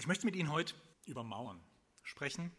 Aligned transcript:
Ich 0.00 0.06
möchte 0.06 0.24
mit 0.24 0.34
Ihnen 0.34 0.50
heute 0.50 0.72
über 1.04 1.22
Mauern 1.22 1.60
sprechen. 2.04 2.50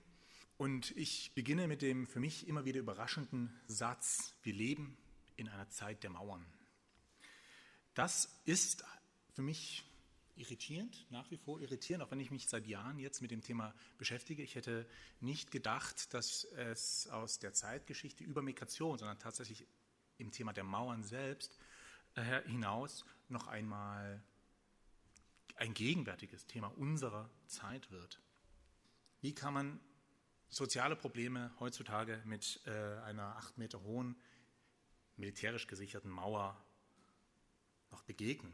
Und 0.57 0.95
ich 0.95 1.31
beginne 1.33 1.67
mit 1.67 1.81
dem 1.81 2.05
für 2.05 2.19
mich 2.19 2.47
immer 2.47 2.65
wieder 2.65 2.79
überraschenden 2.79 3.59
Satz, 3.65 4.35
wir 4.43 4.53
leben 4.53 4.95
in 5.37 5.49
einer 5.49 5.67
Zeit 5.71 6.03
der 6.03 6.11
Mauern. 6.11 6.45
Das 7.95 8.39
ist 8.45 8.83
für 9.33 9.41
mich 9.41 9.83
irritierend, 10.35 11.07
nach 11.09 11.31
wie 11.31 11.37
vor 11.37 11.59
irritierend, 11.59 12.03
auch 12.03 12.11
wenn 12.11 12.19
ich 12.19 12.29
mich 12.29 12.47
seit 12.47 12.67
Jahren 12.67 12.99
jetzt 12.99 13.23
mit 13.23 13.31
dem 13.31 13.41
Thema 13.41 13.73
beschäftige. 13.97 14.43
Ich 14.43 14.53
hätte 14.53 14.87
nicht 15.19 15.49
gedacht, 15.49 16.13
dass 16.13 16.43
es 16.43 17.07
aus 17.07 17.39
der 17.39 17.53
Zeitgeschichte 17.53 18.23
über 18.23 18.43
Migration, 18.43 18.99
sondern 18.99 19.17
tatsächlich 19.17 19.65
im 20.19 20.29
Thema 20.29 20.53
der 20.53 20.63
Mauern 20.63 21.03
selbst 21.03 21.57
äh, 22.13 22.43
hinaus 22.43 23.03
noch 23.29 23.47
einmal 23.47 24.21
ein 25.61 25.75
gegenwärtiges 25.75 26.47
Thema 26.47 26.75
unserer 26.75 27.29
Zeit 27.45 27.91
wird. 27.91 28.19
Wie 29.21 29.35
kann 29.35 29.53
man 29.53 29.79
soziale 30.49 30.95
Probleme 30.95 31.51
heutzutage 31.59 32.19
mit 32.25 32.61
äh, 32.65 32.71
einer 33.03 33.35
acht 33.35 33.59
Meter 33.59 33.83
hohen, 33.83 34.15
militärisch 35.17 35.67
gesicherten 35.67 36.09
Mauer 36.09 36.59
noch 37.91 38.01
begegnen? 38.01 38.51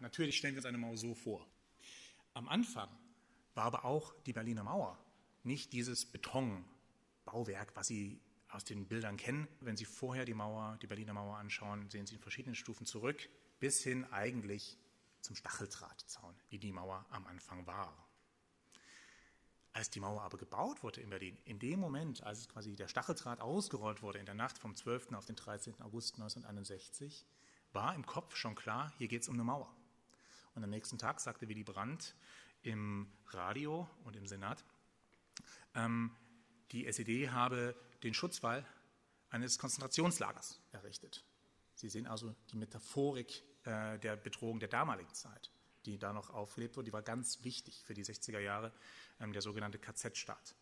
Natürlich 0.00 0.36
stellen 0.36 0.54
wir 0.54 0.58
uns 0.58 0.66
eine 0.66 0.78
Mauer 0.78 0.96
so 0.96 1.14
vor. 1.14 1.46
Am 2.34 2.48
Anfang 2.48 2.88
war 3.54 3.66
aber 3.66 3.84
auch 3.84 4.12
die 4.22 4.32
Berliner 4.32 4.64
Mauer 4.64 4.98
nicht 5.44 5.72
dieses 5.72 6.04
Betonbauwerk, 6.06 7.76
was 7.76 7.86
Sie 7.86 8.20
aus 8.48 8.64
den 8.64 8.88
Bildern 8.88 9.16
kennen. 9.16 9.46
Wenn 9.60 9.76
Sie 9.76 9.84
vorher 9.84 10.24
die 10.24 10.34
Mauer, 10.34 10.76
die 10.82 10.88
Berliner 10.88 11.14
Mauer 11.14 11.36
anschauen, 11.36 11.88
sehen 11.88 12.06
Sie 12.06 12.16
in 12.16 12.20
verschiedenen 12.20 12.56
Stufen 12.56 12.84
zurück, 12.84 13.28
bis 13.60 13.84
hin 13.84 14.04
eigentlich 14.10 14.76
zum 15.22 15.36
Stacheldrahtzaun, 15.36 16.34
wie 16.48 16.58
die 16.58 16.72
Mauer 16.72 17.06
am 17.10 17.26
Anfang 17.26 17.66
war. 17.66 17.96
Als 19.72 19.88
die 19.88 20.00
Mauer 20.00 20.22
aber 20.22 20.36
gebaut 20.36 20.82
wurde 20.82 21.00
in 21.00 21.08
Berlin, 21.08 21.38
in 21.44 21.58
dem 21.58 21.80
Moment, 21.80 22.22
als 22.22 22.48
quasi 22.48 22.76
der 22.76 22.88
Stacheldraht 22.88 23.40
ausgerollt 23.40 24.02
wurde, 24.02 24.18
in 24.18 24.26
der 24.26 24.34
Nacht 24.34 24.58
vom 24.58 24.74
12. 24.74 25.12
auf 25.12 25.24
den 25.24 25.36
13. 25.36 25.80
August 25.80 26.14
1961, 26.16 27.24
war 27.72 27.94
im 27.94 28.04
Kopf 28.04 28.36
schon 28.36 28.54
klar, 28.54 28.92
hier 28.98 29.08
geht 29.08 29.22
es 29.22 29.28
um 29.28 29.34
eine 29.34 29.44
Mauer. 29.44 29.74
Und 30.54 30.62
am 30.62 30.68
nächsten 30.68 30.98
Tag 30.98 31.20
sagte 31.20 31.48
Willy 31.48 31.64
Brandt 31.64 32.14
im 32.62 33.10
Radio 33.28 33.88
und 34.04 34.14
im 34.14 34.26
Senat, 34.26 34.62
ähm, 35.74 36.14
die 36.72 36.86
SED 36.86 37.30
habe 37.30 37.74
den 38.02 38.12
Schutzwall 38.12 38.66
eines 39.30 39.58
Konzentrationslagers 39.58 40.60
errichtet. 40.72 41.24
Sie 41.74 41.88
sehen 41.88 42.06
also 42.06 42.34
die 42.50 42.56
Metaphorik 42.56 43.42
äh, 43.64 43.98
der 43.98 44.16
Bedrohung 44.16 44.58
der 44.60 44.68
damaligen 44.68 45.12
Zeit, 45.14 45.50
die 45.86 45.98
da 45.98 46.12
noch 46.12 46.30
aufgelebt 46.30 46.76
wurde. 46.76 46.86
Die 46.86 46.92
war 46.92 47.02
ganz 47.02 47.42
wichtig 47.44 47.82
für 47.84 47.94
die 47.94 48.04
60er 48.04 48.38
Jahre, 48.38 48.72
ähm, 49.20 49.32
der 49.32 49.42
sogenannte 49.42 49.78
KZ-Staat, 49.78 50.54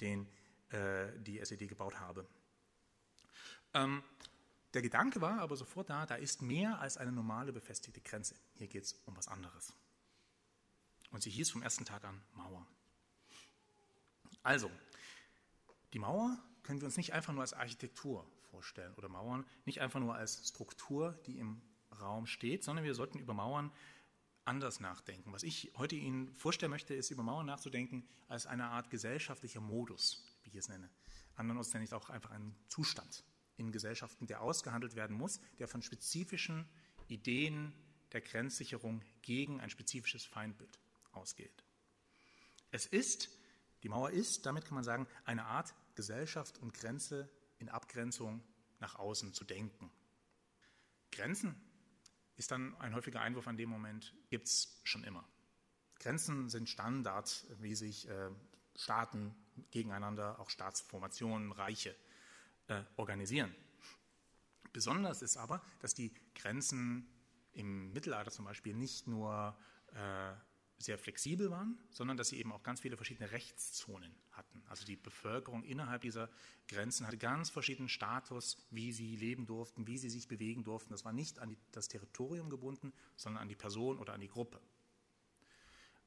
den 0.00 0.28
äh, 0.70 1.08
die 1.18 1.40
SED 1.40 1.66
gebaut 1.68 1.98
habe. 2.00 2.26
Ähm, 3.74 4.02
der 4.74 4.82
Gedanke 4.82 5.20
war 5.20 5.40
aber 5.40 5.56
sofort 5.56 5.88
da, 5.88 6.06
da 6.06 6.14
ist 6.14 6.42
mehr 6.42 6.78
als 6.78 6.96
eine 6.96 7.12
normale 7.12 7.52
befestigte 7.52 8.00
Grenze. 8.00 8.34
Hier 8.54 8.68
geht 8.68 8.84
es 8.84 8.92
um 9.06 9.16
was 9.16 9.28
anderes. 9.28 9.72
Und 11.10 11.22
sie 11.22 11.30
hieß 11.30 11.50
vom 11.50 11.62
ersten 11.62 11.84
Tag 11.84 12.04
an 12.04 12.22
Mauer. 12.34 12.66
Also, 14.42 14.70
die 15.92 15.98
Mauer 15.98 16.38
können 16.62 16.80
wir 16.80 16.86
uns 16.86 16.98
nicht 16.98 17.14
einfach 17.14 17.32
nur 17.32 17.40
als 17.40 17.54
Architektur 17.54 18.26
vorstellen 18.50 18.94
oder 18.94 19.08
Mauern 19.08 19.46
nicht 19.64 19.80
einfach 19.80 20.00
nur 20.00 20.14
als 20.14 20.46
Struktur, 20.48 21.18
die 21.26 21.38
im 21.38 21.62
Raum 22.00 22.26
steht, 22.26 22.64
sondern 22.64 22.84
wir 22.84 22.94
sollten 22.94 23.18
über 23.18 23.34
Mauern 23.34 23.72
anders 24.44 24.80
nachdenken. 24.80 25.32
Was 25.32 25.42
ich 25.42 25.72
heute 25.76 25.94
Ihnen 25.94 26.34
vorstellen 26.34 26.70
möchte, 26.70 26.94
ist 26.94 27.10
über 27.10 27.22
Mauern 27.22 27.46
nachzudenken 27.46 28.08
als 28.28 28.46
eine 28.46 28.64
Art 28.64 28.90
gesellschaftlicher 28.90 29.60
Modus, 29.60 30.24
wie 30.42 30.50
ich 30.50 30.56
es 30.56 30.68
nenne. 30.68 30.88
Andernorts 31.36 31.72
nenne 31.72 31.84
ich 31.84 31.90
es 31.90 31.94
auch 31.94 32.08
einfach 32.08 32.30
einen 32.30 32.56
Zustand 32.68 33.24
in 33.56 33.72
Gesellschaften, 33.72 34.26
der 34.26 34.40
ausgehandelt 34.40 34.96
werden 34.96 35.16
muss, 35.16 35.40
der 35.58 35.68
von 35.68 35.82
spezifischen 35.82 36.66
Ideen 37.08 37.74
der 38.12 38.20
Grenzsicherung 38.22 39.02
gegen 39.22 39.60
ein 39.60 39.70
spezifisches 39.70 40.24
Feindbild 40.24 40.78
ausgeht. 41.12 41.64
Es 42.70 42.86
ist, 42.86 43.30
die 43.82 43.88
Mauer 43.88 44.10
ist, 44.10 44.46
damit 44.46 44.64
kann 44.64 44.74
man 44.74 44.84
sagen, 44.84 45.06
eine 45.24 45.44
Art 45.44 45.74
Gesellschaft 45.94 46.58
und 46.58 46.74
Grenze 46.74 47.28
in 47.58 47.68
Abgrenzung 47.68 48.42
nach 48.80 48.94
außen 48.94 49.34
zu 49.34 49.44
denken. 49.44 49.90
Grenzen 51.10 51.54
ist 52.38 52.52
dann 52.52 52.74
ein 52.80 52.94
häufiger 52.94 53.20
Einwurf 53.20 53.48
an 53.48 53.56
dem 53.56 53.68
Moment, 53.68 54.14
gibt 54.30 54.46
es 54.46 54.80
schon 54.84 55.04
immer. 55.04 55.28
Grenzen 55.98 56.48
sind 56.48 56.68
Standard, 56.68 57.44
wie 57.58 57.74
sich 57.74 58.08
äh, 58.08 58.30
Staaten 58.76 59.34
gegeneinander, 59.72 60.38
auch 60.38 60.48
Staatsformationen, 60.48 61.50
Reiche 61.50 61.94
äh, 62.68 62.82
organisieren. 62.96 63.52
Besonders 64.72 65.22
ist 65.22 65.36
aber, 65.36 65.60
dass 65.80 65.94
die 65.94 66.14
Grenzen 66.34 67.08
im 67.52 67.92
Mittelalter 67.92 68.30
zum 68.30 68.44
Beispiel 68.44 68.74
nicht 68.74 69.08
nur 69.08 69.58
äh, 69.94 70.32
sehr 70.78 70.96
flexibel 70.96 71.50
waren, 71.50 71.76
sondern 71.90 72.16
dass 72.16 72.28
sie 72.28 72.38
eben 72.38 72.52
auch 72.52 72.62
ganz 72.62 72.80
viele 72.80 72.96
verschiedene 72.96 73.32
Rechtszonen 73.32 74.14
hatten. 74.30 74.62
Also 74.68 74.84
die 74.84 74.96
Bevölkerung 74.96 75.64
innerhalb 75.64 76.02
dieser 76.02 76.30
Grenzen 76.68 77.06
hatte 77.06 77.18
ganz 77.18 77.50
verschiedenen 77.50 77.88
Status, 77.88 78.56
wie 78.70 78.92
sie 78.92 79.16
leben 79.16 79.44
durften, 79.44 79.86
wie 79.88 79.98
sie 79.98 80.08
sich 80.08 80.28
bewegen 80.28 80.62
durften. 80.62 80.90
Das 80.90 81.04
war 81.04 81.12
nicht 81.12 81.40
an 81.40 81.50
die, 81.50 81.58
das 81.72 81.88
Territorium 81.88 82.48
gebunden, 82.48 82.92
sondern 83.16 83.42
an 83.42 83.48
die 83.48 83.56
Person 83.56 83.98
oder 83.98 84.12
an 84.12 84.20
die 84.20 84.28
Gruppe. 84.28 84.60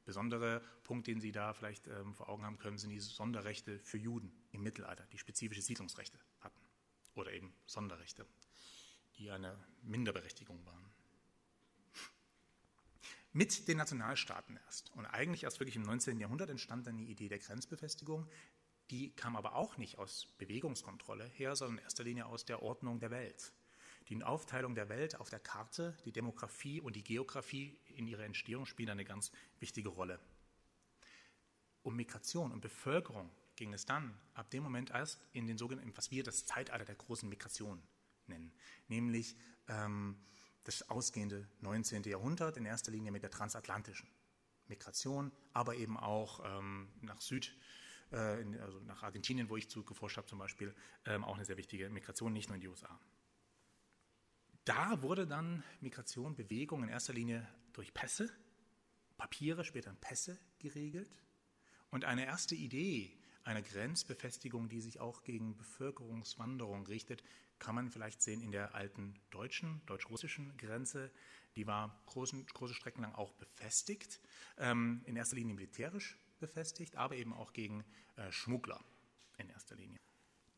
Besondere 0.06 0.62
Punkt, 0.84 1.06
den 1.08 1.22
Sie 1.22 1.32
da 1.32 1.54
vielleicht 1.54 1.88
ähm, 1.88 2.14
vor 2.14 2.30
Augen 2.30 2.44
haben 2.44 2.58
können, 2.58 2.78
sind 2.78 2.90
die 2.90 3.00
Sonderrechte 3.00 3.80
für 3.80 3.98
Juden 3.98 4.32
im 4.52 4.64
Mittelalter, 4.64 5.06
die 5.12 5.18
spezifische 5.18 5.62
Siedlungsrechte 5.62 6.18
hatten. 6.40 6.60
Oder 7.14 7.34
eben 7.34 7.54
Sonderrechte, 7.66 8.26
die 9.18 9.30
eine 9.30 9.64
Minderberechtigung 9.84 10.66
waren 10.66 10.91
mit 13.34 13.68
den 13.68 13.78
Nationalstaaten 13.78 14.58
erst. 14.66 14.92
Und 14.92 15.06
eigentlich 15.06 15.44
erst 15.44 15.60
wirklich 15.60 15.76
im 15.76 15.84
19. 15.84 16.20
Jahrhundert 16.20 16.50
entstand 16.50 16.88
dann 16.88 16.98
die 16.98 17.10
Idee 17.10 17.30
der 17.30 17.40
Grenzbefestigung. 17.40 18.28
Die 18.90 19.16
kam 19.16 19.36
aber 19.36 19.56
auch 19.56 19.78
nicht 19.78 19.98
aus 19.98 20.28
Bewegungskontrolle 20.38 21.26
her, 21.26 21.56
sondern 21.56 21.78
in 21.78 21.84
erster 21.84 22.04
Linie 22.04 22.26
aus 22.26 22.46
der 22.46 22.62
Ordnung 22.62 23.00
der 23.00 23.12
Welt. 23.12 23.54
Die 24.10 24.22
Aufteilung 24.24 24.76
der 24.76 24.90
Welt 24.90 25.20
auf 25.20 25.30
der 25.30 25.40
Karte, 25.40 25.96
die 26.04 26.12
Demografie 26.12 26.82
und 26.82 26.96
die 26.96 27.04
Geografie 27.04 27.80
in 27.96 28.08
ihrer 28.08 28.26
Entstehung 28.26 28.66
spielen 28.66 28.90
eine 28.90 29.06
ganz 29.06 29.32
wichtige 29.60 29.90
Rolle. 29.90 30.20
Um 31.84 31.96
Migration 31.96 32.52
und 32.52 32.62
Bevölkerung 32.62 33.32
ging 33.56 33.74
es 33.74 33.86
dann 33.86 34.20
ab 34.34 34.50
dem 34.52 34.64
Moment 34.64 34.90
erst 34.90 35.22
in 35.32 35.48
den 35.48 35.58
sogenannten, 35.58 35.96
was 35.96 36.12
wir 36.12 36.24
das 36.24 36.46
Zeitalter 36.46 36.86
der 36.86 36.96
großen 36.96 37.30
Migration 37.30 37.82
nennen, 38.28 38.52
nämlich 38.88 39.36
ähm, 39.68 40.18
das 40.64 40.90
ausgehende 40.90 41.48
19. 41.62 42.04
Jahrhundert, 42.04 42.58
in 42.58 42.66
erster 42.66 42.92
Linie 42.92 43.12
mit 43.12 43.24
der 43.24 43.32
transatlantischen 43.32 44.10
Migration, 44.68 45.32
aber 45.54 45.76
eben 45.76 45.98
auch 45.98 46.42
ähm, 46.46 46.90
nach 47.02 47.22
Süd, 47.22 47.56
äh, 48.12 48.42
in, 48.42 48.60
also 48.60 48.80
nach 48.82 49.04
Argentinien, 49.04 49.50
wo 49.50 49.58
ich 49.58 49.70
zugeforscht 49.70 50.18
habe 50.18 50.28
zum 50.28 50.40
Beispiel, 50.40 50.74
ähm, 51.06 51.24
auch 51.24 51.36
eine 51.36 51.46
sehr 51.46 51.58
wichtige 51.58 51.90
Migration, 51.90 52.34
nicht 52.34 52.48
nur 52.48 52.56
in 52.56 52.62
die 52.62 52.68
USA. 52.68 53.00
Da 54.66 55.02
wurde 55.02 55.26
dann 55.26 55.64
Migration, 55.80 56.36
Bewegung 56.36 56.84
in 56.84 56.90
erster 56.90 57.14
Linie 57.14 57.48
durch 57.74 57.94
Pässe, 57.94 58.30
Papiere, 59.18 59.66
später 59.66 59.94
Pässe 59.94 60.38
geregelt. 60.60 61.12
Und 61.90 62.06
eine 62.06 62.26
erste 62.26 62.56
Idee 62.56 63.12
einer 63.44 63.62
Grenzbefestigung, 63.62 64.70
die 64.70 64.82
sich 64.82 65.00
auch 65.00 65.24
gegen 65.24 65.58
Bevölkerungswanderung 65.58 66.86
richtet, 66.86 67.24
kann 67.62 67.76
man 67.76 67.92
vielleicht 67.92 68.24
sehen 68.24 68.42
in 68.42 68.52
der 68.52 68.74
alten 68.74 69.14
deutschen, 69.30 69.82
deutsch-russischen 69.86 70.58
Grenze. 70.58 71.12
Die 71.56 71.68
war 71.68 72.02
großen, 72.08 72.46
große 72.48 72.74
Strecken 72.74 73.04
lang 73.04 73.14
auch 73.14 73.34
befestigt, 73.34 74.20
ähm, 74.58 75.02
in 75.06 75.16
erster 75.16 75.36
Linie 75.36 75.54
militärisch 75.54 76.18
befestigt, 76.40 76.96
aber 76.96 77.16
eben 77.16 77.34
auch 77.34 77.54
gegen 77.54 77.86
äh, 78.16 78.32
Schmuggler 78.32 78.84
in 79.38 79.48
erster 79.50 79.76
Linie. 79.76 80.00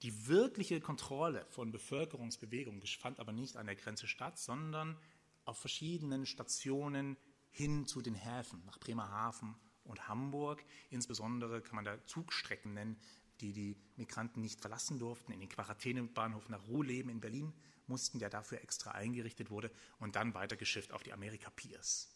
Die 0.02 0.28
wirkliche 0.28 0.80
Kontrolle 0.80 1.46
von 1.50 1.72
Bevölkerungsbewegungen 1.74 2.82
fand 2.82 3.20
aber 3.20 3.34
nicht 3.34 3.58
an 3.58 3.66
der 3.66 3.76
Grenze 3.76 4.08
statt, 4.08 4.40
sondern 4.40 4.98
auf 5.44 5.60
verschiedenen 5.60 6.26
Stationen 6.26 7.18
hin 7.52 7.86
zu 7.86 8.02
den 8.02 8.16
Häfen, 8.16 8.64
nach 8.66 8.80
Bremerhaven 8.80 9.56
und 9.84 10.08
Hamburg. 10.08 10.64
Insbesondere 10.90 11.62
kann 11.62 11.76
man 11.76 11.86
da 11.86 12.02
Zugstrecken 12.06 12.74
nennen, 12.74 12.98
die 13.44 13.54
die 13.54 13.78
Migranten 13.98 14.42
nicht 14.42 14.62
verlassen 14.62 14.98
durften, 14.98 15.34
in 15.34 15.40
den 15.40 15.50
Quarantänebahnhof 15.50 16.50
nach 16.50 16.66
Ruhleben 16.68 17.12
in 17.12 17.20
Berlin 17.20 17.54
mussten, 17.88 18.18
der 18.18 18.30
dafür 18.30 18.62
extra 18.62 18.92
eingerichtet 18.92 19.50
wurde 19.50 19.70
und 20.00 20.16
dann 20.16 20.34
weitergeschifft 20.34 20.94
auf 20.94 21.04
die 21.04 21.14
Amerika 21.14 21.50
Piers. 21.50 22.10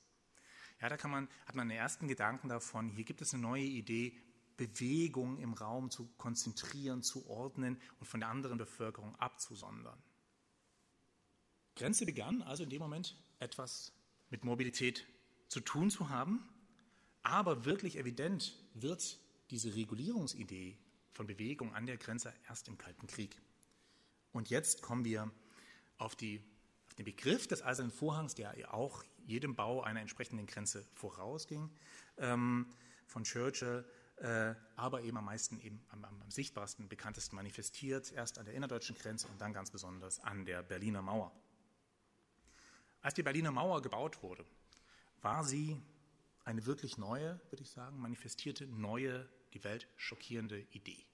Ja, 0.82 0.90
da 0.90 1.08
man, 1.08 1.28
hat 1.46 1.56
man 1.56 1.68
den 1.68 1.78
ersten 1.78 2.08
Gedanken 2.08 2.50
davon, 2.50 2.90
hier 2.90 3.04
gibt 3.04 3.22
es 3.22 3.34
eine 3.34 3.44
neue 3.44 3.64
Idee, 3.64 4.18
Bewegung 4.56 5.38
im 5.40 5.54
Raum 5.54 5.92
zu 5.92 6.08
konzentrieren, 6.18 7.04
zu 7.04 7.28
ordnen 7.28 7.80
und 8.00 8.08
von 8.08 8.22
der 8.22 8.30
anderen 8.30 8.58
Bevölkerung 8.58 9.16
abzusondern. 9.18 10.02
Grenze 11.76 12.06
begann 12.06 12.42
also 12.42 12.64
in 12.64 12.70
dem 12.70 12.80
Moment 12.82 13.16
etwas 13.40 13.92
mit 14.30 14.44
Mobilität 14.44 15.06
zu 15.48 15.60
tun 15.60 15.92
zu 15.92 16.10
haben, 16.10 16.48
Aber 17.28 17.66
wirklich 17.66 17.98
evident 17.98 18.56
wird 18.74 19.20
diese 19.50 19.76
Regulierungsidee 19.76 20.78
von 21.18 21.28
Bewegung 21.28 21.74
an 21.74 21.88
der 21.88 21.98
Grenze 21.98 22.31
erst 22.48 22.68
im 22.68 22.78
Kalten 22.78 23.08
Krieg. 23.08 23.42
Und 24.31 24.50
jetzt 24.50 24.84
kommen 24.84 25.04
wir 25.04 25.31
auf, 25.98 26.16
die, 26.16 26.44
auf 26.86 26.94
den 26.94 27.06
Begriff 27.06 27.48
des 27.48 27.64
Eisernen 27.64 27.92
Vorhangs, 27.92 28.36
der 28.36 28.74
auch 28.74 29.04
jedem 29.25 29.56
Bau 29.56 29.81
einer 29.81 30.00
entsprechenden 30.00 30.46
Grenze 30.46 30.86
vorausging, 30.94 31.72
ähm, 32.18 32.68
von 33.08 33.24
Churchill, 33.24 33.84
äh, 34.18 34.54
aber 34.75 35.02
eben 35.02 35.18
am 35.18 35.25
meisten, 35.25 35.60
eben 35.60 35.84
am, 35.90 36.06
am, 36.06 36.22
am 36.22 36.30
sichtbarsten, 36.30 36.88
bekanntesten 36.88 37.36
manifestiert, 37.36 38.12
erst 38.12 38.38
an 38.38 38.46
der 38.46 38.54
innerdeutschen 38.54 38.96
Grenze 38.96 39.28
und 39.28 39.42
dann 39.42 39.54
ganz 39.54 39.72
besonders 39.72 40.19
an 40.19 40.46
der 40.46 40.62
Berliner 40.62 41.02
Mauer. 41.02 41.31
Als 43.02 43.16
die 43.16 43.24
Berliner 43.24 43.52
Mauer 43.52 43.81
gebaut 43.81 44.22
wurde, 44.22 44.46
war 45.22 45.44
sie 45.44 45.81
eine 46.46 46.66
wirklich 46.68 47.00
neue, 47.00 47.40
würde 47.50 47.64
ich 47.64 47.72
sagen, 47.72 48.00
manifestierte 48.00 48.68
neue, 48.68 49.28
die 49.54 49.64
Welt 49.64 49.88
schockierende 49.96 50.60
Idee. 50.72 51.06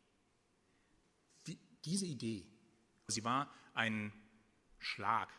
Die, 1.86 1.92
diese 1.92 2.06
Idee, 2.06 2.46
sie 3.08 3.24
war 3.24 3.52
ein 3.74 4.14
Schlag 4.80 5.30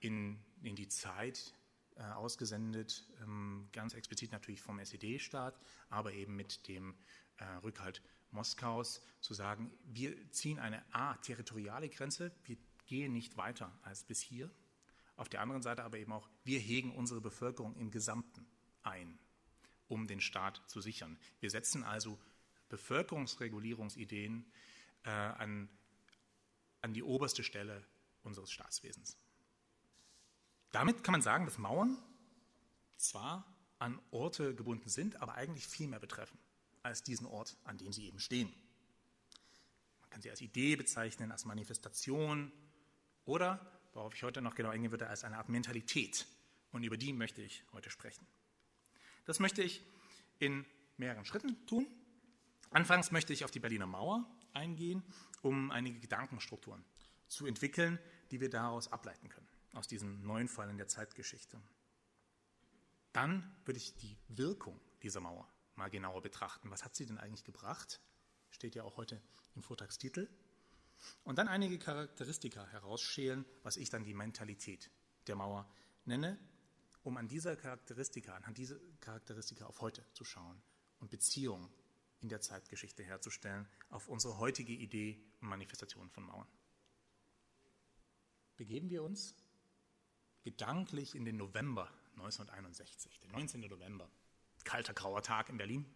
in, 0.00 0.38
in 0.62 0.76
die 0.76 0.88
Zeit, 0.88 1.54
äh, 1.96 2.02
ausgesendet, 2.02 3.06
ähm, 3.22 3.68
ganz 3.72 3.94
explizit 3.94 4.32
natürlich 4.32 4.60
vom 4.60 4.78
SED-Staat, 4.78 5.58
aber 5.90 6.12
eben 6.12 6.36
mit 6.36 6.68
dem 6.68 6.94
äh, 7.38 7.44
Rückhalt 7.62 8.02
Moskaus, 8.30 9.02
zu 9.20 9.34
sagen, 9.34 9.72
wir 9.84 10.30
ziehen 10.30 10.58
eine 10.58 10.84
A, 10.94 11.14
territoriale 11.16 11.88
Grenze, 11.88 12.32
wir 12.44 12.56
gehen 12.86 13.12
nicht 13.12 13.36
weiter 13.36 13.76
als 13.82 14.04
bis 14.04 14.20
hier. 14.20 14.50
Auf 15.16 15.28
der 15.28 15.40
anderen 15.40 15.62
Seite 15.62 15.82
aber 15.82 15.98
eben 15.98 16.12
auch, 16.12 16.28
wir 16.44 16.60
hegen 16.60 16.94
unsere 16.94 17.20
Bevölkerung 17.20 17.74
im 17.76 17.90
Gesamten 17.90 18.46
ein 18.82 19.18
um 19.88 20.06
den 20.06 20.20
Staat 20.20 20.62
zu 20.66 20.80
sichern. 20.80 21.18
Wir 21.40 21.50
setzen 21.50 21.82
also 21.82 22.18
Bevölkerungsregulierungsideen 22.68 24.44
äh, 25.04 25.10
an, 25.10 25.68
an 26.88 26.94
die 26.94 27.02
oberste 27.02 27.44
Stelle 27.44 27.84
unseres 28.22 28.50
Staatswesens. 28.50 29.18
Damit 30.72 31.04
kann 31.04 31.12
man 31.12 31.20
sagen, 31.20 31.44
dass 31.44 31.58
Mauern 31.58 31.98
zwar 32.96 33.44
an 33.78 34.00
Orte 34.10 34.54
gebunden 34.54 34.88
sind, 34.88 35.20
aber 35.20 35.34
eigentlich 35.34 35.66
viel 35.66 35.86
mehr 35.86 36.00
betreffen 36.00 36.38
als 36.82 37.02
diesen 37.02 37.26
Ort, 37.26 37.58
an 37.64 37.76
dem 37.76 37.92
sie 37.92 38.06
eben 38.06 38.18
stehen. 38.18 38.48
Man 40.00 40.08
kann 40.08 40.22
sie 40.22 40.30
als 40.30 40.40
Idee 40.40 40.76
bezeichnen, 40.76 41.30
als 41.30 41.44
Manifestation 41.44 42.50
oder, 43.26 43.60
worauf 43.92 44.14
ich 44.14 44.22
heute 44.22 44.40
noch 44.40 44.54
genau 44.54 44.70
eingehen 44.70 44.90
würde, 44.90 45.08
als 45.08 45.24
eine 45.24 45.36
Art 45.36 45.50
Mentalität. 45.50 46.26
Und 46.72 46.84
über 46.84 46.96
die 46.96 47.12
möchte 47.12 47.42
ich 47.42 47.64
heute 47.72 47.90
sprechen. 47.90 48.26
Das 49.26 49.40
möchte 49.40 49.62
ich 49.62 49.82
in 50.38 50.64
mehreren 50.96 51.26
Schritten 51.26 51.66
tun. 51.66 51.86
Anfangs 52.70 53.10
möchte 53.10 53.34
ich 53.34 53.44
auf 53.44 53.50
die 53.50 53.60
Berliner 53.60 53.86
Mauer 53.86 54.24
eingehen, 54.54 55.02
um 55.42 55.70
einige 55.70 56.00
Gedankenstrukturen 56.00 56.84
zu 57.28 57.46
entwickeln, 57.46 57.98
die 58.30 58.40
wir 58.40 58.50
daraus 58.50 58.90
ableiten 58.92 59.28
können, 59.28 59.48
aus 59.74 59.88
diesen 59.88 60.24
neuen 60.24 60.48
Fallen 60.48 60.78
der 60.78 60.88
Zeitgeschichte. 60.88 61.60
Dann 63.12 63.54
würde 63.64 63.78
ich 63.78 63.96
die 63.96 64.16
Wirkung 64.28 64.80
dieser 65.02 65.20
Mauer 65.20 65.48
mal 65.74 65.88
genauer 65.88 66.22
betrachten. 66.22 66.70
Was 66.70 66.84
hat 66.84 66.94
sie 66.94 67.06
denn 67.06 67.18
eigentlich 67.18 67.44
gebracht? 67.44 68.00
Steht 68.50 68.74
ja 68.74 68.82
auch 68.84 68.96
heute 68.96 69.20
im 69.54 69.62
Vortragstitel. 69.62 70.28
Und 71.22 71.38
dann 71.38 71.48
einige 71.48 71.78
Charakteristika 71.78 72.66
herausschälen, 72.66 73.44
was 73.62 73.76
ich 73.76 73.88
dann 73.88 74.04
die 74.04 74.14
Mentalität 74.14 74.90
der 75.26 75.36
Mauer 75.36 75.70
nenne 76.04 76.38
um 77.08 77.16
an 77.16 77.26
dieser 77.26 77.56
Charakteristika, 77.56 78.34
anhand 78.34 78.58
dieser 78.58 78.76
Charakteristika 79.00 79.64
auf 79.64 79.80
heute 79.80 80.04
zu 80.12 80.24
schauen 80.24 80.60
und 81.00 81.10
Beziehungen 81.10 81.70
in 82.20 82.28
der 82.28 82.40
Zeitgeschichte 82.40 83.02
herzustellen 83.02 83.68
auf 83.90 84.08
unsere 84.08 84.38
heutige 84.38 84.72
Idee 84.72 85.20
und 85.40 85.48
Manifestation 85.48 86.10
von 86.10 86.24
Mauern. 86.24 86.48
Begeben 88.56 88.90
wir 88.90 89.02
uns 89.02 89.36
gedanklich 90.42 91.14
in 91.14 91.24
den 91.24 91.36
November 91.36 91.92
1961, 92.14 93.20
den 93.20 93.30
19. 93.30 93.60
November, 93.60 94.10
kalter 94.64 94.94
grauer 94.94 95.22
Tag 95.22 95.48
in 95.48 95.56
Berlin, 95.56 95.86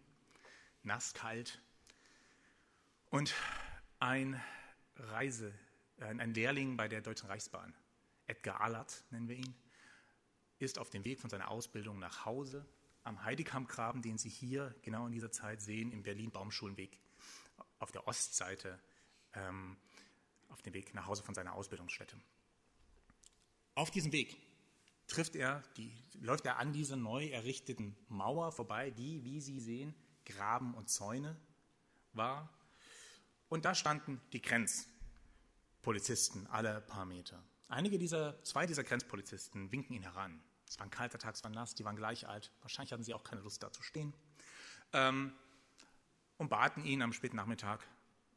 nass 0.83 1.13
kalt 1.13 1.61
und 3.09 3.33
ein 3.99 4.41
Reise, 4.95 5.53
ein 5.97 6.33
Lehrling 6.33 6.77
bei 6.77 6.87
der 6.87 7.01
Deutschen 7.01 7.27
Reichsbahn, 7.27 7.75
Edgar 8.27 8.61
Allert 8.61 9.03
nennen 9.09 9.27
wir 9.27 9.35
ihn, 9.35 9.55
ist 10.59 10.79
auf 10.79 10.89
dem 10.89 11.03
Weg 11.03 11.19
von 11.19 11.29
seiner 11.29 11.49
Ausbildung 11.49 11.99
nach 11.99 12.25
Hause 12.25 12.65
am 13.03 13.23
Heidekampgraben, 13.23 14.01
den 14.01 14.17
Sie 14.17 14.29
hier 14.29 14.75
genau 14.81 15.05
in 15.05 15.11
dieser 15.11 15.31
Zeit 15.31 15.61
sehen, 15.61 15.91
im 15.91 16.03
Berlin-Baumschulenweg 16.03 16.99
auf 17.79 17.91
der 17.91 18.07
Ostseite, 18.07 18.79
ähm, 19.33 19.77
auf 20.49 20.61
dem 20.61 20.73
Weg 20.73 20.93
nach 20.93 21.05
Hause 21.05 21.23
von 21.23 21.35
seiner 21.35 21.53
Ausbildungsstätte. 21.53 22.17
Auf 23.75 23.91
diesem 23.91 24.11
Weg 24.11 24.37
trifft 25.07 25.35
er 25.35 25.63
die, 25.77 25.91
läuft 26.21 26.45
er 26.45 26.57
an 26.57 26.73
dieser 26.73 26.95
neu 26.95 27.27
errichteten 27.27 27.95
Mauer 28.07 28.51
vorbei, 28.51 28.91
die, 28.91 29.23
wie 29.23 29.41
Sie 29.41 29.59
sehen, 29.59 29.93
Graben 30.25 30.73
und 30.73 30.89
Zäune 30.89 31.35
war. 32.13 32.49
Und 33.49 33.65
da 33.65 33.75
standen 33.75 34.21
die 34.31 34.41
Grenzpolizisten 34.41 36.47
alle 36.47 36.81
paar 36.81 37.05
Meter. 37.05 37.43
Einige 37.67 37.97
dieser, 37.97 38.41
zwei 38.43 38.65
dieser 38.65 38.83
Grenzpolizisten 38.83 39.71
winken 39.71 39.95
ihn 39.95 40.03
heran. 40.03 40.41
Es 40.73 40.79
war 40.79 40.87
ein 40.87 40.89
kalter 40.89 41.19
Tag, 41.19 41.35
es 41.35 41.43
war 41.43 41.51
nass, 41.51 41.75
die 41.75 41.85
waren 41.85 41.95
gleich 41.95 42.27
alt. 42.27 42.51
Wahrscheinlich 42.63 42.91
hatten 42.91 43.03
sie 43.03 43.13
auch 43.13 43.23
keine 43.23 43.41
Lust 43.41 43.61
da 43.61 43.71
zu 43.71 43.83
stehen. 43.83 44.11
Ähm, 44.91 45.31
und 46.37 46.49
baten 46.49 46.83
ihn 46.83 47.03
am 47.03 47.13
späten 47.13 47.35
Nachmittag, 47.35 47.85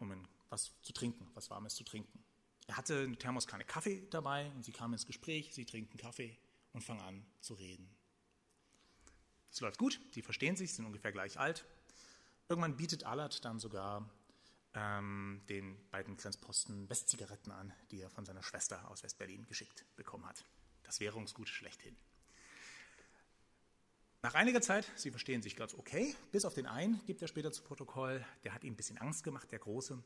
um 0.00 0.12
was 0.50 0.70
zu 0.82 0.92
trinken, 0.92 1.30
was 1.32 1.48
Warmes 1.48 1.76
zu 1.76 1.82
trinken. 1.82 2.22
Er 2.66 2.76
hatte 2.76 3.04
eine 3.04 3.16
Thermoskanne 3.16 3.64
Kaffee 3.64 4.06
dabei 4.10 4.50
und 4.50 4.66
sie 4.66 4.72
kamen 4.72 4.92
ins 4.92 5.06
Gespräch, 5.06 5.54
sie 5.54 5.64
trinken 5.64 5.96
Kaffee 5.96 6.36
und 6.74 6.84
fangen 6.84 7.00
an 7.00 7.26
zu 7.40 7.54
reden. 7.54 7.88
Es 9.50 9.60
läuft 9.60 9.78
gut, 9.78 9.98
sie 10.12 10.20
verstehen 10.20 10.56
sich, 10.56 10.74
sind 10.74 10.84
ungefähr 10.84 11.12
gleich 11.12 11.40
alt. 11.40 11.64
Irgendwann 12.50 12.76
bietet 12.76 13.04
Allard 13.04 13.46
dann 13.46 13.58
sogar 13.58 14.10
ähm, 14.74 15.40
den 15.48 15.78
beiden 15.88 16.18
Grenzposten 16.18 16.90
Westzigaretten 16.90 17.50
an, 17.50 17.72
die 17.90 18.02
er 18.02 18.10
von 18.10 18.26
seiner 18.26 18.42
Schwester 18.42 18.90
aus 18.90 19.02
Westberlin 19.04 19.46
geschickt 19.46 19.86
bekommen 19.96 20.26
hat. 20.26 20.44
Das 20.82 21.00
Währungsgut 21.00 21.48
schlechthin. 21.48 21.96
Nach 24.22 24.34
einiger 24.34 24.60
Zeit, 24.60 24.90
Sie 24.96 25.10
verstehen 25.10 25.42
sich 25.42 25.56
ganz 25.56 25.74
okay, 25.74 26.14
bis 26.32 26.44
auf 26.44 26.54
den 26.54 26.66
einen 26.66 27.04
gibt 27.06 27.22
er 27.22 27.28
später 27.28 27.52
zu 27.52 27.62
Protokoll, 27.62 28.24
der 28.44 28.54
hat 28.54 28.64
ihm 28.64 28.72
ein 28.72 28.76
bisschen 28.76 28.98
Angst 28.98 29.22
gemacht, 29.24 29.52
der 29.52 29.58
Große, 29.58 30.02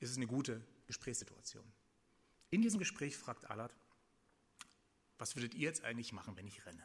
ist 0.00 0.10
es 0.10 0.16
eine 0.16 0.26
gute 0.26 0.60
Gesprächssituation. 0.86 1.64
In 2.50 2.62
diesem 2.62 2.78
Gespräch 2.78 3.16
fragt 3.16 3.50
Allard, 3.50 3.74
was 5.18 5.36
würdet 5.36 5.54
ihr 5.54 5.62
jetzt 5.62 5.84
eigentlich 5.84 6.12
machen, 6.12 6.36
wenn 6.36 6.46
ich 6.46 6.66
renne? 6.66 6.84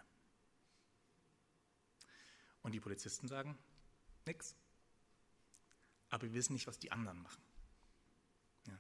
Und 2.61 2.73
die 2.73 2.79
Polizisten 2.79 3.27
sagen, 3.27 3.57
nix. 4.25 4.55
Aber 6.09 6.23
wir 6.23 6.33
wissen 6.33 6.53
nicht, 6.53 6.67
was 6.67 6.79
die 6.79 6.91
anderen 6.91 7.21
machen. 7.21 7.41
Ja. 8.67 8.77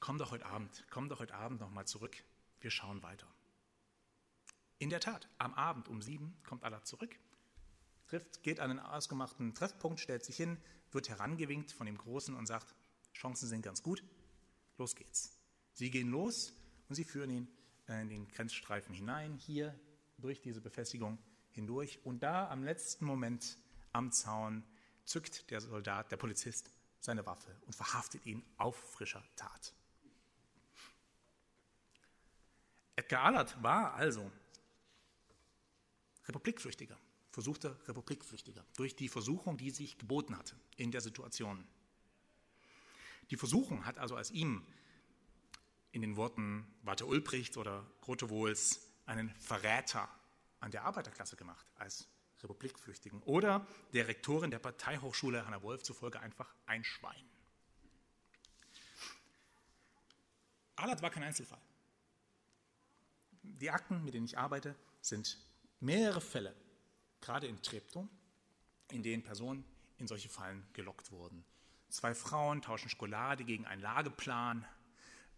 Komm 0.00 0.18
doch 0.18 0.30
heute 0.30 0.46
Abend, 0.46 0.84
komm 0.90 1.08
doch 1.08 1.20
heute 1.20 1.34
Abend 1.34 1.60
nochmal 1.60 1.86
zurück. 1.86 2.16
Wir 2.60 2.70
schauen 2.70 3.02
weiter. 3.02 3.26
In 4.78 4.90
der 4.90 5.00
Tat, 5.00 5.28
am 5.38 5.54
Abend 5.54 5.88
um 5.88 6.02
sieben 6.02 6.36
kommt 6.44 6.62
Allah 6.62 6.82
zurück, 6.84 7.18
trifft, 8.06 8.42
geht 8.42 8.60
an 8.60 8.70
einen 8.70 8.80
ausgemachten 8.80 9.54
Treffpunkt, 9.54 10.00
stellt 10.00 10.24
sich 10.24 10.36
hin, 10.36 10.58
wird 10.92 11.08
herangewinkt 11.08 11.72
von 11.72 11.86
dem 11.86 11.96
Großen 11.96 12.34
und 12.34 12.46
sagt, 12.46 12.74
Chancen 13.14 13.48
sind 13.48 13.62
ganz 13.62 13.82
gut, 13.82 14.04
los 14.76 14.94
geht's. 14.94 15.38
Sie 15.72 15.90
gehen 15.90 16.10
los 16.10 16.52
und 16.88 16.94
sie 16.94 17.04
führen 17.04 17.30
ihn 17.30 17.48
äh, 17.88 18.02
in 18.02 18.08
den 18.08 18.28
Grenzstreifen 18.28 18.94
hinein, 18.94 19.34
hier 19.34 19.78
durch 20.18 20.40
diese 20.42 20.60
Befestigung 20.60 21.18
hindurch. 21.52 22.00
Und 22.04 22.22
da 22.22 22.48
am 22.50 22.62
letzten 22.62 23.06
Moment 23.06 23.58
am 23.92 24.12
Zaun 24.12 24.62
zückt 25.04 25.50
der 25.50 25.60
Soldat, 25.60 26.10
der 26.10 26.16
Polizist, 26.16 26.70
seine 27.00 27.24
Waffe 27.24 27.54
und 27.66 27.74
verhaftet 27.74 28.26
ihn 28.26 28.44
auf 28.56 28.76
frischer 28.76 29.22
Tat. 29.36 29.74
Edgar 32.96 33.24
Allard 33.24 33.62
war 33.62 33.94
also 33.94 34.30
Republikflüchtiger, 36.28 36.98
versuchter 37.30 37.76
Republikflüchtiger, 37.88 38.64
durch 38.76 38.96
die 38.96 39.08
Versuchung, 39.08 39.56
die 39.56 39.70
sich 39.70 39.98
geboten 39.98 40.36
hatte 40.36 40.56
in 40.76 40.90
der 40.90 41.00
Situation. 41.00 41.66
Die 43.30 43.36
Versuchung 43.36 43.84
hat 43.86 43.98
also 43.98 44.16
als 44.16 44.30
ihm 44.30 44.64
in 45.92 46.02
den 46.02 46.16
Worten 46.16 46.66
Walter 46.82 47.06
Ulbricht 47.06 47.56
oder 47.56 47.86
Grotewohls 48.02 48.80
einen 49.06 49.30
Verräter 49.36 50.08
an 50.60 50.70
der 50.70 50.84
Arbeiterklasse 50.84 51.36
gemacht, 51.36 51.66
als 51.76 52.08
Republikflüchtigen. 52.42 53.22
Oder 53.22 53.66
der 53.92 54.08
Rektorin 54.08 54.50
der 54.50 54.58
Parteihochschule 54.58 55.46
Hanna 55.46 55.62
Wolf 55.62 55.82
zufolge 55.82 56.20
einfach 56.20 56.54
ein 56.66 56.84
Schwein. 56.84 57.24
Allard 60.76 61.00
war 61.02 61.10
kein 61.10 61.22
Einzelfall. 61.22 61.60
Die 63.42 63.70
Akten, 63.70 64.04
mit 64.04 64.14
denen 64.14 64.26
ich 64.26 64.36
arbeite, 64.36 64.76
sind 65.00 65.38
mehrere 65.80 66.20
Fälle, 66.20 66.54
gerade 67.20 67.46
in 67.46 67.60
Treptow, 67.62 68.08
in 68.90 69.02
denen 69.02 69.22
Personen 69.22 69.64
in 69.98 70.06
solche 70.06 70.28
Fallen 70.28 70.66
gelockt 70.72 71.10
wurden. 71.10 71.44
Zwei 71.88 72.14
Frauen 72.14 72.62
tauschen 72.62 72.88
Schokolade 72.88 73.44
gegen 73.44 73.64
einen 73.64 73.82
Lageplan 73.82 74.66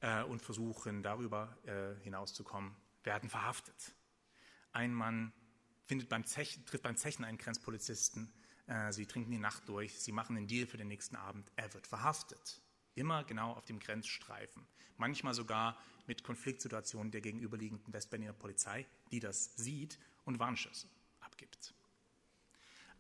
äh, 0.01 0.23
und 0.23 0.43
versuchen 0.43 1.03
darüber 1.03 1.57
äh, 1.65 2.03
hinauszukommen, 2.03 2.75
werden 3.05 3.29
verhaftet. 3.29 3.95
Ein 4.73 4.93
Mann 4.93 5.33
findet 5.87 6.09
beim 6.09 6.25
Zechen, 6.25 6.65
trifft 6.67 6.83
beim 6.83 6.97
Zechen 6.97 7.25
einen 7.25 7.39
Grenzpolizisten, 7.39 8.33
äh, 8.67 8.93
sie 8.93 9.07
trinken 9.07 9.31
die 9.31 9.39
Nacht 9.39 9.69
durch, 9.69 9.99
sie 10.01 10.13
machen 10.13 10.37
einen 10.37 10.47
Deal 10.47 10.67
für 10.67 10.77
den 10.77 10.89
nächsten 10.89 11.17
Abend, 11.17 11.51
er 11.57 11.73
wird 11.75 11.87
verhaftet. 11.87 12.61
Immer 12.95 13.25
genau 13.25 13.53
auf 13.53 13.65
dem 13.65 13.79
Grenzstreifen. 13.79 14.67
Manchmal 14.97 15.35
sogar 15.35 15.79
mit 16.07 16.25
Konfliktsituationen 16.25 17.13
der 17.13 17.21
gegenüberliegenden 17.21 17.93
Westberliner 17.93 18.33
Polizei, 18.33 18.87
die 19.13 19.21
das 19.21 19.55
sieht 19.57 19.99
und 20.29 20.39
Warnschüsse 20.39 20.89
abgibt. 21.21 21.75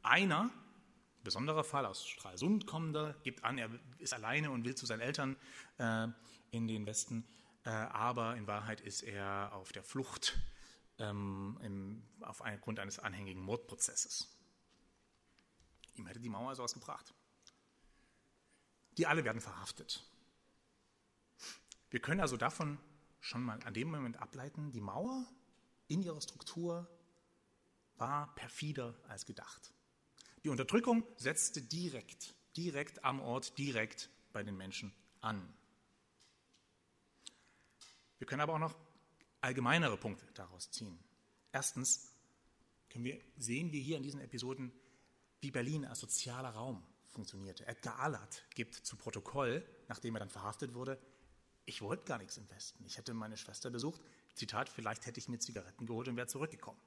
Einer, 0.02 0.50
besonderer 1.22 1.62
Fall 1.62 1.86
aus 1.86 2.06
Stralsund 2.06 2.66
kommender, 2.66 3.14
gibt 3.22 3.44
an, 3.44 3.58
er 3.58 3.70
ist 3.98 4.14
alleine 4.14 4.50
und 4.50 4.64
will 4.64 4.74
zu 4.74 4.86
seinen 4.86 5.00
Eltern 5.00 5.36
äh, 5.78 6.08
in 6.50 6.66
den 6.66 6.86
Westen, 6.86 7.28
äh, 7.64 7.70
aber 7.70 8.36
in 8.36 8.46
Wahrheit 8.46 8.80
ist 8.80 9.02
er 9.02 9.52
auf 9.52 9.72
der 9.72 9.84
Flucht 9.84 10.38
ähm, 10.98 11.58
im, 11.62 12.02
aufgrund 12.22 12.80
eines 12.80 12.98
anhängigen 12.98 13.42
Mordprozesses. 13.42 14.34
Ihm 15.94 16.06
hätte 16.06 16.20
die 16.20 16.28
Mauer 16.28 16.54
sowas 16.54 16.74
gebracht. 16.74 17.12
Die 18.96 19.06
alle 19.06 19.24
werden 19.24 19.40
verhaftet. 19.40 20.02
Wir 21.90 22.00
können 22.00 22.20
also 22.20 22.36
davon 22.36 22.78
schon 23.20 23.42
mal 23.42 23.60
an 23.64 23.74
dem 23.74 23.90
Moment 23.90 24.16
ableiten, 24.20 24.72
die 24.72 24.80
Mauer 24.80 25.26
in 25.88 26.02
ihrer 26.02 26.20
Struktur 26.20 26.88
war 27.98 28.34
perfider 28.34 28.94
als 29.08 29.26
gedacht. 29.26 29.72
Die 30.44 30.48
Unterdrückung 30.48 31.04
setzte 31.16 31.60
direkt, 31.62 32.34
direkt 32.56 33.04
am 33.04 33.20
Ort, 33.20 33.58
direkt 33.58 34.10
bei 34.32 34.42
den 34.42 34.56
Menschen 34.56 34.92
an. 35.20 35.52
Wir 38.18 38.26
können 38.26 38.40
aber 38.40 38.54
auch 38.54 38.58
noch 38.58 38.76
allgemeinere 39.40 39.96
Punkte 39.96 40.26
daraus 40.34 40.70
ziehen. 40.70 40.98
Erstens 41.52 42.12
können 42.88 43.04
wir, 43.04 43.20
sehen 43.36 43.72
wir 43.72 43.80
hier 43.80 43.96
in 43.96 44.02
diesen 44.02 44.20
Episoden, 44.20 44.72
wie 45.40 45.50
Berlin 45.50 45.84
als 45.84 46.00
sozialer 46.00 46.50
Raum 46.50 46.82
funktionierte. 47.06 47.66
Edgar 47.66 47.98
Allard 48.00 48.44
gibt 48.54 48.74
zu 48.74 48.96
Protokoll, 48.96 49.64
nachdem 49.88 50.16
er 50.16 50.20
dann 50.20 50.30
verhaftet 50.30 50.74
wurde, 50.74 51.00
ich 51.64 51.82
wollte 51.82 52.04
gar 52.04 52.18
nichts 52.18 52.38
im 52.38 52.48
Westen. 52.50 52.84
Ich 52.86 52.96
hätte 52.96 53.12
meine 53.12 53.36
Schwester 53.36 53.70
besucht. 53.70 54.00
Zitat, 54.34 54.70
vielleicht 54.70 55.04
hätte 55.04 55.20
ich 55.20 55.28
mir 55.28 55.38
Zigaretten 55.38 55.84
geholt 55.84 56.08
und 56.08 56.16
wäre 56.16 56.26
zurückgekommen. 56.26 56.80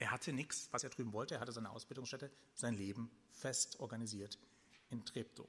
Er 0.00 0.10
hatte 0.10 0.32
nichts, 0.32 0.68
was 0.72 0.82
er 0.82 0.90
drüben 0.90 1.12
wollte. 1.12 1.34
Er 1.34 1.40
hatte 1.40 1.52
seine 1.52 1.70
Ausbildungsstätte, 1.70 2.32
sein 2.54 2.74
Leben 2.74 3.10
fest 3.32 3.78
organisiert 3.80 4.38
in 4.88 5.04
Treptow. 5.04 5.46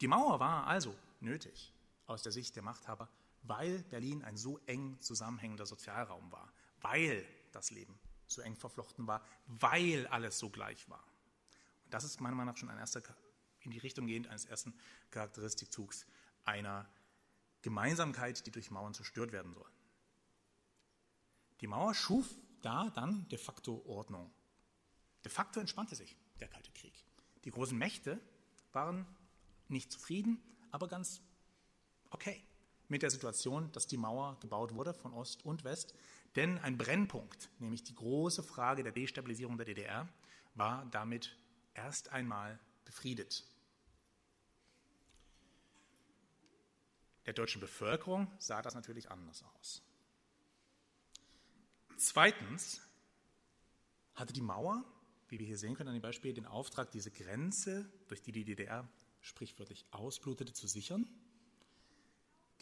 Die 0.00 0.06
Mauer 0.06 0.38
war 0.38 0.68
also 0.68 0.94
nötig 1.18 1.74
aus 2.06 2.22
der 2.22 2.30
Sicht 2.30 2.54
der 2.54 2.62
Machthaber, 2.62 3.08
weil 3.42 3.82
Berlin 3.90 4.22
ein 4.22 4.36
so 4.36 4.58
eng 4.66 4.96
zusammenhängender 5.00 5.66
Sozialraum 5.66 6.30
war, 6.30 6.52
weil 6.80 7.26
das 7.50 7.72
Leben 7.72 7.98
so 8.28 8.42
eng 8.42 8.54
verflochten 8.54 9.08
war, 9.08 9.26
weil 9.46 10.06
alles 10.06 10.38
so 10.38 10.48
gleich 10.48 10.88
war. 10.88 11.02
Und 11.84 11.92
das 11.92 12.04
ist 12.04 12.20
meiner 12.20 12.36
Meinung 12.36 12.54
nach 12.54 12.58
schon 12.58 12.70
ein 12.70 12.78
erster, 12.78 13.02
in 13.62 13.72
die 13.72 13.78
Richtung 13.78 14.06
gehend 14.06 14.28
eines 14.28 14.44
ersten 14.44 14.72
Charakteristikzugs 15.10 16.06
einer 16.44 16.88
Gemeinsamkeit, 17.62 18.46
die 18.46 18.52
durch 18.52 18.70
Mauern 18.70 18.94
zerstört 18.94 19.32
werden 19.32 19.52
soll. 19.52 19.68
Die 21.60 21.66
Mauer 21.66 21.92
schuf 21.92 22.38
da 22.62 22.90
dann 22.90 23.28
de 23.28 23.38
facto 23.38 23.82
Ordnung. 23.86 24.30
De 25.24 25.30
facto 25.30 25.60
entspannte 25.60 25.94
sich 25.94 26.16
der 26.40 26.48
Kalte 26.48 26.70
Krieg. 26.72 27.04
Die 27.44 27.50
großen 27.50 27.76
Mächte 27.76 28.20
waren 28.72 29.06
nicht 29.68 29.92
zufrieden, 29.92 30.42
aber 30.70 30.88
ganz 30.88 31.20
okay 32.10 32.42
mit 32.88 33.02
der 33.02 33.10
Situation, 33.10 33.70
dass 33.72 33.86
die 33.86 33.96
Mauer 33.96 34.38
gebaut 34.40 34.74
wurde 34.74 34.92
von 34.92 35.12
Ost 35.12 35.44
und 35.44 35.64
West. 35.64 35.94
Denn 36.36 36.58
ein 36.58 36.76
Brennpunkt, 36.76 37.48
nämlich 37.58 37.84
die 37.84 37.94
große 37.94 38.42
Frage 38.42 38.82
der 38.82 38.92
Destabilisierung 38.92 39.56
der 39.56 39.66
DDR, 39.66 40.08
war 40.54 40.86
damit 40.86 41.36
erst 41.74 42.10
einmal 42.10 42.58
befriedet. 42.84 43.44
Der 47.26 47.32
deutschen 47.32 47.60
Bevölkerung 47.60 48.30
sah 48.38 48.60
das 48.60 48.74
natürlich 48.74 49.10
anders 49.10 49.44
aus. 49.56 49.82
Zweitens 52.00 52.80
hatte 54.14 54.32
die 54.32 54.40
Mauer, 54.40 54.82
wie 55.28 55.38
wir 55.38 55.46
hier 55.46 55.58
sehen 55.58 55.74
können 55.74 55.90
an 55.90 55.94
dem 55.94 56.00
Beispiel, 56.00 56.32
den 56.32 56.46
Auftrag, 56.46 56.90
diese 56.92 57.10
Grenze, 57.10 57.92
durch 58.08 58.22
die 58.22 58.32
die 58.32 58.46
DDR 58.46 58.88
sprichwörtlich 59.20 59.84
ausblutete, 59.90 60.54
zu 60.54 60.66
sichern. 60.66 61.06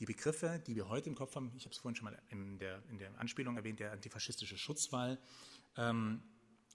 Die 0.00 0.06
Begriffe, 0.06 0.60
die 0.66 0.74
wir 0.74 0.88
heute 0.88 1.08
im 1.08 1.14
Kopf 1.14 1.36
haben, 1.36 1.52
ich 1.56 1.66
habe 1.66 1.72
es 1.72 1.78
vorhin 1.78 1.94
schon 1.94 2.06
mal 2.06 2.20
in 2.30 2.58
der, 2.58 2.82
in 2.90 2.98
der 2.98 3.16
Anspielung 3.20 3.56
erwähnt, 3.56 3.78
der 3.78 3.92
antifaschistische 3.92 4.58
Schutzwall. 4.58 5.20
Ähm, 5.76 6.20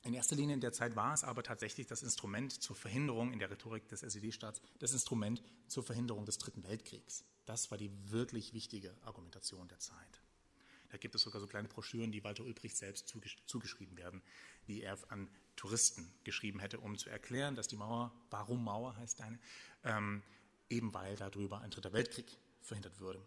in 0.04 0.14
erster 0.14 0.38
Linie 0.38 0.54
in 0.54 0.62
der 0.62 0.72
Zeit 0.72 0.96
war 0.96 1.14
es 1.14 1.26
aber 1.26 1.44
tatsächlich 1.44 1.88
das 1.88 2.02
Instrument 2.02 2.54
zur 2.54 2.78
Verhinderung 2.78 3.34
in 3.34 3.40
der 3.40 3.52
Rhetorik 3.52 3.90
des 3.90 4.04
SED-Staats, 4.04 4.62
das 4.80 4.94
Instrument 4.94 5.44
zur 5.68 5.84
Verhinderung 5.84 6.26
des 6.26 6.38
Dritten 6.38 6.64
Weltkriegs. 6.64 7.26
Das 7.46 7.72
war 7.72 7.78
die 7.78 7.92
wirklich 8.10 8.54
wichtige 8.54 8.96
Argumentation 9.04 9.68
der 9.68 9.80
Zeit. 9.80 10.23
Da 10.94 11.00
gibt 11.00 11.16
es 11.16 11.24
sogar 11.24 11.42
so 11.42 11.48
kleine 11.48 11.68
Broschüren, 11.68 12.12
die 12.12 12.24
Walter 12.24 12.44
Ulbricht 12.44 12.78
selbst 12.78 13.12
zugeschrieben 13.48 13.98
werden, 13.98 14.22
die 14.68 14.84
er 14.84 14.96
an 15.10 15.28
Touristen 15.56 16.14
geschrieben 16.24 16.60
hätte, 16.60 16.80
um 16.80 17.00
zu 17.00 17.10
erklären, 17.10 17.56
dass 17.56 17.68
die 17.68 17.78
Mauer, 17.78 18.14
warum 18.30 18.64
Mauer 18.64 18.96
heißt 18.98 19.20
eine, 19.22 19.40
ähm, 19.84 20.22
eben 20.70 20.94
weil 20.94 21.16
darüber 21.16 21.62
ein 21.62 21.72
dritter 21.72 21.94
Weltkrieg 21.94 22.38
verhindert 22.62 23.00
würde. 23.00 23.26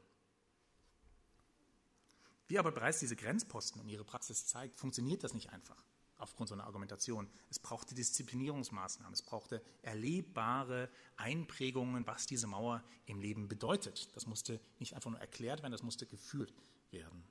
Wie 2.47 2.57
aber 2.61 2.71
bereits 2.71 3.01
diese 3.01 3.17
Grenzposten 3.17 3.81
und 3.81 3.89
ihre 3.89 4.05
Praxis 4.05 4.47
zeigt, 4.47 4.79
funktioniert 4.79 5.25
das 5.25 5.35
nicht 5.35 5.51
einfach 5.51 5.83
aufgrund 6.19 6.49
so 6.49 6.55
einer 6.55 6.67
Argumentation. 6.67 7.29
Es 7.51 7.59
brauchte 7.59 7.97
Disziplinierungsmaßnahmen, 7.97 9.13
es 9.13 9.23
brauchte 9.23 9.61
erlebbare 9.83 10.89
Einprägungen, 11.17 12.07
was 12.07 12.27
diese 12.27 12.47
Mauer 12.47 12.85
im 13.07 13.21
Leben 13.21 13.49
bedeutet. 13.49 14.15
Das 14.15 14.25
musste 14.25 14.61
nicht 14.79 14.95
einfach 14.95 15.11
nur 15.11 15.19
erklärt 15.19 15.63
werden, 15.63 15.73
das 15.73 15.83
musste 15.83 16.07
gefühlt 16.07 16.55
werden. 16.93 17.27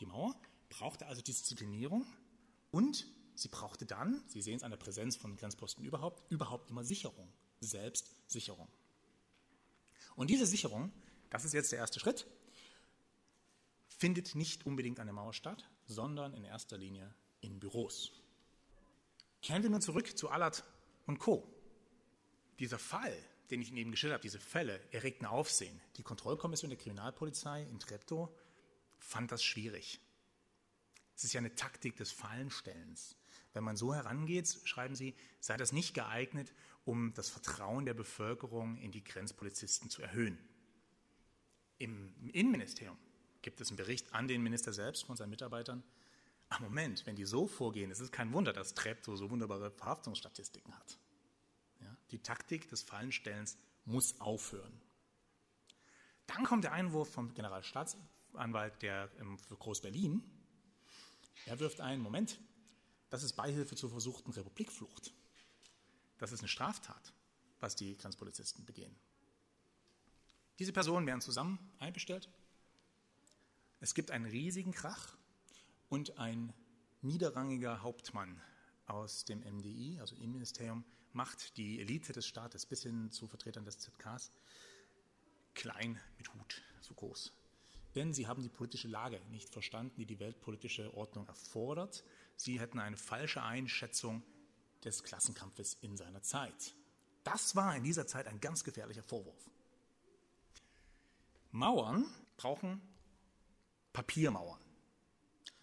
Die 0.00 0.06
Mauer 0.06 0.34
brauchte 0.68 1.06
also 1.06 1.22
Disziplinierung 1.22 2.06
und 2.70 3.06
sie 3.34 3.48
brauchte 3.48 3.86
dann, 3.86 4.22
Sie 4.28 4.42
sehen 4.42 4.56
es 4.56 4.62
an 4.62 4.70
der 4.70 4.78
Präsenz 4.78 5.16
von 5.16 5.36
Grenzposten 5.36 5.84
überhaupt, 5.84 6.30
überhaupt 6.30 6.70
immer 6.70 6.84
Sicherung, 6.84 7.32
Selbstsicherung. 7.60 8.68
Und 10.16 10.30
diese 10.30 10.46
Sicherung, 10.46 10.92
das 11.30 11.44
ist 11.44 11.54
jetzt 11.54 11.72
der 11.72 11.78
erste 11.78 12.00
Schritt, 12.00 12.26
findet 13.86 14.34
nicht 14.34 14.66
unbedingt 14.66 15.00
an 15.00 15.06
der 15.06 15.14
Mauer 15.14 15.32
statt, 15.32 15.68
sondern 15.86 16.34
in 16.34 16.44
erster 16.44 16.78
Linie 16.78 17.14
in 17.40 17.58
Büros. 17.58 18.12
Kehren 19.42 19.62
wir 19.62 19.70
nun 19.70 19.80
zurück 19.80 20.16
zu 20.16 20.28
Allard 20.28 20.64
und 21.06 21.18
Co. 21.18 21.48
Dieser 22.58 22.78
Fall, 22.78 23.16
den 23.50 23.62
ich 23.62 23.68
Ihnen 23.68 23.78
eben 23.78 23.90
geschildert 23.90 24.18
habe, 24.18 24.22
diese 24.22 24.40
Fälle 24.40 24.80
erregten 24.92 25.26
Aufsehen. 25.26 25.80
Die 25.96 26.02
Kontrollkommission 26.02 26.70
der 26.70 26.78
Kriminalpolizei 26.78 27.62
in 27.62 27.78
Treptow 27.78 28.28
fand 28.98 29.32
das 29.32 29.42
schwierig. 29.42 30.00
Es 31.16 31.24
ist 31.24 31.32
ja 31.32 31.38
eine 31.38 31.54
Taktik 31.54 31.96
des 31.96 32.12
Fallenstellens. 32.12 33.16
Wenn 33.52 33.64
man 33.64 33.76
so 33.76 33.94
herangeht, 33.94 34.60
schreiben 34.64 34.94
sie, 34.94 35.16
sei 35.40 35.56
das 35.56 35.72
nicht 35.72 35.94
geeignet, 35.94 36.52
um 36.84 37.12
das 37.14 37.28
Vertrauen 37.28 37.86
der 37.86 37.94
Bevölkerung 37.94 38.76
in 38.76 38.92
die 38.92 39.02
Grenzpolizisten 39.02 39.90
zu 39.90 40.00
erhöhen. 40.00 40.38
Im 41.78 42.14
Innenministerium 42.32 42.96
gibt 43.42 43.60
es 43.60 43.68
einen 43.68 43.76
Bericht 43.76 44.12
an 44.14 44.28
den 44.28 44.42
Minister 44.42 44.72
selbst 44.72 45.04
von 45.06 45.16
seinen 45.16 45.30
Mitarbeitern. 45.30 45.82
Ach 46.50 46.60
Moment, 46.60 47.04
wenn 47.06 47.16
die 47.16 47.24
so 47.24 47.46
vorgehen, 47.46 47.90
es 47.90 48.00
ist 48.00 48.12
kein 48.12 48.32
Wunder, 48.32 48.52
dass 48.52 48.74
Treptow 48.74 49.16
so 49.16 49.30
wunderbare 49.30 49.70
Verhaftungsstatistiken 49.70 50.76
hat. 50.76 50.98
Ja, 51.80 51.96
die 52.10 52.20
Taktik 52.20 52.68
des 52.68 52.82
Fallenstellens 52.82 53.56
muss 53.84 54.20
aufhören. 54.20 54.80
Dann 56.26 56.44
kommt 56.44 56.64
der 56.64 56.72
Einwurf 56.72 57.10
vom 57.10 57.34
Generalstaatsanwalt 57.34 58.17
der, 58.80 59.10
ähm, 59.20 59.38
für 59.38 59.56
Groß-Berlin. 59.56 60.22
Er 61.46 61.58
wirft 61.60 61.80
ein, 61.80 62.00
Moment, 62.00 62.40
das 63.10 63.22
ist 63.22 63.34
Beihilfe 63.34 63.76
zur 63.76 63.90
versuchten 63.90 64.32
Republikflucht. 64.32 65.12
Das 66.18 66.32
ist 66.32 66.40
eine 66.40 66.48
Straftat, 66.48 67.12
was 67.60 67.76
die 67.76 67.96
Grenzpolizisten 67.96 68.64
begehen. 68.64 68.94
Diese 70.58 70.72
Personen 70.72 71.06
werden 71.06 71.20
zusammen 71.20 71.58
einbestellt. 71.78 72.28
Es 73.80 73.94
gibt 73.94 74.10
einen 74.10 74.26
riesigen 74.26 74.72
Krach 74.72 75.16
und 75.88 76.18
ein 76.18 76.52
niederrangiger 77.00 77.82
Hauptmann 77.82 78.40
aus 78.86 79.24
dem 79.24 79.40
MDI, 79.40 79.98
also 80.00 80.16
Innenministerium, 80.16 80.84
macht 81.12 81.56
die 81.56 81.80
Elite 81.80 82.12
des 82.12 82.26
Staates 82.26 82.66
bis 82.66 82.82
hin 82.82 83.10
zu 83.10 83.28
Vertretern 83.28 83.64
des 83.64 83.78
ZKs 83.78 84.32
klein 85.54 86.00
mit 86.16 86.32
Hut, 86.34 86.62
so 86.80 86.94
groß. 86.94 87.32
Denn 87.98 88.14
sie 88.14 88.28
haben 88.28 88.44
die 88.44 88.48
politische 88.48 88.86
Lage 88.86 89.20
nicht 89.28 89.50
verstanden, 89.50 89.96
die 89.96 90.06
die 90.06 90.20
weltpolitische 90.20 90.94
Ordnung 90.94 91.26
erfordert. 91.26 92.04
sie 92.36 92.60
hätten 92.60 92.78
eine 92.78 92.96
falsche 92.96 93.42
Einschätzung 93.42 94.22
des 94.84 95.02
Klassenkampfes 95.02 95.78
in 95.80 95.96
seiner 95.96 96.22
Zeit. 96.22 96.76
Das 97.24 97.56
war 97.56 97.74
in 97.74 97.82
dieser 97.82 98.06
Zeit 98.06 98.28
ein 98.28 98.38
ganz 98.38 98.62
gefährlicher 98.62 99.02
Vorwurf. 99.02 99.50
Mauern 101.50 102.06
brauchen 102.36 102.80
Papiermauern. 103.92 104.60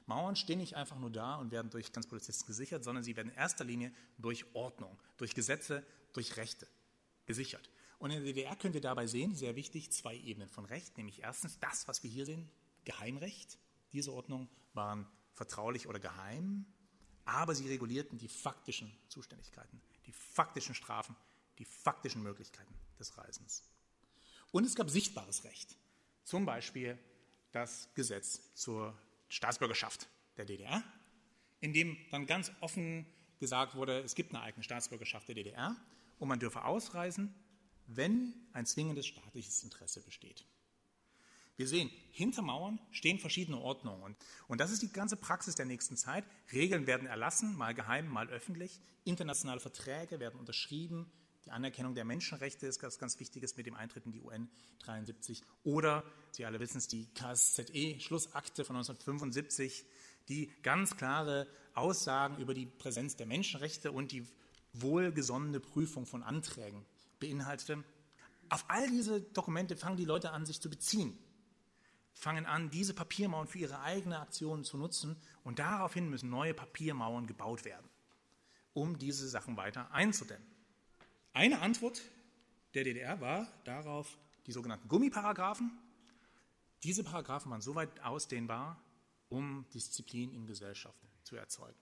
Mauern 0.06 0.36
stehen 0.36 0.60
nicht 0.60 0.76
einfach 0.76 1.00
nur 1.00 1.12
da 1.12 1.36
und 1.36 1.52
werden 1.52 1.72
durch 1.72 1.94
Grenzpolizisten 1.94 2.48
gesichert, 2.48 2.84
sondern 2.84 3.06
sie 3.06 3.16
werden 3.16 3.30
in 3.30 3.38
erster 3.38 3.64
Linie 3.64 3.94
durch 4.18 4.44
Ordnung, 4.54 5.00
durch 5.16 5.36
Gesetze, 5.36 5.86
durch 6.12 6.36
Rechte 6.36 6.68
gesichert. 7.28 7.70
Und 8.06 8.12
in 8.12 8.24
der 8.24 8.34
DDR 8.34 8.56
können 8.56 8.76
wir 8.76 8.82
dabei 8.82 9.08
sehen, 9.08 9.34
sehr 9.34 9.56
wichtig, 9.56 9.92
zwei 9.92 10.16
Ebenen 10.16 10.48
von 10.48 10.64
Recht, 10.66 10.96
nämlich 10.96 11.24
erstens 11.24 11.58
das, 11.58 11.88
was 11.88 12.04
wir 12.04 12.10
hier 12.12 12.28
sehen, 12.28 12.48
Geheimrecht. 12.84 13.58
Diese 13.94 14.14
Ordnungen 14.14 14.48
waren 14.76 15.08
vertraulich 15.34 15.88
oder 15.88 16.00
geheim, 16.00 16.68
aber 17.24 17.56
sie 17.56 17.68
regulierten 17.68 18.20
die 18.20 18.28
faktischen 18.28 18.96
Zuständigkeiten, 19.08 19.82
die 20.06 20.12
faktischen 20.12 20.76
Strafen, 20.76 21.16
die 21.58 21.66
faktischen 21.66 22.22
Möglichkeiten 22.22 22.76
des 23.00 23.18
Reisens. 23.18 23.64
Und 24.52 24.66
es 24.66 24.76
gab 24.76 24.92
sichtbares 24.92 25.44
Recht, 25.44 25.76
zum 26.26 26.46
Beispiel 26.46 27.00
das 27.54 27.90
Gesetz 27.96 28.54
zur 28.54 28.96
Staatsbürgerschaft 29.30 30.08
der 30.38 30.46
DDR, 30.46 30.84
in 31.60 31.74
dem 31.74 31.98
dann 32.12 32.28
ganz 32.28 32.52
offen 32.60 33.08
gesagt 33.40 33.74
wurde, 33.74 34.02
es 34.02 34.14
gibt 34.14 34.36
eine 34.36 34.44
eigene 34.44 34.64
Staatsbürgerschaft 34.64 35.28
der 35.28 35.34
DDR 35.34 35.76
und 36.20 36.28
man 36.28 36.38
dürfe 36.38 36.66
ausreisen, 36.66 37.34
wenn 37.88 38.34
ein 38.54 38.66
zwingendes 38.66 39.08
staatliches 39.08 39.64
Interesse 39.64 40.02
besteht. 40.02 40.46
Wir 41.58 41.68
sehen, 41.68 41.90
hinter 42.12 42.42
Mauern 42.42 42.80
stehen 42.92 43.18
verschiedene 43.18 43.58
Ordnungen. 43.58 44.16
Und, 44.48 44.60
das 44.60 44.72
ist 44.72 44.82
die 44.82 44.92
ganze 44.92 45.16
Praxis 45.16 45.56
der 45.56 45.66
nächsten 45.66 45.96
Zeit. 45.96 46.26
Regeln 46.52 46.86
werden 46.86 47.08
erlassen, 47.08 47.56
mal 47.56 47.74
geheim, 47.74 48.08
mal 48.08 48.28
öffentlich. 48.28 48.82
Internationale 49.06 49.62
Verträge 49.62 50.20
werden 50.20 50.38
unterschrieben. 50.38 51.10
Die 51.46 51.52
Anerkennung 51.52 51.96
der 51.96 52.04
Menschenrechte 52.04 52.68
ist 52.68 52.80
ganz, 52.80 52.98
ganz 52.98 53.20
Wichtiges 53.20 53.56
mit 53.56 53.68
dem 53.68 53.76
Eintritt 53.76 54.06
in 54.06 54.12
die 54.12 54.20
UN 54.20 54.50
73. 54.80 55.44
Oder, 55.64 56.04
Sie 56.32 56.44
alle 56.44 56.60
wissen 56.60 56.80
es, 56.80 56.88
die 56.88 57.06
KSZE-Schlussakte 57.14 58.66
von 58.66 58.76
1975, 58.76 59.86
die 60.28 60.52
ganz 60.62 60.98
klare 60.98 61.48
Aussagen 61.74 62.38
über 62.42 62.54
die 62.54 62.66
Präsenz 62.66 63.16
der 63.16 63.28
Menschenrechte 63.28 63.92
und 63.94 64.12
die 64.12 64.28
wohlgesonnene 64.74 65.62
Prüfung 65.62 66.06
von 66.06 66.24
Anträgen 66.24 66.86
beinhaltete. 67.20 67.84
Auf 68.50 68.66
all 68.68 68.90
diese 68.90 69.22
Dokumente 69.22 69.76
fangen 69.76 69.98
die 69.98 70.06
Leute 70.06 70.32
an, 70.32 70.46
sich 70.46 70.62
zu 70.62 70.70
beziehen, 70.70 71.18
fangen 72.14 72.46
an, 72.46 72.70
diese 72.70 72.94
Papiermauern 72.94 73.48
für 73.48 73.60
ihre 73.60 73.80
eigene 73.82 74.20
Aktionen 74.20 74.64
zu 74.64 74.78
nutzen 74.78 75.16
und 75.44 75.60
daraufhin 75.60 76.10
müssen 76.10 76.30
neue 76.30 76.54
Papiermauern 76.54 77.28
gebaut 77.28 77.66
werden, 77.66 77.88
um 78.74 78.98
diese 78.98 79.28
Sachen 79.28 79.58
weiter 79.58 79.92
einzudämmen. 79.92 80.46
Eine 81.34 81.60
Antwort 81.62 82.02
der 82.74 82.84
DDR 82.84 83.20
war 83.20 83.48
darauf 83.64 84.18
die 84.46 84.52
sogenannten 84.52 84.88
Gummiparagraphen. 84.88 85.72
Diese 86.84 87.04
Paragraphen 87.04 87.52
waren 87.52 87.62
soweit 87.62 88.02
ausdehnbar, 88.04 88.82
um 89.30 89.66
Disziplin 89.74 90.32
in 90.32 90.46
Gesellschaft 90.46 90.98
zu 91.24 91.36
erzeugen. 91.36 91.78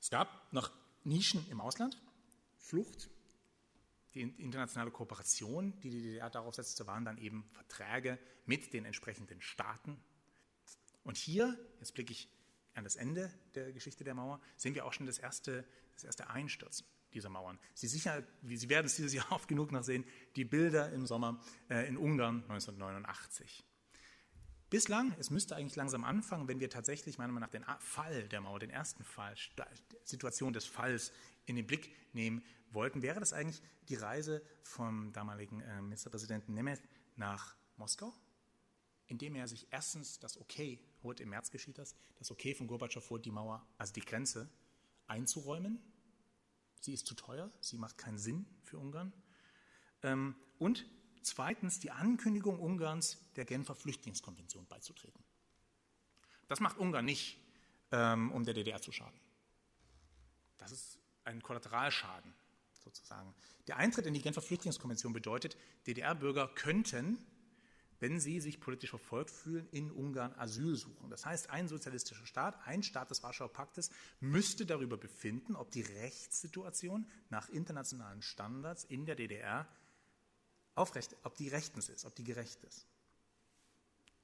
Es 0.00 0.10
gab 0.10 0.52
noch 0.52 0.70
Nischen 1.04 1.46
im 1.50 1.60
Ausland, 1.60 2.00
Flucht, 2.58 3.08
die 4.14 4.22
internationale 4.22 4.90
Kooperation, 4.90 5.78
die 5.80 5.90
die 5.90 6.02
DDR 6.02 6.30
darauf 6.30 6.54
setzte, 6.54 6.86
waren 6.86 7.04
dann 7.04 7.18
eben 7.18 7.44
Verträge 7.52 8.18
mit 8.46 8.72
den 8.72 8.84
entsprechenden 8.84 9.40
Staaten. 9.40 10.00
Und 11.02 11.16
hier, 11.16 11.58
jetzt 11.80 11.94
blicke 11.94 12.12
ich 12.12 12.28
an 12.74 12.84
das 12.84 12.96
Ende 12.96 13.30
der 13.54 13.72
Geschichte 13.72 14.04
der 14.04 14.14
Mauer, 14.14 14.40
sehen 14.56 14.74
wir 14.74 14.84
auch 14.84 14.92
schon 14.92 15.06
das 15.06 15.18
erste, 15.18 15.64
das 15.94 16.04
erste 16.04 16.30
Einstürzen 16.30 16.86
dieser 17.12 17.28
Mauern. 17.28 17.58
Sie, 17.74 17.86
sicher, 17.86 18.24
Sie 18.42 18.68
werden 18.68 18.86
es 18.86 18.96
dieses 18.96 19.14
Jahr 19.14 19.26
oft 19.32 19.48
genug 19.48 19.72
noch 19.72 19.84
sehen, 19.84 20.04
die 20.36 20.44
Bilder 20.44 20.92
im 20.92 21.06
Sommer 21.06 21.40
äh, 21.68 21.86
in 21.86 21.96
Ungarn 21.96 22.42
1989. 22.48 23.64
Bislang, 24.70 25.14
es 25.18 25.30
müsste 25.30 25.54
eigentlich 25.54 25.76
langsam 25.76 26.02
anfangen, 26.02 26.48
wenn 26.48 26.58
wir 26.58 26.68
tatsächlich 26.68 27.16
meiner 27.16 27.32
Meinung 27.32 27.48
nach 27.48 27.52
den 27.52 27.64
Fall 27.78 28.28
der 28.28 28.40
Mauer, 28.40 28.58
den 28.58 28.70
ersten 28.70 29.04
Fall, 29.04 29.36
Situation 30.02 30.52
des 30.52 30.64
Falls 30.64 31.12
in 31.46 31.56
den 31.56 31.66
Blick 31.66 31.94
nehmen 32.12 32.42
wollten, 32.70 33.02
wäre 33.02 33.20
das 33.20 33.32
eigentlich 33.32 33.62
die 33.88 33.94
Reise 33.94 34.42
vom 34.62 35.12
damaligen 35.12 35.60
äh, 35.60 35.80
Ministerpräsidenten 35.82 36.54
Nemeth 36.54 36.82
nach 37.16 37.54
Moskau, 37.76 38.12
indem 39.06 39.34
er 39.34 39.48
sich 39.48 39.68
erstens 39.70 40.18
das 40.18 40.38
Okay 40.40 40.80
holt, 41.02 41.20
im 41.20 41.30
März 41.30 41.50
geschieht 41.50 41.78
das, 41.78 41.94
das 42.16 42.30
Okay 42.30 42.54
von 42.54 42.66
Gorbatschow 42.66 43.08
holt, 43.10 43.24
die 43.24 43.30
Mauer, 43.30 43.66
also 43.78 43.92
die 43.92 44.00
Grenze 44.00 44.48
einzuräumen. 45.06 45.80
Sie 46.80 46.92
ist 46.92 47.06
zu 47.06 47.14
teuer, 47.14 47.50
sie 47.60 47.78
macht 47.78 47.98
keinen 47.98 48.18
Sinn 48.18 48.46
für 48.62 48.78
Ungarn. 48.78 49.12
Ähm, 50.02 50.34
und 50.58 50.86
zweitens 51.22 51.80
die 51.80 51.90
Ankündigung 51.90 52.58
Ungarns, 52.58 53.18
der 53.36 53.44
Genfer 53.44 53.74
Flüchtlingskonvention 53.74 54.66
beizutreten. 54.66 55.22
Das 56.48 56.60
macht 56.60 56.78
Ungarn 56.78 57.04
nicht, 57.04 57.38
ähm, 57.90 58.30
um 58.32 58.44
der 58.44 58.54
DDR 58.54 58.80
zu 58.80 58.92
schaden. 58.92 59.18
Das 60.58 60.72
ist 60.72 60.98
ein 61.24 61.42
Kollateralschaden 61.42 62.34
sozusagen. 62.84 63.34
Der 63.66 63.78
Eintritt 63.78 64.06
in 64.06 64.14
die 64.14 64.20
Genfer 64.20 64.42
Flüchtlingskonvention 64.42 65.12
bedeutet, 65.12 65.56
DDR-Bürger 65.86 66.48
könnten, 66.54 67.18
wenn 68.00 68.20
sie 68.20 68.40
sich 68.40 68.60
politisch 68.60 68.90
verfolgt 68.90 69.30
fühlen, 69.30 69.66
in 69.70 69.90
Ungarn 69.90 70.34
Asyl 70.34 70.76
suchen. 70.76 71.08
Das 71.08 71.24
heißt, 71.24 71.50
ein 71.50 71.68
sozialistischer 71.68 72.26
Staat, 72.26 72.58
ein 72.66 72.82
Staat 72.82 73.10
des 73.10 73.22
Warschauer 73.22 73.52
Paktes, 73.52 73.90
müsste 74.20 74.66
darüber 74.66 74.98
befinden, 74.98 75.56
ob 75.56 75.70
die 75.70 75.80
Rechtssituation 75.80 77.08
nach 77.30 77.48
internationalen 77.48 78.20
Standards 78.20 78.84
in 78.84 79.06
der 79.06 79.14
DDR 79.14 79.66
aufrecht, 80.74 81.16
ob 81.22 81.36
die 81.36 81.48
rechtens 81.48 81.88
ist, 81.88 82.04
ob 82.04 82.14
die 82.14 82.24
gerecht 82.24 82.62
ist. 82.64 82.86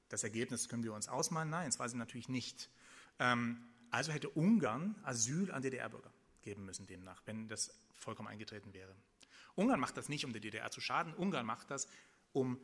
Das 0.09 0.23
Ergebnis 0.23 0.67
können 0.67 0.83
wir 0.83 0.93
uns 0.93 1.07
ausmalen. 1.07 1.49
Nein, 1.49 1.67
das 1.67 1.79
war 1.79 1.87
sie 1.87 1.97
natürlich 1.97 2.29
nicht. 2.29 2.69
Ähm, 3.17 3.65
also 3.89 4.11
hätte 4.11 4.29
Ungarn 4.29 4.95
Asyl 5.03 5.51
an 5.51 5.61
DDR-Bürger 5.61 6.11
geben 6.41 6.65
müssen 6.65 6.87
demnach, 6.87 7.21
wenn 7.25 7.47
das 7.47 7.79
vollkommen 7.93 8.27
eingetreten 8.27 8.73
wäre. 8.73 8.95
Ungarn 9.55 9.79
macht 9.79 9.97
das 9.97 10.09
nicht, 10.09 10.25
um 10.25 10.31
der 10.31 10.41
DDR 10.41 10.71
zu 10.71 10.81
schaden. 10.81 11.13
Ungarn 11.13 11.45
macht 11.45 11.71
das, 11.71 11.87
um 12.33 12.59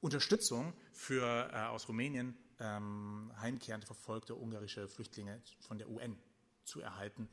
Unterstützung 0.00 0.74
für 0.92 1.50
äh, 1.52 1.56
aus 1.66 1.88
Rumänien 1.88 2.36
ähm, 2.58 3.32
heimkehrende 3.40 3.86
verfolgte 3.86 4.34
ungarische 4.34 4.88
Flüchtlinge 4.88 5.42
von 5.60 5.78
der 5.78 5.88
UN 5.88 6.18
zu 6.64 6.80
erhalten. 6.80 7.28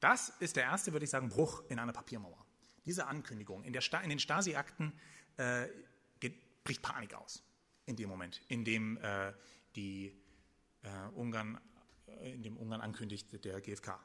Das 0.00 0.30
ist 0.40 0.56
der 0.56 0.64
erste, 0.64 0.92
würde 0.92 1.04
ich 1.04 1.10
sagen, 1.10 1.28
Bruch 1.28 1.62
in 1.68 1.78
einer 1.78 1.92
Papiermauer. 1.92 2.44
Diese 2.84 3.06
Ankündigung 3.06 3.62
in, 3.62 3.72
in 3.74 4.08
den 4.10 4.18
Stasi-Akten 4.18 4.92
äh, 5.36 5.68
bricht 6.64 6.82
Panik 6.82 7.14
aus 7.14 7.42
in 7.86 7.96
dem 7.96 8.08
Moment, 8.08 8.40
in 8.48 8.64
dem 8.64 8.96
äh, 8.98 9.32
die 9.74 10.16
äh, 10.82 11.08
Ungarn, 11.14 11.60
äh, 12.06 12.32
in 12.32 12.42
dem 12.42 12.56
Ungarn 12.56 12.80
ankündigte, 12.80 13.38
der 13.38 13.60
GfK 13.60 13.98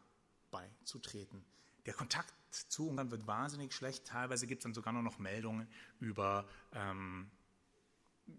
beizutreten. 0.52 1.46
Der 1.86 1.94
Kontakt 1.94 2.34
zu 2.52 2.90
Ungarn 2.90 3.12
wird 3.12 3.28
wahnsinnig 3.28 3.74
schlecht. 3.74 4.06
Teilweise 4.06 4.48
gibt 4.48 4.60
es 4.60 4.64
dann 4.64 4.74
sogar 4.74 4.94
nur 4.94 5.04
noch 5.04 5.20
Meldungen 5.20 5.68
über, 6.00 6.48
ähm, 6.74 7.30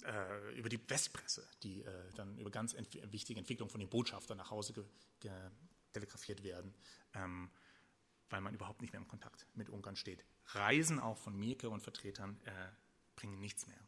äh, 0.05 0.59
über 0.59 0.69
die 0.69 0.81
Westpresse, 0.89 1.49
die 1.63 1.83
äh, 1.83 2.13
dann 2.15 2.37
über 2.39 2.51
ganz 2.51 2.75
ent 2.75 2.95
wichtige 3.13 3.41
Entwicklungen 3.41 3.71
von 3.71 3.81
den 3.81 3.89
Botschaftern 3.89 4.39
nach 4.39 4.51
Hause 4.51 4.85
telegrafiert 5.93 6.43
werden, 6.43 6.75
ähm, 7.15 7.51
weil 8.31 8.41
man 8.41 8.55
überhaupt 8.55 8.83
nicht 8.83 8.93
mehr 8.93 9.01
im 9.01 9.09
Kontakt 9.09 9.47
mit 9.55 9.71
Ungarn 9.71 9.97
steht. 9.97 10.25
Reisen 10.47 10.99
auch 10.99 11.17
von 11.17 11.37
Mirke 11.37 11.71
und 11.71 11.81
Vertretern 11.81 12.41
äh, 12.45 12.51
bringen 13.17 13.41
nichts 13.41 13.67
mehr. 13.67 13.81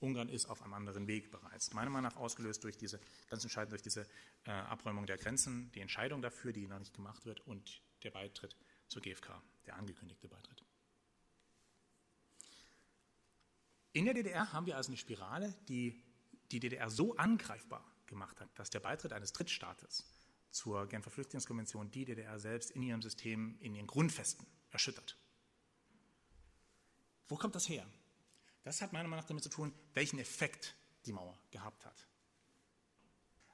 Ungarn 0.00 0.28
ist 0.28 0.46
auf 0.46 0.62
einem 0.62 0.74
anderen 0.74 1.06
Weg 1.06 1.30
bereits. 1.30 1.72
Meiner 1.72 1.90
Meinung 1.90 2.10
nach 2.10 2.16
ausgelöst 2.16 2.64
durch 2.64 2.76
diese, 2.76 3.00
ganz 3.28 3.42
entscheidend 3.44 3.72
durch 3.72 3.82
diese 3.82 4.06
äh, 4.44 4.50
Abräumung 4.50 5.06
der 5.06 5.18
Grenzen, 5.18 5.70
die 5.72 5.80
Entscheidung 5.80 6.22
dafür, 6.22 6.52
die 6.52 6.66
noch 6.66 6.78
nicht 6.78 6.94
gemacht 6.94 7.26
wird, 7.26 7.40
und 7.46 7.82
der 8.02 8.10
Beitritt 8.10 8.56
zur 8.88 9.02
GfK, 9.02 9.42
der 9.66 9.76
angekündigte 9.76 10.28
Beitritt. 10.28 10.64
In 13.92 14.04
der 14.04 14.14
DDR 14.14 14.52
haben 14.52 14.66
wir 14.66 14.76
also 14.76 14.90
eine 14.90 14.96
Spirale, 14.96 15.54
die 15.68 16.02
die 16.52 16.60
DDR 16.60 16.90
so 16.90 17.16
angreifbar 17.16 17.84
gemacht 18.06 18.40
hat, 18.40 18.48
dass 18.58 18.70
der 18.70 18.80
Beitritt 18.80 19.12
eines 19.12 19.32
Drittstaates 19.32 20.04
zur 20.50 20.86
Genfer 20.88 21.10
Flüchtlingskonvention 21.10 21.90
die 21.90 22.04
DDR 22.04 22.38
selbst 22.38 22.70
in 22.72 22.82
ihrem 22.82 23.02
System, 23.02 23.56
in 23.60 23.74
ihren 23.74 23.86
Grundfesten 23.86 24.46
erschüttert. 24.70 25.16
Wo 27.28 27.36
kommt 27.36 27.54
das 27.54 27.68
her? 27.68 27.86
Das 28.62 28.82
hat 28.82 28.92
meiner 28.92 29.08
Meinung 29.08 29.22
nach 29.22 29.28
damit 29.28 29.42
zu 29.42 29.48
tun, 29.48 29.72
welchen 29.94 30.18
Effekt 30.18 30.74
die 31.06 31.12
Mauer 31.12 31.38
gehabt 31.50 31.84
hat. 31.86 32.06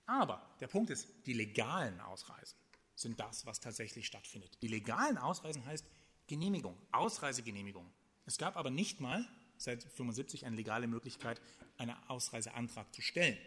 Aber 0.07 0.57
der 0.61 0.69
Punkt 0.69 0.91
ist, 0.91 1.09
die 1.27 1.33
legalen 1.33 2.01
Ausreisen 2.01 2.59
sind 2.95 3.21
das, 3.21 3.45
was 3.47 3.61
tatsächlich 3.61 4.07
stattfindet. 4.07 4.59
Die 4.63 4.69
legalen 4.69 5.19
Ausreisen 5.19 5.65
heißt 5.65 5.85
Genehmigung, 6.27 6.77
Ausreisegenehmigung. 6.93 7.93
Es 8.25 8.39
gab 8.39 8.57
aber 8.57 8.71
nicht 8.71 9.01
mal 9.01 9.19
seit 9.59 9.85
1975 9.85 10.47
eine 10.47 10.57
legale 10.57 10.87
Möglichkeit, 10.87 11.41
einen 11.79 11.97
Ausreiseantrag 12.09 12.93
zu 12.95 13.03
stellen. 13.03 13.39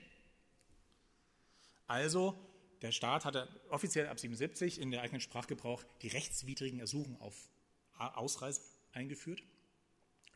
Also 1.88 2.38
der 2.82 2.92
Staat 2.92 3.26
hatte 3.26 3.50
offiziell 3.70 4.08
ab 4.08 4.20
77 4.20 4.80
in 4.80 4.92
der 4.92 5.02
eigenen 5.02 5.22
Sprachgebrauch 5.22 5.84
die 6.02 6.08
rechtswidrigen 6.08 6.80
Ersuchen 6.80 7.20
auf 7.20 7.50
Ausreise 7.98 8.62
eingeführt, 8.94 9.44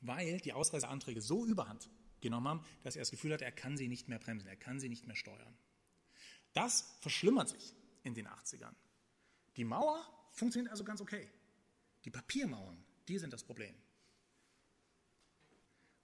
weil 0.06 0.40
die 0.40 0.54
Ausreiseanträge 0.54 1.22
so 1.22 1.46
überhand 1.46 1.90
genommen 2.22 2.48
haben, 2.48 2.66
dass 2.84 2.96
er 2.96 3.02
das 3.02 3.12
Gefühl 3.12 3.34
hatte, 3.34 3.46
er 3.46 3.52
kann 3.52 3.78
sie 3.78 3.88
nicht 3.88 4.08
mehr 4.08 4.20
bremsen, 4.20 4.48
er 4.48 4.56
kann 4.56 4.80
sie 4.80 4.90
nicht 4.90 5.08
mehr 5.08 5.16
steuern. 5.16 5.58
Das 6.54 6.96
verschlimmert 7.02 7.50
sich 7.50 7.74
in 8.04 8.14
den 8.14 8.28
80ern. 8.28 8.74
Die 9.58 9.66
Mauer 9.66 10.06
funktioniert 10.32 10.72
also 10.72 10.84
ganz 10.84 11.02
okay. 11.02 11.30
Die 12.06 12.12
Papiermauern, 12.12 12.84
die 13.08 13.18
sind 13.18 13.34
das 13.34 13.44
Problem. 13.44 13.74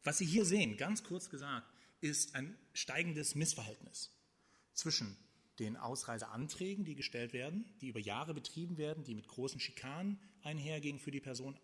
Was 0.04 0.18
Sie 0.18 0.26
hier 0.26 0.46
sehen, 0.46 0.78
ganz 0.78 1.04
kurz 1.04 1.30
gesagt, 1.30 1.68
ist 2.02 2.36
ein 2.36 2.58
steigendes 2.74 3.36
Missverhältnis 3.36 4.12
zwischen 4.74 5.18
den 5.60 5.76
Ausreiseanträgen, 5.76 6.86
die 6.86 6.96
gestellt 6.96 7.34
werden, 7.34 7.66
die 7.82 7.90
über 7.90 8.00
Jahre 8.00 8.34
betrieben 8.34 8.78
werden, 8.78 9.04
die 9.04 9.14
mit 9.14 9.28
großen 9.28 9.60
Schikanen 9.60 10.18
einhergehen 10.42 11.00
für 11.00 11.12
die 11.12 11.20
Person. 11.20 11.60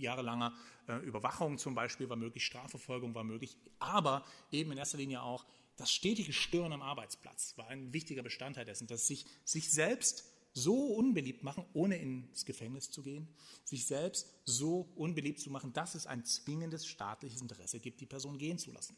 Jahrelanger 0.00 0.54
äh, 0.88 0.96
Überwachung 0.98 1.58
zum 1.58 1.74
Beispiel 1.74 2.08
war 2.08 2.16
möglich, 2.16 2.44
Strafverfolgung 2.44 3.14
war 3.14 3.24
möglich, 3.24 3.56
aber 3.78 4.24
eben 4.50 4.72
in 4.72 4.78
erster 4.78 4.98
Linie 4.98 5.22
auch 5.22 5.44
das 5.76 5.90
stetige 5.90 6.32
Stören 6.32 6.72
am 6.72 6.82
Arbeitsplatz 6.82 7.56
war 7.56 7.68
ein 7.68 7.92
wichtiger 7.94 8.22
Bestandteil 8.22 8.66
dessen, 8.66 8.86
dass 8.86 9.06
sich, 9.06 9.24
sich 9.44 9.70
selbst 9.70 10.24
so 10.52 10.94
unbeliebt 10.94 11.42
machen, 11.42 11.64
ohne 11.72 11.96
ins 11.96 12.44
Gefängnis 12.44 12.90
zu 12.90 13.02
gehen, 13.02 13.28
sich 13.64 13.86
selbst 13.86 14.28
so 14.44 14.92
unbeliebt 14.96 15.40
zu 15.40 15.50
machen, 15.50 15.72
dass 15.72 15.94
es 15.94 16.06
ein 16.06 16.24
zwingendes 16.24 16.86
staatliches 16.86 17.40
Interesse 17.40 17.80
gibt, 17.80 18.00
die 18.00 18.06
Person 18.06 18.36
gehen 18.36 18.58
zu 18.58 18.72
lassen. 18.72 18.96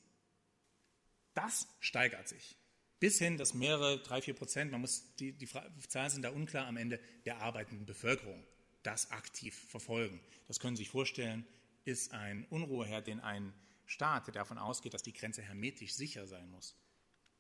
Das 1.35 1.69
steigert 1.81 2.29
sich. 2.29 2.57
Bis 2.99 3.19
hin, 3.19 3.37
dass 3.37 3.55
mehrere, 3.55 4.03
drei, 4.03 4.23
vier 4.23 4.35
Prozent, 4.35 4.71
man 4.71 4.81
muss, 4.81 5.15
die, 5.17 5.33
die 5.33 5.49
Zahlen 5.89 6.11
sind 6.11 6.23
da 6.23 6.31
unklar 6.31 6.67
am 6.67 6.77
Ende, 6.77 7.01
der 7.25 7.41
arbeitenden 7.41 7.87
Bevölkerung 7.87 8.45
das 8.83 9.11
aktiv 9.11 9.55
verfolgen. 9.69 10.21
Das 10.49 10.61
können 10.61 10.77
Sie 10.77 10.83
sich 10.83 10.91
vorstellen, 10.91 11.47
ist 11.85 12.13
ein 12.13 12.47
Unruheherd, 12.51 13.07
den 13.07 13.21
ein 13.21 13.53
Staat, 13.87 14.27
der 14.27 14.35
davon 14.35 14.59
ausgeht, 14.59 14.95
dass 14.95 15.03
die 15.03 15.13
Grenze 15.13 15.43
hermetisch 15.43 15.95
sicher 15.95 16.27
sein 16.27 16.51
muss, 16.51 16.75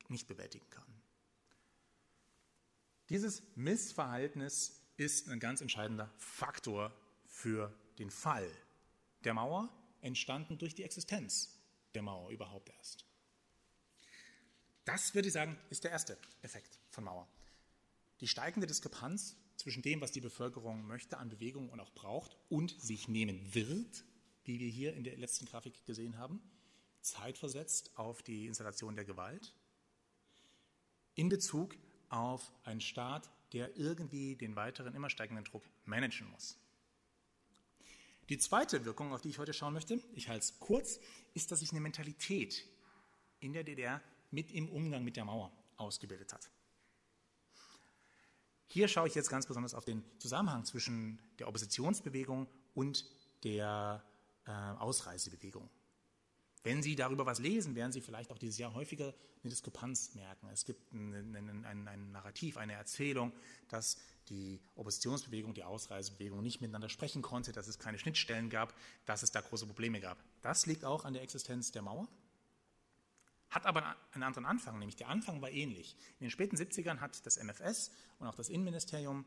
nicht 0.09 0.27
bewältigen 0.27 0.69
kann. 0.71 0.85
Dieses 3.09 3.43
Missverhältnis 3.57 4.81
ist 4.97 5.29
ein 5.29 5.41
ganz 5.41 5.61
entscheidender 5.61 6.13
Faktor 6.19 6.95
für 7.27 7.75
den 7.99 8.11
Fall 8.11 8.51
der 9.25 9.35
Mauer, 9.35 9.69
entstanden 10.01 10.59
durch 10.59 10.75
die 10.75 10.83
Existenz 10.83 11.59
der 11.95 12.03
Mauer 12.03 12.31
überhaupt 12.31 12.71
erst. 12.71 13.05
Das 14.85 15.15
würde 15.15 15.29
ich 15.29 15.35
sagen, 15.35 15.57
ist 15.71 15.85
der 15.85 15.93
erste 15.93 16.19
Effekt 16.43 16.79
von 16.91 17.05
Mauer. 17.05 17.29
Die 18.21 18.29
steigende 18.29 18.67
Diskrepanz 18.67 19.37
zwischen 19.63 19.83
dem, 19.83 20.01
was 20.01 20.11
die 20.11 20.21
Bevölkerung 20.21 20.87
möchte 20.87 21.19
an 21.19 21.29
Bewegung 21.29 21.69
und 21.69 21.79
auch 21.79 21.93
braucht 21.93 22.37
und 22.49 22.75
sich 22.81 23.07
nehmen 23.07 23.55
wird, 23.55 24.05
wie 24.45 24.59
wir 24.59 24.69
hier 24.69 24.95
in 24.95 25.05
der 25.05 25.17
letzten 25.17 25.47
Grafik 25.47 25.87
gesehen 25.87 26.19
haben, 26.19 26.43
zeitversetzt 27.01 27.97
auf 27.97 28.23
die 28.23 28.47
Installation 28.47 28.97
der 28.97 29.05
Gewalt, 29.05 29.55
in 31.15 31.29
Bezug 31.29 31.77
auf 32.09 32.53
einen 32.65 32.81
Staat, 32.81 33.31
der 33.53 33.77
irgendwie 33.77 34.35
den 34.35 34.57
weiteren, 34.57 34.95
immer 34.95 35.11
steigenden 35.11 35.45
Druck 35.45 35.63
managen 35.85 36.29
muss. 36.31 36.57
Die 38.29 38.39
zweite 38.39 38.85
Wirkung, 38.85 39.13
auf 39.13 39.21
die 39.21 39.29
ich 39.29 39.39
heute 39.39 39.53
schauen 39.53 39.75
möchte, 39.75 40.01
ich 40.15 40.29
halte 40.29 40.45
es 40.45 40.59
kurz, 40.59 40.99
ist, 41.35 41.53
dass 41.53 41.61
sich 41.61 41.71
eine 41.71 41.81
Mentalität 41.81 42.67
in 43.41 43.53
der 43.53 43.63
DDR 43.63 44.01
mit 44.31 44.51
im 44.51 44.69
Umgang 44.71 45.05
mit 45.05 45.17
der 45.17 45.25
Mauer 45.25 45.53
ausgebildet 45.77 46.33
hat. 46.33 46.51
Hier 48.73 48.89
schaue 48.89 49.07
ich 49.07 49.15
jetzt 49.15 49.29
ganz 49.29 49.45
besonders 49.45 49.75
auf 49.75 49.85
den 49.85 50.03
Zusammenhang 50.19 50.65
zwischen 50.65 51.19
der 51.39 51.47
Oppositionsbewegung 51.47 52.49
und 52.73 53.05
der 53.45 54.03
äh, 54.47 54.51
Ausreisebewegung. 54.51 55.69
Wenn 56.63 56.83
Sie 56.83 56.97
darüber 56.97 57.27
was 57.27 57.39
lesen, 57.39 57.75
werden 57.75 57.93
Sie 57.93 58.01
vielleicht 58.01 58.31
auch 58.31 58.39
dieses 58.39 58.57
Jahr 58.57 58.73
häufiger 58.73 59.13
eine 59.43 59.51
Diskrepanz 59.51 60.15
merken. 60.15 60.49
Es 60.51 60.65
gibt 60.65 60.91
ein, 60.91 61.37
ein, 61.37 61.67
ein, 61.67 61.87
ein 61.87 62.13
Narrativ, 62.13 62.57
eine 62.57 62.73
Erzählung, 62.73 63.35
dass 63.69 63.99
die 64.31 64.59
Oppositionsbewegung, 64.75 65.53
die 65.53 65.65
Ausreisebewegung 65.65 66.43
nicht 66.43 66.63
miteinander 66.63 66.89
sprechen 66.89 67.21
konnte, 67.21 67.53
dass 67.53 67.69
es 67.69 67.79
keine 67.79 67.99
Schnittstellen 67.99 68.49
gab, 68.49 68.75
dass 69.05 69.23
es 69.23 69.33
da 69.33 69.43
große 69.43 69.67
Probleme 69.67 70.01
gab. 70.01 70.17
Das 70.41 70.65
liegt 70.65 70.87
auch 70.87 71.05
an 71.05 71.13
der 71.13 71.23
Existenz 71.23 71.73
der 71.73 71.83
Mauer 71.83 72.09
hat 73.53 73.67
aber 73.67 73.97
einen 74.13 74.23
anderen 74.23 74.47
Anfang, 74.47 74.79
nämlich 74.79 74.97
der 74.97 75.09
Anfang 75.09 75.43
war 75.43 75.51
ähnlich. 75.51 75.95
In 76.19 76.27
den 76.27 76.31
späten 76.31 76.57
70ern 76.57 77.01
hat 77.01 77.25
das 77.27 77.37
MFS 77.37 77.93
und 78.19 78.27
auch 78.27 78.35
das 78.35 78.49
Innenministerium 78.49 79.27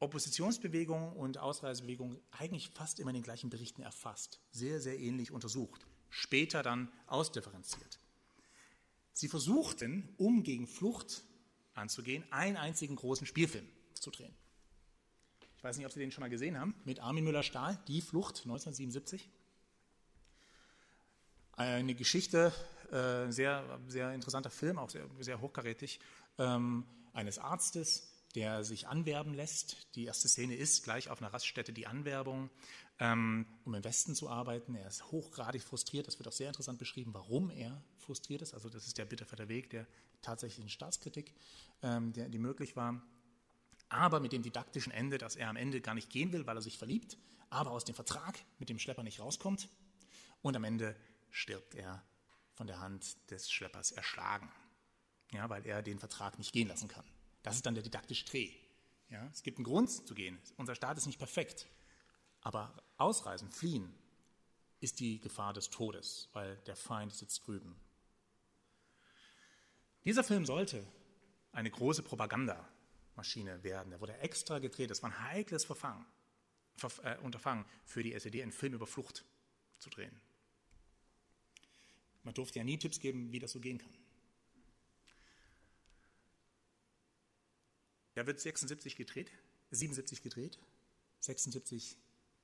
Oppositionsbewegungen 0.00 1.12
und 1.12 1.38
Ausreisebewegungen 1.38 2.20
eigentlich 2.32 2.70
fast 2.70 2.98
immer 2.98 3.10
in 3.10 3.14
den 3.14 3.22
gleichen 3.22 3.50
Berichten 3.50 3.82
erfasst, 3.82 4.40
sehr, 4.50 4.80
sehr 4.80 4.98
ähnlich 4.98 5.30
untersucht, 5.30 5.86
später 6.10 6.62
dann 6.62 6.92
ausdifferenziert. 7.06 8.00
Sie 9.12 9.28
versuchten, 9.28 10.12
um 10.18 10.42
gegen 10.42 10.66
Flucht 10.66 11.22
anzugehen, 11.74 12.24
einen 12.32 12.56
einzigen 12.56 12.96
großen 12.96 13.26
Spielfilm 13.26 13.68
zu 13.94 14.10
drehen. 14.10 14.34
Ich 15.56 15.62
weiß 15.62 15.76
nicht, 15.76 15.86
ob 15.86 15.92
Sie 15.92 16.00
den 16.00 16.10
schon 16.10 16.22
mal 16.22 16.28
gesehen 16.28 16.58
haben, 16.58 16.74
mit 16.84 16.98
Armin 17.00 17.24
Müller-Stahl, 17.24 17.78
Die 17.86 18.02
Flucht 18.02 18.40
1977. 18.44 19.30
Eine 21.52 21.94
Geschichte 21.94 22.52
äh, 22.94 23.30
sehr, 23.30 23.80
sehr 23.88 24.12
interessanter 24.12 24.50
Film, 24.50 24.78
auch 24.78 24.88
sehr, 24.88 25.06
sehr 25.20 25.40
hochkarätig, 25.40 26.00
ähm, 26.38 26.84
eines 27.12 27.38
Arztes, 27.38 28.08
der 28.34 28.64
sich 28.64 28.88
anwerben 28.88 29.34
lässt. 29.34 29.94
Die 29.94 30.04
erste 30.04 30.28
Szene 30.28 30.56
ist 30.56 30.84
gleich 30.84 31.08
auf 31.08 31.20
einer 31.20 31.32
Raststätte 31.32 31.72
die 31.72 31.86
Anwerbung, 31.86 32.50
ähm, 32.98 33.46
um 33.64 33.74
im 33.74 33.84
Westen 33.84 34.14
zu 34.14 34.28
arbeiten. 34.28 34.74
Er 34.74 34.86
ist 34.88 35.10
hochgradig 35.10 35.62
frustriert. 35.62 36.06
Das 36.06 36.18
wird 36.18 36.28
auch 36.28 36.32
sehr 36.32 36.48
interessant 36.48 36.78
beschrieben, 36.78 37.14
warum 37.14 37.50
er 37.50 37.82
frustriert 37.98 38.42
ist. 38.42 38.54
Also 38.54 38.68
das 38.68 38.86
ist 38.86 38.98
der 38.98 39.04
bitterfette 39.04 39.48
Weg 39.48 39.70
der 39.70 39.86
tatsächlichen 40.22 40.70
Staatskritik, 40.70 41.34
ähm, 41.82 42.12
der, 42.12 42.28
die 42.28 42.38
möglich 42.38 42.76
war. 42.76 43.02
Aber 43.88 44.20
mit 44.20 44.32
dem 44.32 44.42
didaktischen 44.42 44.92
Ende, 44.92 45.18
dass 45.18 45.36
er 45.36 45.48
am 45.48 45.56
Ende 45.56 45.80
gar 45.80 45.94
nicht 45.94 46.10
gehen 46.10 46.32
will, 46.32 46.46
weil 46.46 46.56
er 46.56 46.62
sich 46.62 46.78
verliebt, 46.78 47.16
aber 47.50 47.70
aus 47.70 47.84
dem 47.84 47.94
Vertrag 47.94 48.38
mit 48.58 48.68
dem 48.68 48.78
Schlepper 48.78 49.02
nicht 49.02 49.20
rauskommt. 49.20 49.68
Und 50.42 50.56
am 50.56 50.64
Ende 50.64 50.96
stirbt 51.30 51.74
er 51.74 52.02
von 52.54 52.66
der 52.66 52.80
Hand 52.80 53.30
des 53.30 53.50
Schleppers 53.50 53.90
erschlagen, 53.90 54.50
ja, 55.32 55.48
weil 55.50 55.66
er 55.66 55.82
den 55.82 55.98
Vertrag 55.98 56.38
nicht 56.38 56.52
gehen 56.52 56.68
lassen 56.68 56.88
kann. 56.88 57.04
Das 57.42 57.56
ist 57.56 57.66
dann 57.66 57.74
der 57.74 57.82
didaktische 57.82 58.24
Dreh. 58.24 58.50
Ja, 59.10 59.28
es 59.32 59.42
gibt 59.42 59.58
einen 59.58 59.64
Grund 59.64 59.90
zu 59.90 60.14
gehen. 60.14 60.38
Unser 60.56 60.74
Staat 60.74 60.96
ist 60.96 61.06
nicht 61.06 61.18
perfekt. 61.18 61.66
Aber 62.40 62.74
ausreisen, 62.96 63.50
fliehen, 63.50 63.94
ist 64.80 65.00
die 65.00 65.20
Gefahr 65.20 65.52
des 65.52 65.70
Todes, 65.70 66.28
weil 66.32 66.56
der 66.66 66.76
Feind 66.76 67.12
sitzt 67.12 67.46
drüben. 67.46 67.74
Dieser 70.04 70.22
Film 70.24 70.44
sollte 70.44 70.86
eine 71.52 71.70
große 71.70 72.02
Propagandamaschine 72.02 73.62
werden. 73.62 73.90
Der 73.90 74.00
wurde 74.00 74.18
extra 74.18 74.58
gedreht. 74.58 74.90
Das 74.90 75.02
war 75.02 75.10
ein 75.10 75.20
heikles 75.30 75.64
Verfangen, 75.64 76.04
äh, 77.02 77.16
Unterfangen 77.18 77.64
für 77.86 78.02
die 78.02 78.12
SED, 78.12 78.42
einen 78.42 78.52
Film 78.52 78.74
über 78.74 78.86
Flucht 78.86 79.24
zu 79.78 79.88
drehen. 79.88 80.20
Man 82.24 82.34
durfte 82.34 82.58
ja 82.58 82.64
nie 82.64 82.78
Tipps 82.78 82.98
geben, 82.98 83.32
wie 83.32 83.38
das 83.38 83.52
so 83.52 83.60
gehen 83.60 83.78
kann. 83.78 83.94
Der 88.16 88.26
wird 88.26 88.40
76 88.40 88.96
gedreht, 88.96 89.30
77 89.70 90.22
gedreht, 90.22 90.58
76 91.20 91.96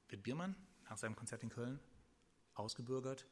wird 0.08 0.22
Biermann 0.22 0.56
nach 0.88 0.98
seinem 0.98 1.16
Konzert 1.16 1.42
in 1.42 1.48
Köln 1.48 1.80
ausgebürgert. 2.54 3.26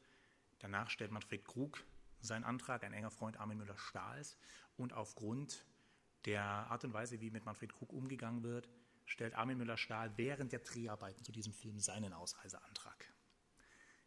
Danach 0.59 0.89
stellt 0.89 1.11
Manfred 1.11 1.45
Krug 1.45 1.83
seinen 2.21 2.43
Antrag, 2.43 2.83
ein 2.83 2.93
enger 2.93 3.11
Freund 3.11 3.37
Armin 3.39 3.57
Müller-Stahls. 3.57 4.37
Und 4.77 4.93
aufgrund 4.93 5.65
der 6.25 6.43
Art 6.43 6.83
und 6.83 6.93
Weise, 6.93 7.21
wie 7.21 7.31
mit 7.31 7.45
Manfred 7.45 7.73
Krug 7.73 7.93
umgegangen 7.93 8.43
wird, 8.43 8.69
stellt 9.05 9.35
Armin 9.35 9.57
Müller-Stahl 9.57 10.17
während 10.17 10.51
der 10.51 10.59
Dreharbeiten 10.59 11.23
zu 11.23 11.31
diesem 11.31 11.53
Film 11.53 11.79
seinen 11.79 12.13
Ausreiseantrag. 12.13 13.13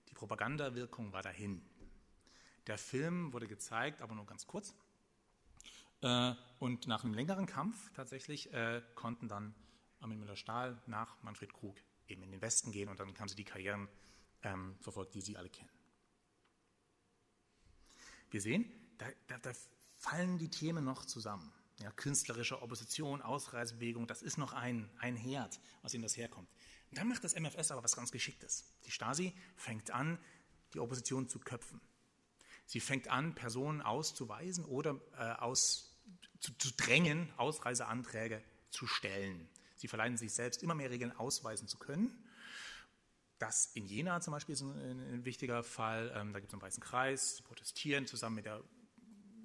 Die 0.08 0.14
Propagandawirkung 0.14 1.12
war 1.12 1.22
dahin. 1.22 1.62
Der 2.66 2.78
Film 2.78 3.32
wurde 3.32 3.48
gezeigt, 3.48 4.02
aber 4.02 4.14
nur 4.14 4.26
ganz 4.26 4.46
kurz. 4.46 4.74
Äh, 6.00 6.34
und 6.58 6.86
nach 6.86 7.04
einem 7.04 7.14
längeren 7.14 7.46
Kampf 7.46 7.92
tatsächlich 7.94 8.52
äh, 8.52 8.82
konnten 8.94 9.28
dann 9.28 9.54
Armin 10.00 10.18
Müller-Stahl 10.18 10.80
nach 10.86 11.22
Manfred 11.22 11.52
Krug 11.52 11.76
eben 12.08 12.22
in 12.22 12.30
den 12.30 12.40
Westen 12.40 12.72
gehen 12.72 12.88
und 12.88 12.98
dann 13.00 13.16
haben 13.18 13.28
sie 13.28 13.36
die 13.36 13.44
Karrieren 13.44 13.88
ähm, 14.42 14.76
verfolgt, 14.80 15.14
die 15.14 15.20
Sie 15.20 15.36
alle 15.36 15.48
kennen. 15.48 15.70
Wir 18.30 18.40
sehen, 18.40 18.64
da, 18.98 19.06
da, 19.28 19.38
da 19.38 19.52
fallen 19.98 20.38
die 20.38 20.48
Themen 20.48 20.84
noch 20.84 21.04
zusammen. 21.04 21.52
Ja, 21.78 21.90
künstlerische 21.92 22.60
Opposition, 22.62 23.22
Ausreisebewegung, 23.22 24.06
das 24.06 24.22
ist 24.22 24.38
noch 24.38 24.52
ein, 24.52 24.90
ein 24.98 25.16
Herd, 25.16 25.60
aus 25.82 25.92
dem 25.92 26.02
das 26.02 26.16
herkommt. 26.16 26.48
Und 26.90 26.98
dann 26.98 27.08
macht 27.08 27.24
das 27.24 27.34
MFS 27.34 27.70
aber 27.70 27.82
was 27.82 27.96
ganz 27.96 28.12
Geschicktes. 28.12 28.64
Die 28.84 28.90
Stasi 28.90 29.32
fängt 29.56 29.90
an, 29.90 30.18
die 30.74 30.80
Opposition 30.80 31.28
zu 31.28 31.38
köpfen. 31.38 31.80
Sie 32.66 32.80
fängt 32.80 33.08
an, 33.08 33.34
Personen 33.34 33.82
auszuweisen 33.82 34.64
oder 34.64 35.00
äh, 35.18 35.32
aus 35.40 35.92
zu, 36.40 36.52
zu 36.58 36.70
drängen, 36.76 37.32
Ausreiseanträge 37.36 38.42
zu 38.70 38.86
stellen. 38.86 39.48
Sie 39.76 39.88
verleihen 39.88 40.16
sich 40.16 40.32
selbst 40.32 40.62
immer 40.62 40.74
mehr 40.74 40.90
Regeln 40.90 41.12
ausweisen 41.16 41.68
zu 41.68 41.78
können. 41.78 42.12
Das 43.38 43.66
in 43.74 43.86
Jena 43.86 44.20
zum 44.20 44.32
Beispiel 44.32 44.52
ist 44.52 44.62
ein, 44.62 45.14
ein 45.14 45.24
wichtiger 45.24 45.62
Fall. 45.62 46.12
Ähm, 46.14 46.32
da 46.32 46.40
gibt 46.40 46.50
es 46.50 46.54
einen 46.54 46.62
weißen 46.62 46.82
Kreis, 46.82 47.42
protestieren 47.42 48.06
zusammen 48.06 48.36
mit 48.36 48.46
der 48.46 48.62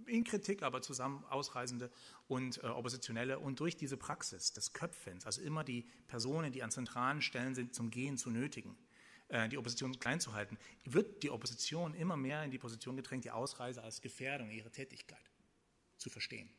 in 0.08 0.24
Kritik, 0.24 0.64
aber 0.64 0.82
zusammen 0.82 1.26
Ausreisende 1.26 1.92
und 2.28 2.64
äh, 2.64 2.68
Oppositionelle. 2.68 3.40
Und 3.40 3.60
durch 3.60 3.76
diese 3.76 3.98
Praxis 3.98 4.54
des 4.54 4.74
Köpfens, 4.74 5.26
also 5.26 5.42
immer 5.42 5.64
die 5.64 5.86
Personen, 6.08 6.52
die 6.52 6.64
an 6.64 6.72
zentralen 6.72 7.22
Stellen 7.22 7.56
sind, 7.56 7.76
zum 7.76 7.92
Gehen 7.92 8.18
zu 8.18 8.30
nötigen, 8.30 8.78
die 9.52 9.58
Opposition 9.58 10.00
klein 10.00 10.20
zu 10.20 10.34
halten, 10.34 10.58
wird 10.86 11.22
die 11.24 11.30
Opposition 11.30 11.94
immer 11.94 12.16
mehr 12.16 12.44
in 12.44 12.52
die 12.52 12.58
Position 12.58 12.96
gedrängt, 12.96 13.26
die 13.26 13.32
Ausreise 13.32 13.84
als 13.84 14.02
Gefährdung 14.02 14.50
ihrer 14.50 14.72
Tätigkeit 14.72 15.32
zu 15.98 16.10
verstehen. 16.10 16.50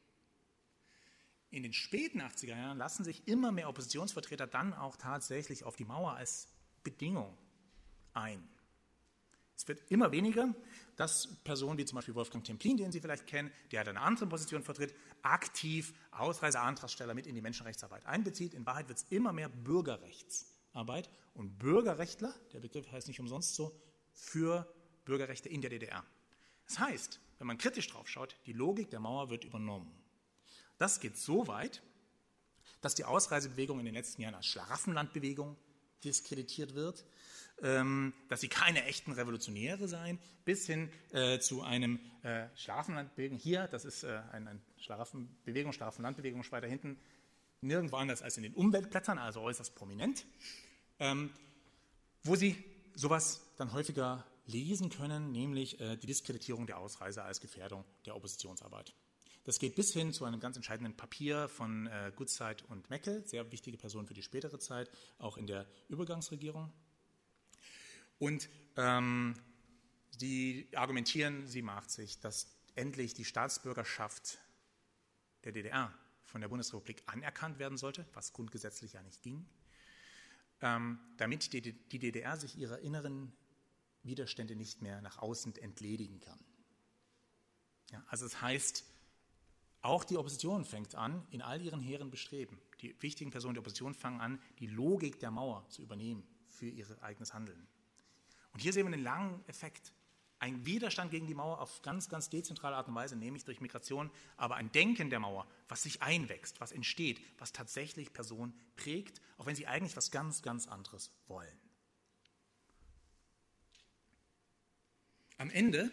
In 1.50 1.62
den 1.62 1.72
späten 1.72 2.20
80er 2.20 2.48
Jahren 2.48 2.76
lassen 2.76 3.04
sich 3.04 3.26
immer 3.26 3.52
mehr 3.52 3.70
Oppositionsvertreter 3.70 4.46
dann 4.46 4.74
auch 4.74 4.96
tatsächlich 4.96 5.64
auf 5.64 5.76
die 5.76 5.86
Mauer 5.86 6.12
als 6.12 6.48
Bedingung 6.84 7.36
ein. 8.12 8.46
Es 9.56 9.66
wird 9.66 9.90
immer 9.90 10.12
weniger, 10.12 10.54
dass 10.96 11.42
Personen 11.44 11.78
wie 11.78 11.84
zum 11.84 11.96
Beispiel 11.96 12.14
Wolfgang 12.14 12.44
Templin, 12.44 12.76
den 12.76 12.92
Sie 12.92 13.00
vielleicht 13.00 13.26
kennen, 13.26 13.50
der 13.72 13.80
eine 13.88 14.00
andere 14.00 14.26
Position 14.26 14.62
vertritt, 14.62 14.94
aktiv 15.22 15.94
Ausreiseantragsteller 16.10 17.14
mit 17.14 17.26
in 17.26 17.34
die 17.34 17.40
Menschenrechtsarbeit 17.40 18.04
einbezieht. 18.06 18.54
In 18.54 18.66
Wahrheit 18.66 18.88
wird 18.88 18.98
es 18.98 19.06
immer 19.10 19.32
mehr 19.32 19.48
Bürgerrechtsarbeit 20.78 21.10
und 21.34 21.58
Bürgerrechtler, 21.58 22.34
der 22.52 22.60
Begriff 22.60 22.90
heißt 22.90 23.08
nicht 23.08 23.20
umsonst 23.20 23.54
so, 23.54 23.72
für 24.12 24.66
Bürgerrechte 25.04 25.48
in 25.48 25.60
der 25.60 25.70
DDR. 25.70 26.04
Das 26.66 26.78
heißt, 26.78 27.20
wenn 27.38 27.46
man 27.46 27.58
kritisch 27.58 27.88
drauf 27.88 28.08
schaut, 28.08 28.36
die 28.46 28.52
Logik 28.52 28.90
der 28.90 29.00
Mauer 29.00 29.30
wird 29.30 29.44
übernommen. 29.44 29.90
Das 30.78 31.00
geht 31.00 31.16
so 31.16 31.46
weit, 31.46 31.82
dass 32.80 32.94
die 32.94 33.04
Ausreisebewegung 33.04 33.78
in 33.78 33.86
den 33.86 33.94
letzten 33.94 34.22
Jahren 34.22 34.34
als 34.34 34.46
Schlaraffenlandbewegung 34.46 35.56
diskreditiert 36.04 36.74
wird, 36.74 37.04
ähm, 37.62 38.12
dass 38.28 38.40
sie 38.40 38.48
keine 38.48 38.84
echten 38.84 39.12
Revolutionäre 39.12 39.88
seien, 39.88 40.18
bis 40.44 40.66
hin 40.66 40.90
äh, 41.12 41.40
zu 41.40 41.62
einem 41.62 41.98
äh, 42.22 42.46
Schlafenlandbewegung. 42.54 43.36
Hier, 43.36 43.66
das 43.66 43.84
ist 43.84 44.04
äh, 44.04 44.20
eine 44.30 44.60
Schlaraffenbewegung, 44.76 45.72
Schlafenlandbewegung, 45.72 46.44
weiter 46.52 46.68
hinten, 46.68 47.00
nirgendwo 47.60 47.96
anders 47.96 48.22
als 48.22 48.36
in 48.36 48.44
den 48.44 48.54
Umweltblättern, 48.54 49.18
also 49.18 49.40
äußerst 49.40 49.74
prominent, 49.74 50.24
ähm, 50.98 51.30
wo 52.22 52.36
sie 52.36 52.56
sowas 52.94 53.40
dann 53.56 53.72
häufiger 53.72 54.24
lesen 54.46 54.90
können, 54.90 55.30
nämlich 55.30 55.80
äh, 55.80 55.96
die 55.96 56.06
Diskreditierung 56.06 56.66
der 56.66 56.78
Ausreise 56.78 57.22
als 57.22 57.40
Gefährdung 57.40 57.84
der 58.06 58.16
Oppositionsarbeit. 58.16 58.94
Das 59.44 59.58
geht 59.58 59.76
bis 59.76 59.92
hin 59.92 60.12
zu 60.12 60.24
einem 60.24 60.40
ganz 60.40 60.56
entscheidenden 60.56 60.96
Papier 60.96 61.48
von 61.48 61.86
äh, 61.86 62.12
Goodside 62.14 62.64
und 62.68 62.90
Meckel, 62.90 63.26
sehr 63.26 63.50
wichtige 63.50 63.78
Personen 63.78 64.06
für 64.06 64.14
die 64.14 64.22
spätere 64.22 64.58
Zeit, 64.58 64.90
auch 65.18 65.36
in 65.36 65.46
der 65.46 65.66
Übergangsregierung. 65.88 66.72
Und 68.18 68.48
ähm, 68.76 69.34
die 70.20 70.68
argumentieren, 70.74 71.46
sie 71.46 71.62
macht 71.62 71.90
sich, 71.90 72.20
dass 72.20 72.48
endlich 72.74 73.14
die 73.14 73.24
Staatsbürgerschaft 73.24 74.38
der 75.44 75.52
DDR 75.52 75.94
von 76.24 76.40
der 76.40 76.48
Bundesrepublik 76.48 77.02
anerkannt 77.06 77.58
werden 77.58 77.78
sollte, 77.78 78.06
was 78.12 78.32
grundgesetzlich 78.32 78.92
ja 78.94 79.02
nicht 79.02 79.22
ging, 79.22 79.46
damit 80.60 81.52
die, 81.52 81.60
die 81.72 81.98
DDR 81.98 82.36
sich 82.36 82.58
ihrer 82.58 82.80
inneren 82.80 83.32
Widerstände 84.02 84.56
nicht 84.56 84.82
mehr 84.82 85.00
nach 85.00 85.18
außen 85.18 85.56
entledigen 85.56 86.20
kann. 86.20 86.38
Ja, 87.90 88.02
also 88.08 88.26
es 88.26 88.32
das 88.32 88.42
heißt, 88.42 88.84
auch 89.80 90.04
die 90.04 90.16
Opposition 90.16 90.64
fängt 90.64 90.94
an, 90.94 91.26
in 91.30 91.42
all 91.42 91.60
ihren 91.62 91.80
hehren 91.80 92.10
Bestreben, 92.10 92.60
die 92.80 93.00
wichtigen 93.00 93.30
Personen 93.30 93.54
der 93.54 93.60
Opposition 93.60 93.94
fangen 93.94 94.20
an, 94.20 94.40
die 94.58 94.66
Logik 94.66 95.20
der 95.20 95.30
Mauer 95.30 95.68
zu 95.68 95.82
übernehmen 95.82 96.26
für 96.48 96.66
ihr 96.66 96.86
eigenes 97.02 97.32
Handeln. 97.32 97.66
Und 98.52 98.60
hier 98.60 98.72
sehen 98.72 98.86
wir 98.86 98.92
einen 98.92 99.02
langen 99.02 99.46
Effekt. 99.48 99.92
Ein 100.40 100.64
Widerstand 100.64 101.10
gegen 101.10 101.26
die 101.26 101.34
Mauer 101.34 101.60
auf 101.60 101.82
ganz, 101.82 102.08
ganz 102.08 102.30
dezentrale 102.30 102.76
Art 102.76 102.88
und 102.88 102.94
Weise, 102.94 103.16
nämlich 103.16 103.44
durch 103.44 103.60
Migration, 103.60 104.10
aber 104.36 104.56
ein 104.56 104.70
Denken 104.70 105.10
der 105.10 105.18
Mauer, 105.18 105.46
was 105.68 105.82
sich 105.82 106.00
einwächst, 106.00 106.60
was 106.60 106.70
entsteht, 106.70 107.20
was 107.38 107.52
tatsächlich 107.52 108.12
Personen 108.12 108.54
prägt, 108.76 109.20
auch 109.36 109.46
wenn 109.46 109.56
sie 109.56 109.66
eigentlich 109.66 109.96
was 109.96 110.10
ganz, 110.10 110.42
ganz 110.42 110.68
anderes 110.68 111.10
wollen. 111.26 111.58
Am 115.38 115.50
Ende 115.50 115.90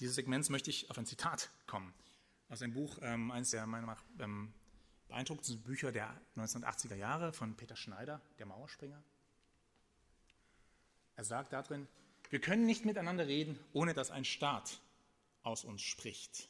dieses 0.00 0.16
Segments 0.16 0.50
möchte 0.50 0.70
ich 0.70 0.90
auf 0.90 0.98
ein 0.98 1.06
Zitat 1.06 1.50
kommen 1.66 1.94
aus 2.48 2.62
einem 2.62 2.72
Buch, 2.72 2.98
ähm, 3.02 3.30
eines 3.30 3.50
der 3.50 3.66
meiner 3.66 3.86
Meinung 3.86 4.02
nach 4.18 4.24
ähm, 4.24 4.54
beeindruckendsten 5.08 5.62
Bücher 5.62 5.92
der 5.92 6.20
1980er 6.36 6.94
Jahre 6.94 7.32
von 7.32 7.56
Peter 7.56 7.76
Schneider, 7.76 8.20
Der 8.38 8.46
Mauerspringer. 8.46 9.02
Er 11.16 11.24
sagt 11.24 11.52
darin, 11.52 11.86
wir 12.30 12.40
können 12.40 12.66
nicht 12.66 12.84
miteinander 12.84 13.26
reden, 13.26 13.58
ohne 13.72 13.94
dass 13.94 14.10
ein 14.10 14.24
Staat 14.24 14.80
aus 15.42 15.64
uns 15.64 15.82
spricht. 15.82 16.48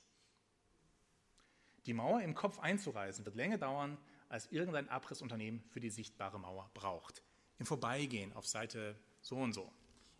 Die 1.87 1.93
Mauer 1.93 2.23
im 2.23 2.35
Kopf 2.35 2.59
einzureißen 2.59 3.25
wird 3.27 3.37
länger 3.37 3.59
dauern, 3.59 3.99
als 4.29 4.51
irgendein 4.51 4.89
Abrissunternehmen 4.89 5.63
für 5.71 5.81
die 5.81 5.91
sichtbare 5.91 6.41
Mauer 6.41 6.71
braucht. 6.75 7.23
Im 7.59 7.67
Vorbeigehen 7.67 8.33
auf 8.33 8.47
Seite 8.47 8.99
so 9.21 9.37
und 9.37 9.53
so 9.53 9.71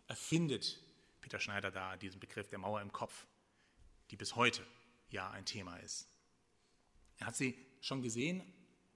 erfindet 0.07 0.81
Peter 1.21 1.39
Schneider 1.39 1.71
da 1.71 1.97
diesen 1.97 2.19
Begriff 2.19 2.47
der 2.49 2.59
Mauer 2.59 2.81
im 2.81 2.91
Kopf, 2.91 3.25
die 4.11 4.15
bis 4.15 4.35
heute 4.35 4.65
ja 5.09 5.31
ein 5.31 5.45
Thema 5.45 5.77
ist. 5.77 6.07
Er 7.17 7.27
hat 7.27 7.35
sie 7.35 7.57
schon 7.81 8.01
gesehen 8.01 8.43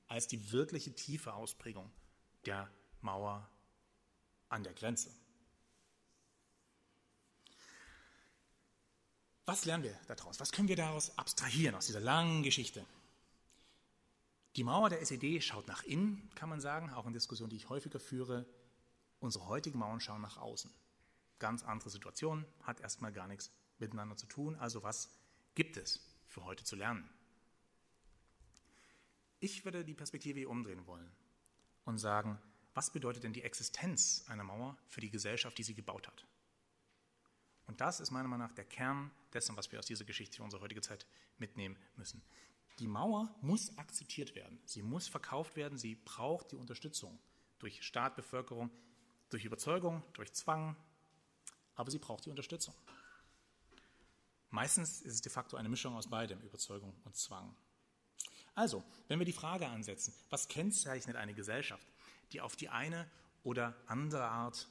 als 0.08 0.28
die 0.28 0.52
wirkliche 0.52 0.94
tiefe 0.94 1.34
Ausprägung 1.34 1.92
der 2.46 2.70
Mauer 3.02 3.50
an 4.50 4.64
der 4.64 4.74
Grenze. 4.74 5.12
Was 9.50 9.66
lernen 9.66 9.84
wir 9.84 10.00
daraus? 10.08 10.40
Was 10.40 10.52
können 10.52 10.68
wir 10.68 10.76
daraus 10.76 11.18
abstrahieren 11.18 11.74
aus 11.74 11.88
dieser 11.88 12.00
langen 12.00 12.44
Geschichte? 12.44 12.86
Die 14.56 14.64
Mauer 14.64 14.90
der 14.90 15.02
SED 15.02 15.42
schaut 15.42 15.68
nach 15.68 15.84
innen, 15.84 16.30
kann 16.36 16.50
man 16.50 16.62
sagen, 16.62 16.92
auch 16.92 17.08
in 17.08 17.14
Diskussionen, 17.14 17.50
die 17.50 17.56
ich 17.56 17.68
häufiger 17.70 18.00
führe. 18.00 18.46
Unsere 19.20 19.48
heutigen 19.48 19.80
Mauern 19.80 20.02
schauen 20.02 20.22
nach 20.22 20.38
außen 20.38 20.72
ganz 21.40 21.64
andere 21.64 21.90
Situation, 21.90 22.46
hat 22.62 22.82
erstmal 22.82 23.12
gar 23.12 23.28
nichts 23.28 23.50
miteinander 23.80 24.18
zu 24.18 24.28
tun. 24.28 24.56
Also 24.58 24.84
was 24.84 25.10
gibt 25.56 25.78
es 25.78 26.00
für 26.28 26.44
heute 26.44 26.64
zu 26.64 26.76
lernen? 26.76 27.10
Ich 29.40 29.66
würde 29.66 29.84
die 29.84 29.94
Perspektive 29.94 30.48
umdrehen 30.48 30.86
wollen 30.86 31.10
und 31.86 31.98
sagen, 31.98 32.38
was 32.74 32.92
bedeutet 32.92 33.24
denn 33.24 33.34
die 33.34 33.44
Existenz 33.44 34.26
einer 34.28 34.44
Mauer 34.44 34.78
für 34.90 35.02
die 35.02 35.10
Gesellschaft, 35.10 35.58
die 35.58 35.64
sie 35.64 35.74
gebaut 35.74 36.08
hat? 36.08 36.26
Und 37.70 37.82
das 37.82 38.00
ist 38.00 38.10
meiner 38.10 38.28
Meinung 38.28 38.48
nach 38.48 38.56
der 38.56 38.66
Kern 38.66 39.12
dessen, 39.32 39.56
was 39.56 39.72
wir 39.72 39.78
aus 39.78 39.86
dieser 39.86 40.04
Geschichte 40.04 40.38
für 40.38 40.44
unsere 40.44 40.60
heutige 40.60 40.82
Zeit 40.82 41.06
mitnehmen 41.38 41.78
müssen. 41.98 42.20
Die 42.80 42.88
Mauer 42.88 43.32
muss 43.42 43.78
akzeptiert 43.78 44.34
werden, 44.34 44.60
sie 44.66 44.82
muss 44.82 45.08
verkauft 45.08 45.56
werden, 45.56 45.78
sie 45.78 45.94
braucht 45.94 46.52
die 46.52 46.56
Unterstützung 46.56 47.20
durch 47.60 47.84
Staat, 47.86 48.16
Bevölkerung, 48.16 48.72
durch 49.30 49.46
Überzeugung, 49.46 50.02
durch 50.14 50.34
Zwang, 50.34 50.76
aber 51.76 51.92
sie 51.92 52.00
braucht 52.00 52.26
die 52.26 52.32
Unterstützung. 52.32 52.74
Meistens 54.50 55.04
ist 55.04 55.14
es 55.14 55.22
de 55.22 55.32
facto 55.32 55.56
eine 55.56 55.70
Mischung 55.70 55.96
aus 55.96 56.10
beidem, 56.10 56.42
Überzeugung 56.42 56.96
und 57.06 57.16
Zwang. 57.18 57.56
Also, 58.56 58.84
wenn 59.10 59.20
wir 59.20 59.28
die 59.28 59.32
Frage 59.32 59.68
ansetzen, 59.68 60.12
was 60.32 60.48
kennzeichnet 60.48 61.18
eine 61.18 61.36
Gesellschaft, 61.36 61.88
die 62.32 62.42
auf 62.42 62.56
die 62.56 62.70
eine 62.70 63.08
oder 63.44 63.76
andere 63.86 64.26
Art 64.26 64.68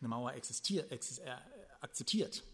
eine 0.00 0.08
Mauer 0.08 0.32
existiert, 0.32 0.90
äh, 0.90 1.36
akzeptiert, 1.80 2.44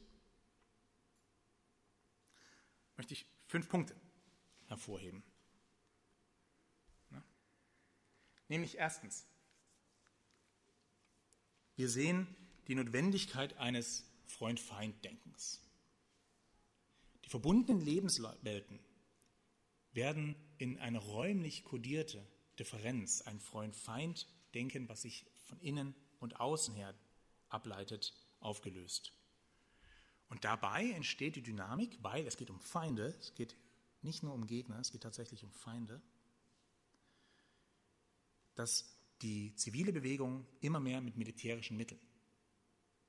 möchte 2.96 3.14
ich 3.14 3.26
fünf 3.46 3.68
Punkte 3.68 3.96
hervorheben. 4.66 5.22
Nämlich 8.48 8.76
erstens, 8.76 9.26
wir 11.76 11.88
sehen 11.88 12.26
die 12.68 12.74
Notwendigkeit 12.74 13.56
eines 13.56 14.04
Freund-Feind-Denkens. 14.26 15.60
Die 17.24 17.30
verbundenen 17.30 17.80
Lebenswelten 17.80 18.78
werden 19.92 20.36
in 20.58 20.78
eine 20.78 20.98
räumlich 20.98 21.64
kodierte 21.64 22.26
Differenz, 22.58 23.22
ein 23.22 23.40
Freund-Feind-Denken, 23.40 24.88
was 24.88 25.02
sich 25.02 25.24
von 25.44 25.58
innen 25.60 25.94
und 26.20 26.40
außen 26.40 26.74
her 26.74 26.94
ableitet, 27.48 28.14
aufgelöst. 28.44 29.12
Und 30.28 30.44
dabei 30.44 30.90
entsteht 30.90 31.36
die 31.36 31.42
Dynamik, 31.42 31.98
weil 32.02 32.26
es 32.26 32.36
geht 32.36 32.50
um 32.50 32.60
Feinde, 32.60 33.14
es 33.20 33.34
geht 33.34 33.56
nicht 34.02 34.22
nur 34.22 34.34
um 34.34 34.46
Gegner, 34.46 34.78
es 34.78 34.90
geht 34.90 35.02
tatsächlich 35.02 35.44
um 35.44 35.52
Feinde, 35.52 36.00
dass 38.54 38.96
die 39.22 39.54
zivile 39.56 39.92
Bewegung 39.92 40.46
immer 40.60 40.80
mehr 40.80 41.00
mit 41.00 41.16
militärischen 41.16 41.76
Mitteln 41.76 42.00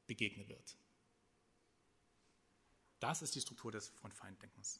begegnet 0.07 0.47
wird. 0.49 0.77
Das 2.99 3.21
ist 3.21 3.35
die 3.35 3.41
Struktur 3.41 3.71
des 3.71 3.89
Freund-Feind-Denkens. 3.89 4.79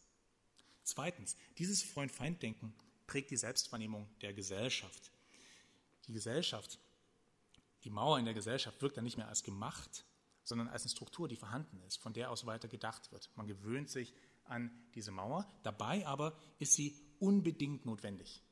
Zweitens, 0.84 1.36
dieses 1.58 1.84
Freund-Feind-Denken 1.84 2.74
prägt 3.08 3.32
die 3.32 3.38
Selbstwahrnehmung 3.38 4.08
der 4.22 4.34
Gesellschaft. 4.34 5.12
Die 6.08 6.14
Gesellschaft, 6.14 6.80
die 7.84 7.90
Mauer 7.90 8.20
in 8.20 8.26
der 8.26 8.34
Gesellschaft 8.34 8.82
wirkt 8.82 8.98
dann 8.98 9.04
nicht 9.04 9.18
mehr 9.18 9.28
als 9.28 9.44
gemacht, 9.44 10.06
sondern 10.46 10.70
als 10.70 10.84
eine 10.84 10.92
Struktur, 10.92 11.28
die 11.28 11.36
vorhanden 11.36 11.82
ist, 11.82 11.98
von 11.98 12.14
der 12.14 12.32
aus 12.32 12.46
weiter 12.46 12.70
gedacht 12.70 13.12
wird. 13.12 13.30
Man 13.36 13.48
gewöhnt 13.48 13.90
sich 13.90 14.14
an 14.46 14.72
diese 14.94 15.12
Mauer, 15.12 15.46
dabei 15.64 16.08
aber 16.08 16.38
ist 16.60 16.74
sie 16.74 16.96
unbedingt 17.20 17.86
notwendig. 17.86 18.44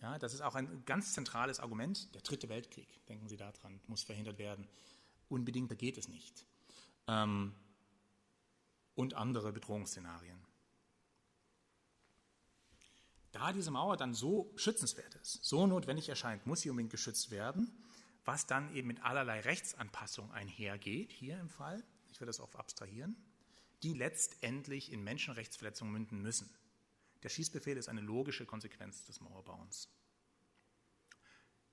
Ja, 0.00 0.18
das 0.18 0.32
ist 0.32 0.40
auch 0.40 0.54
ein 0.54 0.84
ganz 0.84 1.12
zentrales 1.12 1.58
Argument. 1.58 2.14
Der 2.14 2.22
Dritte 2.22 2.48
Weltkrieg, 2.48 3.04
denken 3.06 3.28
Sie 3.28 3.36
daran, 3.36 3.80
muss 3.88 4.04
verhindert 4.04 4.38
werden. 4.38 4.68
Unbedingt, 5.28 5.70
da 5.70 5.74
geht 5.74 5.98
es 5.98 6.08
nicht. 6.08 6.46
Ähm, 7.08 7.52
und 8.94 9.14
andere 9.14 9.52
Bedrohungsszenarien. 9.52 10.38
Da 13.32 13.52
diese 13.52 13.70
Mauer 13.70 13.96
dann 13.96 14.14
so 14.14 14.52
schützenswert 14.56 15.14
ist, 15.16 15.44
so 15.44 15.66
notwendig 15.66 16.08
erscheint, 16.08 16.46
muss 16.46 16.60
sie 16.60 16.70
unbedingt 16.70 16.92
geschützt 16.92 17.30
werden, 17.30 17.70
was 18.28 18.44
dann 18.44 18.74
eben 18.74 18.88
mit 18.88 19.02
allerlei 19.02 19.40
Rechtsanpassung 19.40 20.30
einhergeht, 20.32 21.12
hier 21.12 21.40
im 21.40 21.48
Fall, 21.48 21.82
ich 22.10 22.20
will 22.20 22.26
das 22.26 22.40
auch 22.40 22.54
abstrahieren, 22.56 23.16
die 23.82 23.94
letztendlich 23.94 24.92
in 24.92 25.02
Menschenrechtsverletzungen 25.02 25.94
münden 25.94 26.20
müssen. 26.20 26.54
Der 27.22 27.30
Schießbefehl 27.30 27.78
ist 27.78 27.88
eine 27.88 28.02
logische 28.02 28.44
Konsequenz 28.44 29.06
des 29.06 29.22
Mauerbauens. 29.22 29.88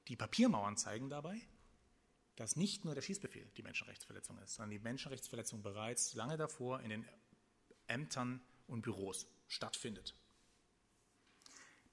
Die 0.08 0.16
Papiermauern 0.16 0.78
zeigen 0.78 1.10
dabei, 1.10 1.42
dass 2.38 2.56
nicht 2.56 2.86
nur 2.86 2.96
der 2.96 3.02
Schießbefehl 3.02 3.52
die 3.58 3.64
Menschenrechtsverletzung 3.64 4.38
ist, 4.38 4.54
sondern 4.54 4.72
die 4.72 4.80
Menschenrechtsverletzung 4.80 5.62
bereits 5.62 6.14
lange 6.14 6.38
davor 6.38 6.80
in 6.80 6.90
den 6.90 7.06
Ämtern 7.88 8.42
und 8.68 8.82
Büros 8.82 9.28
stattfindet. 9.50 10.16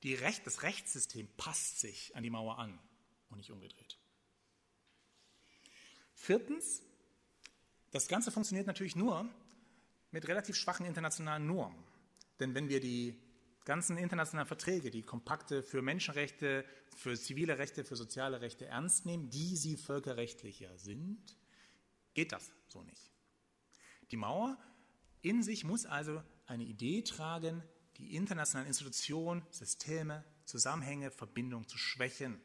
Recht, 0.04 0.46
das 0.46 0.62
Rechtssystem 0.62 1.26
passt 1.36 1.80
sich 1.80 2.14
an 2.14 2.22
die 2.22 2.30
Mauer 2.30 2.60
an 2.60 2.78
und 3.28 3.38
nicht 3.38 3.50
umgedreht. 3.50 3.98
Viertens, 6.22 6.84
das 7.90 8.06
Ganze 8.06 8.30
funktioniert 8.30 8.68
natürlich 8.68 8.94
nur 8.94 9.28
mit 10.12 10.28
relativ 10.28 10.54
schwachen 10.54 10.86
internationalen 10.86 11.48
Normen. 11.48 11.82
Denn 12.38 12.54
wenn 12.54 12.68
wir 12.68 12.78
die 12.78 13.18
ganzen 13.64 13.98
internationalen 13.98 14.46
Verträge, 14.46 14.92
die 14.92 15.02
Kompakte 15.02 15.64
für 15.64 15.82
Menschenrechte, 15.82 16.64
für 16.96 17.18
zivile 17.18 17.58
Rechte, 17.58 17.82
für 17.82 17.96
soziale 17.96 18.40
Rechte 18.40 18.66
ernst 18.66 19.04
nehmen, 19.04 19.30
die 19.30 19.56
sie 19.56 19.76
völkerrechtlich 19.76 20.60
ja 20.60 20.78
sind, 20.78 21.36
geht 22.14 22.30
das 22.30 22.52
so 22.68 22.84
nicht. 22.84 23.10
Die 24.12 24.16
Mauer 24.16 24.56
in 25.22 25.42
sich 25.42 25.64
muss 25.64 25.86
also 25.86 26.22
eine 26.46 26.62
Idee 26.62 27.02
tragen, 27.02 27.64
die 27.96 28.14
internationalen 28.14 28.68
Institutionen, 28.68 29.42
Systeme, 29.50 30.24
Zusammenhänge, 30.44 31.10
Verbindungen 31.10 31.66
zu 31.66 31.78
schwächen. 31.78 32.40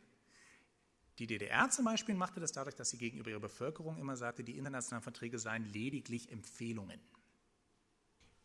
Die 1.19 1.27
DDR 1.27 1.69
zum 1.69 1.85
Beispiel 1.85 2.15
machte 2.15 2.39
das 2.39 2.51
dadurch, 2.51 2.75
dass 2.75 2.91
sie 2.91 2.97
gegenüber 2.97 3.31
ihrer 3.31 3.39
Bevölkerung 3.39 3.97
immer 3.97 4.15
sagte, 4.15 4.43
die 4.43 4.57
internationalen 4.57 5.03
Verträge 5.03 5.39
seien 5.39 5.65
lediglich 5.73 6.31
Empfehlungen. 6.31 6.99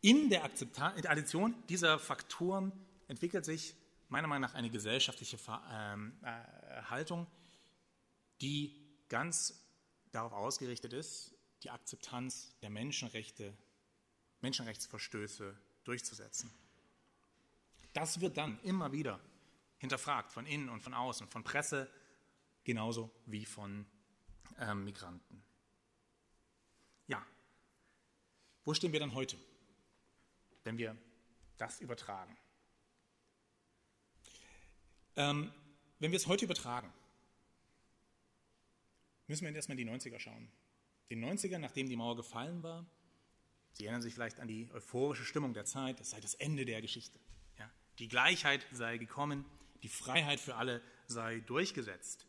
In 0.01 0.29
der, 0.29 0.43
Addition 0.43 1.55
dieser 1.69 1.99
Faktoren 1.99 2.71
entwickelt 3.07 3.45
sich 3.45 3.75
meiner 4.09 4.27
Meinung 4.27 4.41
nach 4.41 4.55
eine 4.55 4.69
gesellschaftliche 4.69 5.37
ähm, 5.71 6.13
äh, 6.23 6.81
Haltung, 6.89 7.27
die 8.41 8.75
ganz 9.07 9.63
darauf 10.11 10.33
ausgerichtet 10.33 10.93
ist, 10.93 11.33
die 11.63 11.69
Akzeptanz 11.69 12.53
der 12.61 12.69
Menschenrechte, 12.69 13.53
Menschenrechtsverstöße 14.41 15.55
durchzusetzen. 15.83 16.51
Das 17.93 18.19
wird 18.19 18.37
dann 18.37 18.59
immer 18.63 18.91
wieder 18.91 19.19
hinterfragt 19.77 20.31
von 20.31 20.45
innen 20.45 20.69
und 20.69 20.81
von 20.81 20.93
außen, 20.93 21.27
von 21.27 21.43
Presse 21.43 21.89
genauso 22.63 23.11
wie 23.25 23.45
von 23.45 23.85
ähm, 24.59 24.83
Migranten. 24.83 25.43
Ja, 27.07 27.25
wo 28.65 28.73
stehen 28.73 28.91
wir 28.91 28.99
dann 28.99 29.13
heute? 29.13 29.37
wenn 30.63 30.77
wir 30.77 30.97
das 31.57 31.79
übertragen. 31.81 32.35
Ähm, 35.15 35.51
wenn 35.99 36.11
wir 36.11 36.17
es 36.17 36.27
heute 36.27 36.45
übertragen, 36.45 36.91
müssen 39.27 39.45
wir 39.45 39.53
erstmal 39.53 39.77
in 39.79 39.87
die 39.87 39.93
90er 39.93 40.19
schauen. 40.19 40.49
Die 41.09 41.15
90er, 41.15 41.59
nachdem 41.59 41.87
die 41.87 41.95
Mauer 41.95 42.15
gefallen 42.15 42.63
war, 42.63 42.85
Sie 43.75 43.85
erinnern 43.85 44.03
sich 44.03 44.13
vielleicht 44.13 44.39
an 44.39 44.47
die 44.47 44.69
euphorische 44.71 45.25
Stimmung 45.25 45.55
der 45.55 45.65
Zeit, 45.65 45.99
es 45.99 46.11
sei 46.11 46.19
das 46.19 46.35
Ende 46.35 46.63
der 46.63 46.79
Geschichte. 46.79 47.19
Ja? 47.57 47.71
Die 47.97 48.07
Gleichheit 48.07 48.63
sei 48.71 48.99
gekommen, 48.99 49.45
die 49.81 49.89
Freiheit 49.89 50.39
für 50.39 50.55
alle 50.55 50.79
sei 51.07 51.39
durchgesetzt. 51.39 52.27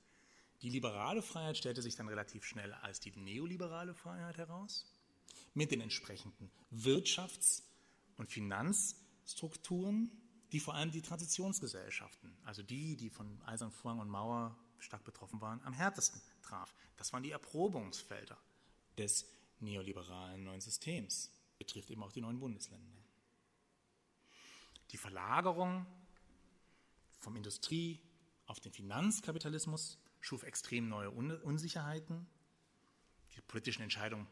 Die 0.65 0.71
liberale 0.71 1.21
Freiheit 1.21 1.59
stellte 1.59 1.83
sich 1.83 1.95
dann 1.95 2.09
relativ 2.09 2.43
schnell 2.47 2.73
als 2.73 2.99
die 2.99 3.13
neoliberale 3.15 3.93
Freiheit 3.93 4.39
heraus, 4.39 4.91
mit 5.53 5.71
den 5.71 5.83
entsprechenden 5.83 6.51
Wirtschafts- 6.73 7.65
und 8.17 8.31
Finanzstrukturen, 8.31 10.11
die 10.53 10.61
vor 10.61 10.75
allem 10.75 10.91
die 10.91 11.03
Transitionsgesellschaften, 11.03 12.35
also 12.45 12.63
die, 12.63 12.97
die 12.97 13.11
von 13.11 13.43
Eisern 13.43 13.73
Vorhang 13.73 13.99
und 13.99 14.09
Mauer 14.09 14.57
stark 14.79 15.05
betroffen 15.05 15.43
waren, 15.43 15.63
am 15.65 15.75
härtesten 15.75 16.23
traf. 16.41 16.75
Das 16.97 17.13
waren 17.13 17.23
die 17.23 17.33
Erprobungsfelder 17.33 18.39
des 18.97 19.27
neoliberalen 19.61 20.45
neuen 20.45 20.63
Systems, 20.63 21.31
betrifft 21.59 21.91
eben 21.91 22.03
auch 22.03 22.13
die 22.13 22.23
neuen 22.23 22.41
Bundesländer. 22.41 23.05
Die 24.93 24.97
Verlagerung 24.97 25.85
vom 27.19 27.37
Industrie 27.37 28.01
auf 28.47 28.61
den 28.61 28.73
Finanzkapitalismus 28.73 29.99
schuf 30.25 30.43
extrem 30.43 30.89
neue 30.89 31.11
Unsicherheiten. 31.11 32.27
Die 33.35 33.41
politischen 33.43 33.83
Entscheidungen 33.83 34.27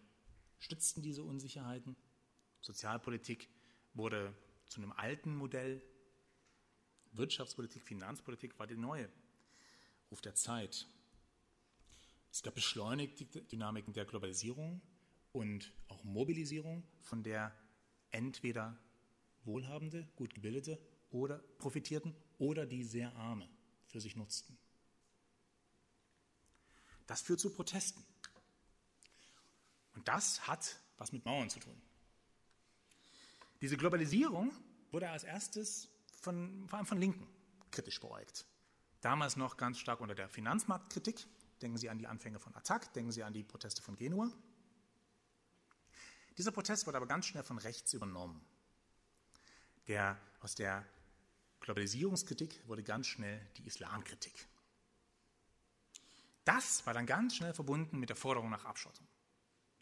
stützten 0.59 1.03
diese 1.03 1.23
Unsicherheiten. 1.23 1.97
Sozialpolitik 2.63 3.49
wurde 3.93 4.35
zu 4.69 4.81
einem 4.81 4.93
alten 4.93 5.37
Modell. 5.37 5.83
Wirtschaftspolitik, 7.13 7.83
Finanzpolitik 7.83 8.59
war 8.59 8.67
die 8.67 8.77
neue. 8.77 9.11
Ruf 10.11 10.23
der 10.23 10.35
Zeit. 10.35 10.87
Es 12.31 12.43
gab 12.43 12.55
beschleunigte 12.55 13.27
Dynamiken 13.27 13.93
der 13.93 14.07
Globalisierung 14.07 14.81
und 15.33 15.75
auch 15.89 16.03
Mobilisierung, 16.05 16.85
von 17.01 17.23
der 17.23 17.55
entweder 18.11 18.79
Wohlhabende, 19.45 20.09
gut 20.17 20.35
gebildete 20.35 20.79
oder 21.11 21.39
profitierten 21.59 22.15
oder 22.39 22.65
die 22.65 22.83
sehr 22.83 23.15
Arme 23.17 23.47
für 23.89 24.01
sich 24.01 24.17
nutzten. 24.17 24.57
Das 27.13 27.21
führt 27.21 27.41
zu 27.41 27.51
Protesten. 27.51 28.03
Und 29.95 30.09
das 30.09 30.47
hat 30.47 30.81
was 30.97 31.13
mit 31.13 31.27
Mauern 31.27 31.51
zu 31.51 31.61
tun. 31.61 31.79
Diese 33.61 33.77
Globalisierung 33.77 34.51
wurde 34.93 35.11
als 35.11 35.23
erstes 35.23 35.91
von, 36.23 36.67
vor 36.71 36.79
allem 36.79 36.87
von 36.87 36.97
Linken 36.99 37.29
kritisch 37.71 38.01
beäugt. 38.01 38.47
Damals 39.03 39.37
noch 39.37 39.59
ganz 39.59 39.79
stark 39.79 40.01
unter 40.01 40.15
der 40.15 40.31
Finanzmarktkritik. 40.31 41.27
Denken 41.61 41.77
Sie 41.77 41.91
an 41.91 41.99
die 41.99 42.07
Anfänge 42.07 42.39
von 42.39 42.55
Attac, 42.55 42.95
denken 42.95 43.13
Sie 43.13 43.23
an 43.23 43.35
die 43.35 43.45
Proteste 43.45 43.83
von 43.83 43.95
Genua. 43.95 44.33
Dieser 46.39 46.51
Protest 46.51 46.87
wurde 46.87 46.97
aber 46.97 47.07
ganz 47.07 47.27
schnell 47.27 47.45
von 47.45 47.59
rechts 47.59 47.93
übernommen. 47.93 48.43
Der, 49.87 50.19
aus 50.41 50.55
der 50.55 50.87
Globalisierungskritik 51.61 52.67
wurde 52.69 52.83
ganz 52.83 53.07
schnell 53.07 53.39
die 53.59 53.67
Islamkritik. 53.67 54.49
Das 56.45 56.85
war 56.87 56.95
dann 56.95 57.07
ganz 57.07 57.37
schnell 57.37 57.55
verbunden 57.55 57.99
mit 57.99 58.09
der 58.09 58.17
Forderung 58.17 58.51
nach 58.51 58.65
Abschottung. 58.65 59.07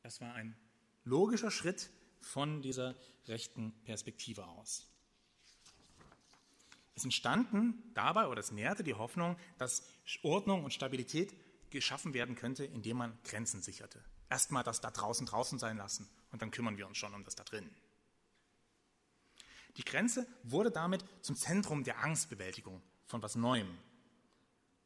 Das 0.03 0.21
war 0.21 0.35
ein 0.35 0.57
logischer 1.05 1.51
Schritt 1.51 1.91
von 2.21 2.63
dieser 2.63 2.95
rechten 3.27 3.73
Perspektive 3.85 4.47
aus. 4.47 4.87
Es 6.95 7.05
entstanden 7.05 7.83
dabei, 7.95 8.27
oder 8.27 8.41
es 8.41 8.51
nährte 8.51 8.83
die 8.83 8.95
Hoffnung, 8.95 9.37
dass 9.57 9.83
Ordnung 10.23 10.65
und 10.65 10.75
Stabilität 10.75 11.35
geschaffen 11.71 12.13
werden 12.13 12.35
könnte, 12.35 12.65
indem 12.65 12.99
man 12.99 13.19
Grenzen 13.25 13.63
sicherte. 13.63 14.05
Erstmal 14.29 14.65
das 14.65 14.81
da 14.81 14.91
draußen 14.91 15.27
draußen 15.27 15.59
sein 15.59 15.77
lassen 15.77 16.09
und 16.31 16.43
dann 16.43 16.51
kümmern 16.51 16.77
wir 16.77 16.87
uns 16.87 16.99
schon 16.99 17.15
um 17.15 17.25
das 17.25 17.37
da 17.37 17.45
drin. 17.45 17.71
Die 19.77 19.85
Grenze 19.85 20.27
wurde 20.43 20.71
damit 20.71 21.05
zum 21.23 21.37
Zentrum 21.37 21.85
der 21.85 22.01
Angstbewältigung 22.01 22.83
von 23.07 23.23
was 23.23 23.35
Neuem. 23.35 23.79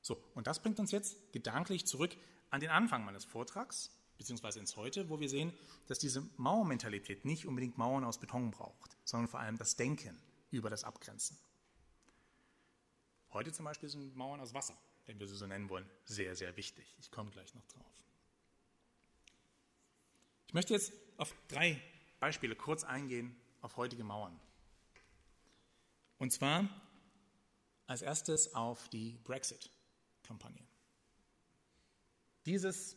So, 0.05 0.23
und 0.35 0.47
das 0.47 0.61
bringt 0.61 0.79
uns 0.79 0.93
jetzt 0.93 1.33
gedanklich 1.33 1.87
zurück 1.87 2.15
an 2.51 2.61
den 2.61 2.69
Anfang 2.69 3.07
meines 3.07 3.25
Vortrags, 3.25 3.91
beziehungsweise 4.19 4.59
ins 4.59 4.77
Heute, 4.77 5.09
wo 5.09 5.19
wir 5.19 5.31
sehen, 5.31 5.51
dass 5.89 5.99
diese 5.99 6.21
Mauermentalität 6.37 7.25
nicht 7.25 7.47
unbedingt 7.47 7.79
Mauern 7.79 8.05
aus 8.05 8.19
Beton 8.19 8.51
braucht, 8.51 8.99
sondern 9.05 9.29
vor 9.29 9.41
allem 9.41 9.57
das 9.57 9.77
Denken 9.77 10.15
über 10.51 10.69
das 10.69 10.85
Abgrenzen. 10.85 11.39
Heute 13.33 13.51
zum 13.51 13.65
Beispiel 13.65 13.89
sind 13.89 14.15
Mauern 14.15 14.41
aus 14.41 14.53
Wasser, 14.53 14.77
wenn 15.07 15.19
wir 15.19 15.27
sie 15.27 15.37
so 15.37 15.47
nennen 15.47 15.71
wollen, 15.71 15.89
sehr, 16.05 16.37
sehr 16.37 16.55
wichtig. 16.59 16.95
Ich 17.01 17.11
komme 17.11 17.31
gleich 17.31 17.55
noch 17.55 17.67
drauf. 17.69 18.05
Ich 20.49 20.53
möchte 20.53 20.75
jetzt 20.75 20.93
auf 21.17 21.35
drei 21.49 21.81
Beispiele 22.21 22.55
kurz 22.55 22.85
eingehen 22.85 23.35
auf 23.63 23.79
heutige 23.79 24.05
Mauern. 24.05 24.39
Und 26.19 26.31
zwar 26.31 26.69
als 27.87 28.03
erstes 28.03 28.55
auf 28.55 28.87
die 28.91 29.19
Brexit-Kampagne. 30.25 30.67
Dieses 32.47 32.97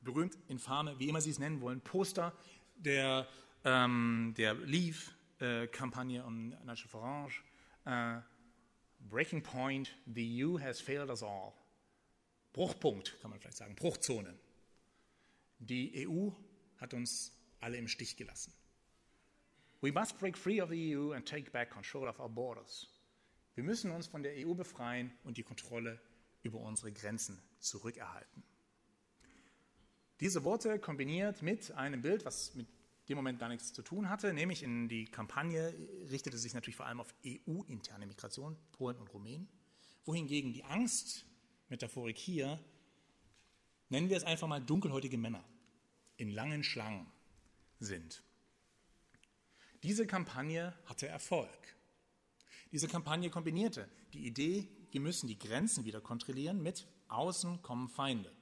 berühmt 0.00 0.36
infame, 0.48 0.98
wie 0.98 1.08
immer 1.08 1.20
Sie 1.20 1.30
es 1.30 1.38
nennen 1.38 1.60
wollen, 1.60 1.80
Poster 1.80 2.32
der, 2.76 3.26
ähm, 3.64 4.34
der 4.36 4.54
Leave-Kampagne 4.54 6.24
um 6.24 6.50
Nigel 6.64 6.88
Farage, 6.88 7.42
äh, 7.84 8.20
Breaking 9.00 9.42
Point, 9.42 9.94
the 10.06 10.42
EU 10.42 10.58
has 10.58 10.80
failed 10.80 11.10
us 11.10 11.22
all. 11.22 11.52
Bruchpunkt, 12.52 13.18
kann 13.20 13.30
man 13.30 13.40
vielleicht 13.40 13.56
sagen, 13.56 13.74
Bruchzone. 13.74 14.38
Die 15.58 16.06
EU 16.06 16.30
hat 16.78 16.94
uns 16.94 17.36
alle 17.60 17.76
im 17.76 17.88
Stich 17.88 18.16
gelassen. 18.16 18.52
We 19.80 19.92
must 19.92 20.18
break 20.18 20.38
free 20.38 20.62
of 20.62 20.70
the 20.70 20.94
EU 20.94 21.12
and 21.12 21.26
take 21.26 21.50
back 21.50 21.70
control 21.70 22.08
of 22.08 22.18
our 22.20 22.28
borders. 22.28 22.93
Wir 23.54 23.64
müssen 23.64 23.90
uns 23.90 24.06
von 24.06 24.22
der 24.22 24.34
EU 24.46 24.54
befreien 24.54 25.12
und 25.22 25.36
die 25.36 25.42
Kontrolle 25.42 26.00
über 26.42 26.58
unsere 26.60 26.92
Grenzen 26.92 27.40
zurückerhalten. 27.60 28.42
Diese 30.20 30.44
Worte 30.44 30.78
kombiniert 30.78 31.42
mit 31.42 31.72
einem 31.72 32.02
Bild, 32.02 32.24
was 32.24 32.54
mit 32.54 32.66
dem 33.08 33.16
Moment 33.16 33.38
gar 33.38 33.48
nichts 33.48 33.72
zu 33.72 33.82
tun 33.82 34.08
hatte, 34.08 34.32
nämlich 34.32 34.62
in 34.62 34.88
die 34.88 35.04
Kampagne 35.04 35.74
richtete 36.10 36.38
sich 36.38 36.54
natürlich 36.54 36.76
vor 36.76 36.86
allem 36.86 37.00
auf 37.00 37.14
EU-interne 37.26 38.06
Migration, 38.06 38.56
Polen 38.72 38.96
und 38.98 39.12
Rumänen, 39.12 39.48
wohingegen 40.04 40.52
die 40.52 40.64
Angst, 40.64 41.26
Metaphorik 41.68 42.16
hier, 42.16 42.58
nennen 43.88 44.08
wir 44.08 44.16
es 44.16 44.24
einfach 44.24 44.48
mal 44.48 44.60
dunkelhäutige 44.60 45.18
Männer 45.18 45.44
in 46.16 46.30
langen 46.30 46.64
Schlangen 46.64 47.06
sind. 47.78 48.22
Diese 49.82 50.06
Kampagne 50.06 50.74
hatte 50.86 51.06
Erfolg. 51.06 51.73
Diese 52.74 52.88
Kampagne 52.88 53.30
kombinierte 53.30 53.88
die 54.14 54.26
Idee, 54.26 54.68
wir 54.90 55.00
müssen 55.00 55.28
die 55.28 55.38
Grenzen 55.38 55.84
wieder 55.84 56.00
kontrollieren, 56.00 56.60
mit 56.60 56.88
außen 57.06 57.62
kommen 57.62 57.88
Feinde. 57.88 58.32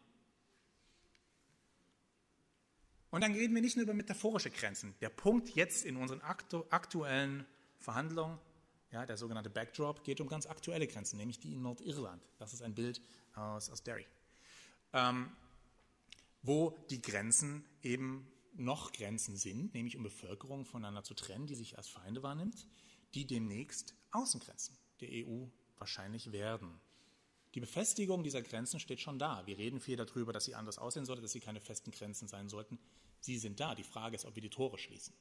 Und 3.10 3.20
dann 3.20 3.34
reden 3.34 3.54
wir 3.54 3.60
nicht 3.60 3.76
nur 3.76 3.82
über 3.82 3.92
metaphorische 3.92 4.50
Grenzen. 4.50 4.94
Der 5.02 5.10
Punkt 5.10 5.50
jetzt 5.50 5.84
in 5.84 5.96
unseren 5.96 6.22
aktu 6.22 6.64
aktuellen 6.70 7.44
Verhandlungen, 7.76 8.38
ja, 8.90 9.04
der 9.04 9.18
sogenannte 9.18 9.50
Backdrop, 9.50 10.02
geht 10.02 10.18
um 10.18 10.28
ganz 10.28 10.46
aktuelle 10.46 10.86
Grenzen, 10.86 11.18
nämlich 11.18 11.38
die 11.38 11.52
in 11.52 11.60
Nordirland. 11.60 12.22
Das 12.38 12.54
ist 12.54 12.62
ein 12.62 12.74
Bild 12.74 13.02
aus, 13.34 13.68
aus 13.68 13.82
Derry. 13.82 14.06
Ähm, 14.94 15.30
wo 16.40 16.70
die 16.88 17.02
Grenzen 17.02 17.66
eben 17.82 18.26
noch 18.54 18.92
Grenzen 18.92 19.36
sind, 19.36 19.74
nämlich 19.74 19.98
um 19.98 20.02
Bevölkerung 20.02 20.64
voneinander 20.64 21.04
zu 21.04 21.12
trennen, 21.12 21.46
die 21.46 21.54
sich 21.54 21.76
als 21.76 21.88
Feinde 21.88 22.22
wahrnimmt, 22.22 22.66
die 23.12 23.26
demnächst 23.26 23.94
Außengrenzen 24.12 24.76
der 25.00 25.08
EU 25.26 25.46
wahrscheinlich 25.78 26.32
werden. 26.32 26.80
Die 27.54 27.60
Befestigung 27.60 28.22
dieser 28.22 28.40
Grenzen 28.40 28.80
steht 28.80 29.00
schon 29.00 29.18
da. 29.18 29.46
Wir 29.46 29.58
reden 29.58 29.80
viel 29.80 29.96
darüber, 29.96 30.32
dass 30.32 30.44
sie 30.44 30.54
anders 30.54 30.78
aussehen 30.78 31.04
sollten, 31.04 31.22
dass 31.22 31.32
sie 31.32 31.40
keine 31.40 31.60
festen 31.60 31.90
Grenzen 31.90 32.28
sein 32.28 32.48
sollten. 32.48 32.78
Sie 33.20 33.38
sind 33.38 33.60
da. 33.60 33.74
Die 33.74 33.82
Frage 33.82 34.16
ist, 34.16 34.24
ob 34.24 34.34
wir 34.34 34.42
die 34.42 34.48
Tore 34.48 34.78
schließen. 34.78 35.14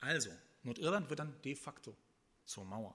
Also, 0.00 0.30
Nordirland 0.62 1.08
wird 1.08 1.20
dann 1.20 1.40
de 1.42 1.54
facto 1.54 1.96
zur 2.44 2.64
Mauer. 2.64 2.94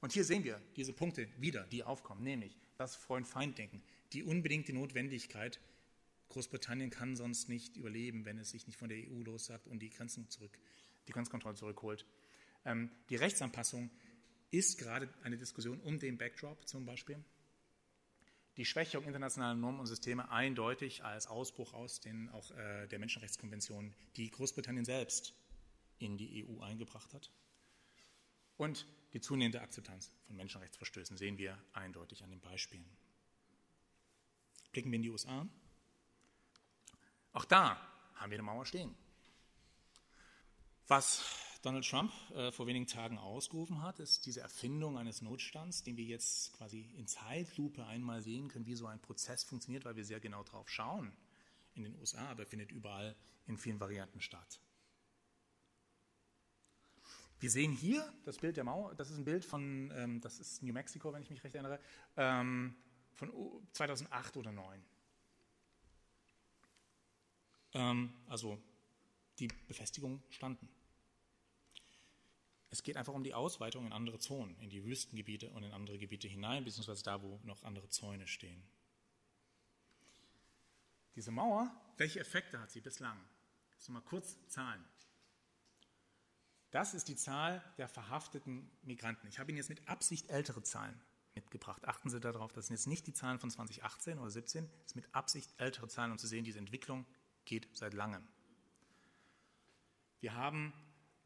Und 0.00 0.12
hier 0.12 0.24
sehen 0.24 0.44
wir 0.44 0.60
diese 0.76 0.92
Punkte 0.92 1.28
wieder, 1.40 1.64
die 1.66 1.82
aufkommen, 1.82 2.22
nämlich 2.22 2.56
das 2.76 2.94
Freund-Feind-Denken, 2.94 3.82
die 4.12 4.22
unbedingte 4.22 4.72
Notwendigkeit, 4.72 5.58
Großbritannien 6.28 6.90
kann 6.90 7.16
sonst 7.16 7.48
nicht 7.48 7.76
überleben, 7.76 8.24
wenn 8.24 8.38
es 8.38 8.50
sich 8.50 8.66
nicht 8.66 8.78
von 8.78 8.88
der 8.88 8.98
EU 8.98 9.22
lossagt 9.22 9.66
und 9.66 9.80
die 9.80 9.90
Grenzen 9.90 10.28
zurück, 10.28 10.58
die 11.08 11.12
Grenzkontrolle 11.12 11.54
zurückholt. 11.54 12.06
Ähm, 12.64 12.90
die 13.10 13.16
Rechtsanpassung 13.16 13.90
ist 14.50 14.78
gerade 14.78 15.08
eine 15.22 15.36
Diskussion 15.36 15.80
um 15.80 15.98
den 15.98 16.18
Backdrop 16.18 16.66
zum 16.66 16.84
Beispiel. 16.84 17.22
Die 18.56 18.64
Schwächung 18.64 19.04
internationaler 19.04 19.54
Normen 19.54 19.80
und 19.80 19.86
Systeme 19.86 20.30
eindeutig 20.30 21.04
als 21.04 21.26
Ausbruch 21.26 21.74
aus 21.74 22.00
den, 22.00 22.30
auch 22.30 22.50
äh, 22.52 22.86
der 22.86 22.98
Menschenrechtskonvention, 22.98 23.94
die 24.16 24.30
Großbritannien 24.30 24.84
selbst 24.84 25.34
in 25.98 26.16
die 26.16 26.46
EU 26.46 26.60
eingebracht 26.60 27.12
hat. 27.12 27.30
Und 28.56 28.86
die 29.12 29.20
zunehmende 29.20 29.60
Akzeptanz 29.60 30.10
von 30.26 30.36
Menschenrechtsverstößen 30.36 31.18
sehen 31.18 31.36
wir 31.36 31.58
eindeutig 31.74 32.24
an 32.24 32.30
den 32.30 32.40
Beispielen. 32.40 32.88
Blicken 34.72 34.90
wir 34.90 34.96
in 34.96 35.02
die 35.02 35.10
USA. 35.10 35.46
Auch 37.36 37.44
da 37.44 37.78
haben 38.14 38.30
wir 38.30 38.36
eine 38.36 38.44
Mauer 38.44 38.64
stehen. 38.64 38.96
Was 40.88 41.22
Donald 41.60 41.86
Trump 41.86 42.10
äh, 42.34 42.50
vor 42.50 42.66
wenigen 42.66 42.86
Tagen 42.86 43.18
ausgerufen 43.18 43.82
hat, 43.82 43.98
ist 43.98 44.24
diese 44.24 44.40
Erfindung 44.40 44.96
eines 44.96 45.20
Notstands, 45.20 45.82
den 45.82 45.98
wir 45.98 46.06
jetzt 46.06 46.54
quasi 46.54 46.88
in 46.96 47.06
Zeitlupe 47.06 47.84
einmal 47.84 48.22
sehen 48.22 48.48
können, 48.48 48.64
wie 48.64 48.74
so 48.74 48.86
ein 48.86 49.02
Prozess 49.02 49.44
funktioniert, 49.44 49.84
weil 49.84 49.96
wir 49.96 50.04
sehr 50.06 50.18
genau 50.18 50.44
drauf 50.44 50.70
schauen 50.70 51.12
in 51.74 51.82
den 51.82 51.94
USA, 51.96 52.26
aber 52.30 52.46
findet 52.46 52.72
überall 52.72 53.14
in 53.46 53.58
vielen 53.58 53.80
Varianten 53.80 54.22
statt. 54.22 54.58
Wir 57.38 57.50
sehen 57.50 57.72
hier 57.72 58.10
das 58.24 58.38
Bild 58.38 58.56
der 58.56 58.64
Mauer, 58.64 58.94
das 58.94 59.10
ist 59.10 59.18
ein 59.18 59.26
Bild 59.26 59.44
von, 59.44 59.92
ähm, 59.94 60.22
das 60.22 60.40
ist 60.40 60.62
New 60.62 60.72
Mexico, 60.72 61.12
wenn 61.12 61.20
ich 61.20 61.28
mich 61.28 61.44
recht 61.44 61.54
erinnere, 61.54 61.80
ähm, 62.16 62.74
von 63.12 63.30
2008 63.72 64.38
oder 64.38 64.52
2009. 64.52 64.82
Ähm, 67.76 68.10
also 68.26 68.58
die 69.38 69.48
Befestigungen 69.68 70.22
standen. 70.30 70.66
Es 72.70 72.82
geht 72.82 72.96
einfach 72.96 73.12
um 73.12 73.22
die 73.22 73.34
Ausweitung 73.34 73.86
in 73.86 73.92
andere 73.92 74.18
Zonen, 74.18 74.58
in 74.60 74.70
die 74.70 74.82
Wüstengebiete 74.84 75.50
und 75.50 75.62
in 75.62 75.72
andere 75.72 75.98
Gebiete 75.98 76.26
hinein, 76.26 76.64
beziehungsweise 76.64 77.04
da, 77.04 77.22
wo 77.22 77.38
noch 77.44 77.62
andere 77.62 77.88
Zäune 77.90 78.26
stehen. 78.26 78.62
Diese 81.14 81.30
Mauer, 81.30 81.70
welche 81.98 82.18
Effekte 82.20 82.58
hat 82.60 82.70
sie 82.70 82.80
bislang? 82.80 83.18
Ich 83.78 83.88
mal 83.90 84.00
kurz 84.00 84.38
Zahlen. 84.48 84.82
Das 86.70 86.94
ist 86.94 87.08
die 87.08 87.16
Zahl 87.16 87.62
der 87.76 87.88
verhafteten 87.88 88.70
Migranten. 88.82 89.28
Ich 89.28 89.38
habe 89.38 89.50
Ihnen 89.50 89.58
jetzt 89.58 89.68
mit 89.68 89.86
Absicht 89.86 90.28
ältere 90.30 90.62
Zahlen 90.62 90.98
mitgebracht. 91.34 91.86
Achten 91.86 92.10
Sie 92.10 92.20
darauf, 92.20 92.52
das 92.52 92.66
sind 92.66 92.76
jetzt 92.76 92.86
nicht 92.86 93.06
die 93.06 93.12
Zahlen 93.12 93.38
von 93.38 93.50
2018 93.50 94.14
oder 94.14 94.30
2017, 94.30 94.68
das 94.82 94.92
sind 94.92 95.02
mit 95.04 95.14
Absicht 95.14 95.54
ältere 95.58 95.88
Zahlen, 95.88 96.12
um 96.12 96.18
zu 96.18 96.26
sehen, 96.26 96.44
diese 96.44 96.58
Entwicklung 96.58 97.06
geht 97.46 97.68
seit 97.72 97.94
langem. 97.94 98.22
Wir 100.20 100.34
haben 100.34 100.74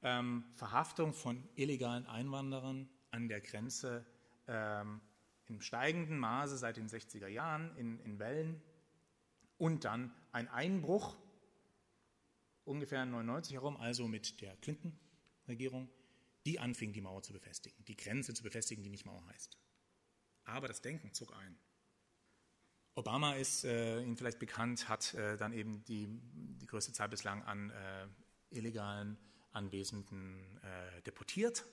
ähm, 0.03 0.45
Verhaftung 0.55 1.13
von 1.13 1.49
illegalen 1.57 2.07
Einwanderern 2.07 2.89
an 3.11 3.29
der 3.29 3.41
Grenze 3.41 4.07
ähm, 4.47 5.01
im 5.47 5.61
steigenden 5.61 6.19
Maße 6.19 6.57
seit 6.57 6.77
den 6.77 6.89
60er 6.89 7.27
Jahren 7.27 7.77
in, 7.77 7.99
in 8.01 8.19
Wellen 8.19 8.63
und 9.59 9.85
dann 9.85 10.15
ein 10.33 10.49
Einbruch 10.49 11.17
ungefähr 12.65 13.05
99 13.05 13.55
herum, 13.55 13.77
also 13.77 14.07
mit 14.07 14.41
der 14.41 14.57
Clinton-Regierung, 14.57 15.89
die 16.47 16.61
anfing, 16.61 16.93
die 16.93 17.01
Mauer 17.01 17.23
zu 17.23 17.33
befestigen, 17.33 17.85
die 17.85 17.97
Grenze 17.97 18.33
zu 18.33 18.43
befestigen, 18.43 18.83
die 18.85 18.91
nicht 18.91 19.07
Mauer 19.07 19.27
heißt. 19.27 19.59
Aber 20.45 20.69
das 20.69 20.81
Denken 20.81 21.13
zog 21.13 21.35
ein. 21.37 21.59
Obama 23.01 23.33
ist 23.33 23.65
äh, 23.65 24.03
Ihnen 24.03 24.17
vielleicht 24.17 24.39
bekannt, 24.39 24.89
hat 24.89 25.15
äh, 25.15 25.37
dann 25.39 25.53
eben 25.55 25.83
die, 25.85 26.07
die 26.07 26.67
größte 26.67 26.93
Zahl 26.93 27.09
bislang 27.09 27.43
an 27.45 27.71
äh, 27.71 28.07
illegalen 28.51 29.17
Anwesenden 29.53 30.59
äh, 30.63 31.01
deportiert. 31.03 31.65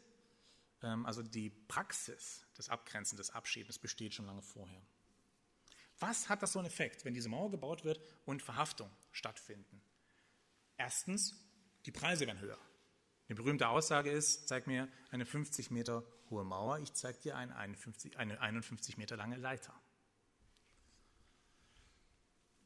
Ähm, 0.82 1.06
also 1.06 1.22
die 1.22 1.50
Praxis 1.50 2.46
des 2.58 2.70
Abgrenzen, 2.70 3.18
des 3.18 3.32
Abschiebens 3.32 3.78
besteht 3.78 4.14
schon 4.14 4.26
lange 4.26 4.42
vorher. 4.42 4.82
Was 6.00 6.30
hat 6.30 6.44
das 6.44 6.54
so 6.54 6.60
einen 6.60 6.68
Effekt, 6.68 7.04
wenn 7.04 7.14
diese 7.14 7.28
Mauer 7.28 7.52
gebaut 7.52 7.84
wird 7.84 8.00
und 8.26 8.42
Verhaftungen 8.42 8.94
stattfinden? 9.12 9.82
Erstens, 10.78 11.36
die 11.86 11.92
Preise 11.92 12.26
werden 12.26 12.40
höher. 12.40 12.60
Eine 13.28 13.36
berühmte 13.36 13.68
Aussage 13.68 14.12
ist, 14.12 14.48
zeig 14.48 14.66
mir 14.68 14.88
eine 15.12 15.26
50 15.26 15.72
Meter 15.72 16.06
hohe 16.30 16.46
Mauer, 16.46 16.80
ich 16.80 16.94
zeige 16.94 17.20
dir 17.20 17.36
eine 17.36 17.56
51, 17.58 18.18
eine 18.18 18.40
51 18.40 18.96
Meter 18.98 19.18
lange 19.18 19.36
Leiter. 19.36 19.74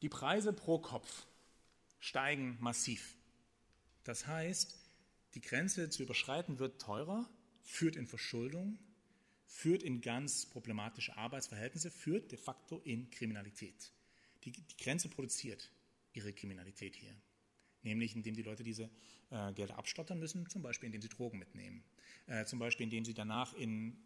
Die 0.01 0.09
Preise 0.09 0.51
pro 0.51 0.79
Kopf 0.79 1.27
steigen 1.99 2.57
massiv. 2.59 3.15
Das 4.03 4.25
heißt, 4.25 4.75
die 5.35 5.41
Grenze 5.41 5.89
zu 5.89 6.01
überschreiten 6.01 6.57
wird 6.57 6.81
teurer, 6.81 7.29
führt 7.61 7.95
in 7.95 8.07
Verschuldung, 8.07 8.79
führt 9.45 9.83
in 9.83 10.01
ganz 10.01 10.47
problematische 10.47 11.15
Arbeitsverhältnisse, 11.17 11.91
führt 11.91 12.31
de 12.31 12.39
facto 12.39 12.79
in 12.83 13.11
Kriminalität. 13.11 13.91
Die, 14.43 14.51
die 14.51 14.77
Grenze 14.77 15.07
produziert 15.07 15.71
ihre 16.13 16.33
Kriminalität 16.33 16.95
hier, 16.95 17.15
nämlich 17.83 18.15
indem 18.15 18.33
die 18.33 18.41
Leute 18.41 18.63
diese 18.63 18.89
äh, 19.29 19.53
Gelder 19.53 19.77
abstottern 19.77 20.17
müssen, 20.17 20.49
zum 20.49 20.63
Beispiel 20.63 20.87
indem 20.87 21.03
sie 21.03 21.09
Drogen 21.09 21.37
mitnehmen, 21.37 21.83
äh, 22.25 22.43
zum 22.45 22.57
Beispiel 22.57 22.85
indem 22.85 23.05
sie 23.05 23.13
danach 23.13 23.53
in 23.53 24.01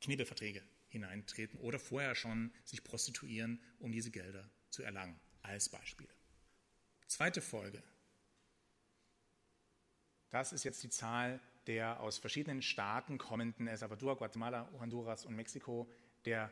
Knebelverträge 0.00 0.62
hineintreten 0.88 1.58
oder 1.60 1.78
vorher 1.78 2.14
schon 2.14 2.52
sich 2.64 2.82
prostituieren, 2.82 3.60
um 3.78 3.92
diese 3.92 4.10
Gelder 4.10 4.50
zu 4.70 4.82
erlangen, 4.82 5.18
als 5.42 5.68
Beispiele. 5.68 6.12
Zweite 7.06 7.40
Folge. 7.40 7.82
Das 10.30 10.52
ist 10.52 10.64
jetzt 10.64 10.82
die 10.82 10.90
Zahl 10.90 11.40
der 11.68 12.00
aus 12.00 12.16
verschiedenen 12.16 12.62
Staaten 12.62 13.18
kommenden 13.18 13.68
El 13.68 13.76
Salvador, 13.76 14.16
Guatemala, 14.16 14.70
Honduras 14.80 15.26
und 15.26 15.36
Mexiko, 15.36 15.86
der 16.24 16.50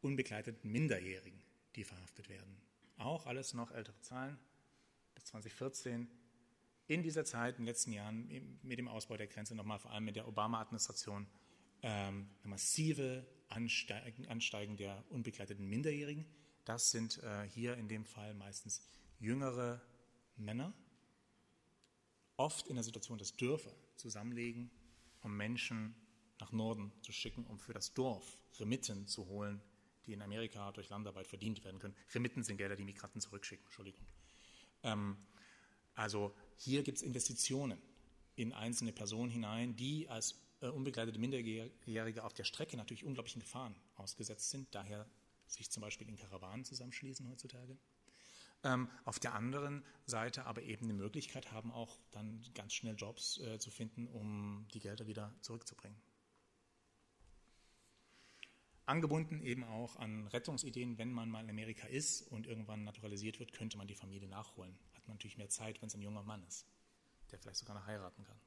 unbegleiteten 0.00 0.70
Minderjährigen, 0.70 1.40
die 1.76 1.84
verhaftet 1.84 2.28
werden. 2.28 2.60
Auch 2.98 3.26
alles 3.26 3.54
noch 3.54 3.70
ältere 3.70 3.98
Zahlen, 4.00 4.36
bis 5.14 5.24
2014. 5.26 6.08
In 6.88 7.02
dieser 7.02 7.24
Zeit, 7.24 7.58
in 7.58 7.62
den 7.62 7.66
letzten 7.66 7.92
Jahren, 7.92 8.58
mit 8.62 8.78
dem 8.78 8.88
Ausbau 8.88 9.16
der 9.16 9.28
Grenze, 9.28 9.54
nochmal 9.54 9.78
vor 9.78 9.92
allem 9.92 10.04
mit 10.04 10.16
der 10.16 10.26
Obama-Administration, 10.26 11.28
ähm, 11.82 12.28
eine 12.42 12.50
massive 12.50 13.24
Ansteigen, 13.48 14.26
Ansteigen 14.26 14.76
der 14.76 15.04
unbegleiteten 15.10 15.68
Minderjährigen. 15.68 16.26
Das 16.66 16.90
sind 16.90 17.22
äh, 17.22 17.48
hier 17.48 17.76
in 17.76 17.86
dem 17.86 18.04
Fall 18.04 18.34
meistens 18.34 18.82
jüngere 19.20 19.80
Männer, 20.36 20.74
oft 22.36 22.66
in 22.66 22.74
der 22.74 22.82
Situation, 22.82 23.18
dass 23.18 23.36
Dörfer 23.36 23.72
zusammenlegen, 23.94 24.70
um 25.22 25.34
Menschen 25.34 25.94
nach 26.40 26.50
Norden 26.50 26.92
zu 27.02 27.12
schicken, 27.12 27.46
um 27.46 27.60
für 27.60 27.72
das 27.72 27.94
Dorf 27.94 28.36
Remitten 28.58 29.06
zu 29.06 29.26
holen, 29.26 29.62
die 30.06 30.12
in 30.12 30.20
Amerika 30.20 30.72
durch 30.72 30.88
Landarbeit 30.88 31.28
verdient 31.28 31.64
werden 31.64 31.78
können. 31.78 31.94
Remitten 32.12 32.42
sind 32.42 32.56
Gelder, 32.56 32.74
die 32.74 32.84
Migranten 32.84 33.20
zurückschicken, 33.20 33.64
Entschuldigung. 33.64 34.04
Ähm, 34.82 35.16
also 35.94 36.34
hier 36.56 36.82
gibt 36.82 36.98
es 36.98 37.02
Investitionen 37.02 37.80
in 38.34 38.52
einzelne 38.52 38.92
Personen 38.92 39.30
hinein, 39.30 39.76
die 39.76 40.08
als 40.08 40.34
äh, 40.60 40.66
unbegleitete 40.66 41.20
Minderjährige 41.20 42.24
auf 42.24 42.34
der 42.34 42.44
Strecke 42.44 42.76
natürlich 42.76 43.04
unglaublichen 43.04 43.40
Gefahren 43.40 43.76
ausgesetzt 43.94 44.50
sind, 44.50 44.74
daher 44.74 45.08
sich 45.46 45.70
zum 45.70 45.80
Beispiel 45.80 46.08
in 46.08 46.16
Karawanen 46.16 46.64
zusammenschließen 46.64 47.28
heutzutage. 47.28 47.76
Ähm, 48.64 48.90
auf 49.04 49.18
der 49.18 49.34
anderen 49.34 49.84
Seite 50.06 50.46
aber 50.46 50.62
eben 50.62 50.84
eine 50.84 50.94
Möglichkeit 50.94 51.52
haben, 51.52 51.70
auch 51.70 51.98
dann 52.10 52.44
ganz 52.54 52.72
schnell 52.72 52.96
Jobs 52.96 53.38
äh, 53.38 53.58
zu 53.58 53.70
finden, 53.70 54.06
um 54.08 54.66
die 54.72 54.80
Gelder 54.80 55.06
wieder 55.06 55.34
zurückzubringen. 55.40 56.00
Angebunden 58.86 59.40
eben 59.40 59.64
auch 59.64 59.96
an 59.96 60.28
Rettungsideen, 60.28 60.96
wenn 60.96 61.12
man 61.12 61.28
mal 61.28 61.42
in 61.42 61.50
Amerika 61.50 61.88
ist 61.88 62.22
und 62.22 62.46
irgendwann 62.46 62.84
naturalisiert 62.84 63.40
wird, 63.40 63.52
könnte 63.52 63.76
man 63.76 63.88
die 63.88 63.96
Familie 63.96 64.28
nachholen. 64.28 64.78
Hat 64.94 65.06
man 65.08 65.16
natürlich 65.16 65.36
mehr 65.36 65.48
Zeit, 65.48 65.82
wenn 65.82 65.88
es 65.88 65.94
ein 65.94 66.02
junger 66.02 66.22
Mann 66.22 66.42
ist, 66.44 66.66
der 67.30 67.40
vielleicht 67.40 67.58
sogar 67.58 67.74
noch 67.74 67.86
heiraten 67.86 68.22
kann. 68.24 68.38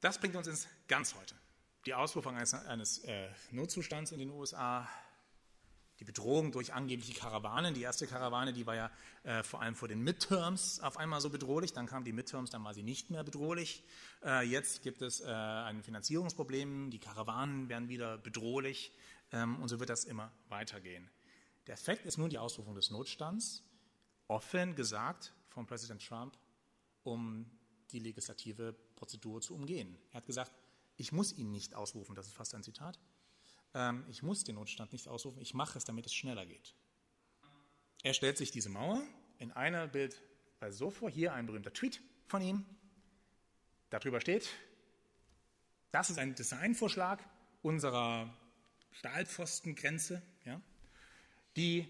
Das 0.00 0.18
bringt 0.18 0.34
uns 0.36 0.48
ins 0.48 0.68
Ganz 0.88 1.14
heute. 1.14 1.34
Die 1.86 1.92
Ausrufung 1.92 2.34
eines, 2.34 2.54
eines 2.54 2.98
äh, 3.04 3.28
Notzustands 3.50 4.10
in 4.12 4.18
den 4.18 4.30
USA, 4.30 4.88
die 6.00 6.04
Bedrohung 6.04 6.50
durch 6.50 6.72
angebliche 6.72 7.12
Karawanen. 7.12 7.74
Die 7.74 7.82
erste 7.82 8.06
Karawane, 8.06 8.54
die 8.54 8.66
war 8.66 8.74
ja 8.74 8.90
äh, 9.22 9.42
vor 9.42 9.60
allem 9.60 9.74
vor 9.74 9.86
den 9.86 10.00
Midterms 10.00 10.80
auf 10.80 10.96
einmal 10.96 11.20
so 11.20 11.28
bedrohlich. 11.28 11.74
Dann 11.74 11.86
kamen 11.86 12.06
die 12.06 12.14
Midterms, 12.14 12.48
dann 12.48 12.64
war 12.64 12.72
sie 12.72 12.82
nicht 12.82 13.10
mehr 13.10 13.22
bedrohlich. 13.22 13.84
Äh, 14.24 14.46
jetzt 14.48 14.82
gibt 14.82 15.02
es 15.02 15.20
äh, 15.20 15.26
ein 15.26 15.82
Finanzierungsproblem. 15.82 16.90
Die 16.90 16.98
Karawanen 16.98 17.68
werden 17.68 17.90
wieder 17.90 18.16
bedrohlich. 18.16 18.92
Ähm, 19.30 19.60
und 19.60 19.68
so 19.68 19.78
wird 19.78 19.90
das 19.90 20.04
immer 20.04 20.32
weitergehen. 20.48 21.10
Der 21.66 21.74
Effekt 21.74 22.06
ist 22.06 22.16
nun 22.16 22.30
die 22.30 22.38
Ausrufung 22.38 22.74
des 22.74 22.90
Notstands, 22.90 23.62
offen 24.26 24.74
gesagt 24.74 25.34
von 25.50 25.66
Präsident 25.66 26.02
Trump, 26.06 26.36
um 27.02 27.44
die 27.92 27.98
legislative 27.98 28.74
Prozedur 28.96 29.42
zu 29.42 29.54
umgehen. 29.54 29.98
Er 30.12 30.18
hat 30.18 30.26
gesagt, 30.26 30.50
ich 30.96 31.12
muss 31.12 31.32
ihn 31.32 31.50
nicht 31.50 31.74
ausrufen, 31.74 32.14
das 32.14 32.26
ist 32.26 32.34
fast 32.34 32.54
ein 32.54 32.62
Zitat. 32.62 32.98
Ähm, 33.74 34.04
ich 34.08 34.22
muss 34.22 34.44
den 34.44 34.54
Notstand 34.54 34.92
nicht 34.92 35.08
ausrufen, 35.08 35.40
ich 35.40 35.54
mache 35.54 35.78
es, 35.78 35.84
damit 35.84 36.06
es 36.06 36.14
schneller 36.14 36.46
geht. 36.46 36.74
Er 38.02 38.14
stellt 38.14 38.36
sich 38.36 38.50
diese 38.50 38.68
Mauer 38.68 39.02
in 39.38 39.50
einer 39.52 39.86
Bild 39.86 40.20
bei 40.60 40.70
so 40.70 40.90
vor, 40.90 41.10
hier 41.10 41.32
ein 41.32 41.46
berühmter 41.46 41.72
Tweet 41.72 42.02
von 42.26 42.42
ihm. 42.42 42.64
Darüber 43.90 44.20
steht, 44.20 44.48
das 45.90 46.10
ist 46.10 46.18
ein 46.18 46.34
Designvorschlag 46.34 47.24
unserer 47.62 48.32
Stahlpfostengrenze, 48.92 50.22
ja, 50.44 50.60
die 51.56 51.88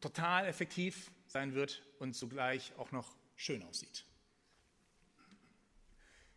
total 0.00 0.46
effektiv 0.46 1.10
sein 1.26 1.54
wird 1.54 1.82
und 1.98 2.14
zugleich 2.14 2.74
auch 2.76 2.92
noch 2.92 3.16
schön 3.36 3.62
aussieht. 3.62 4.04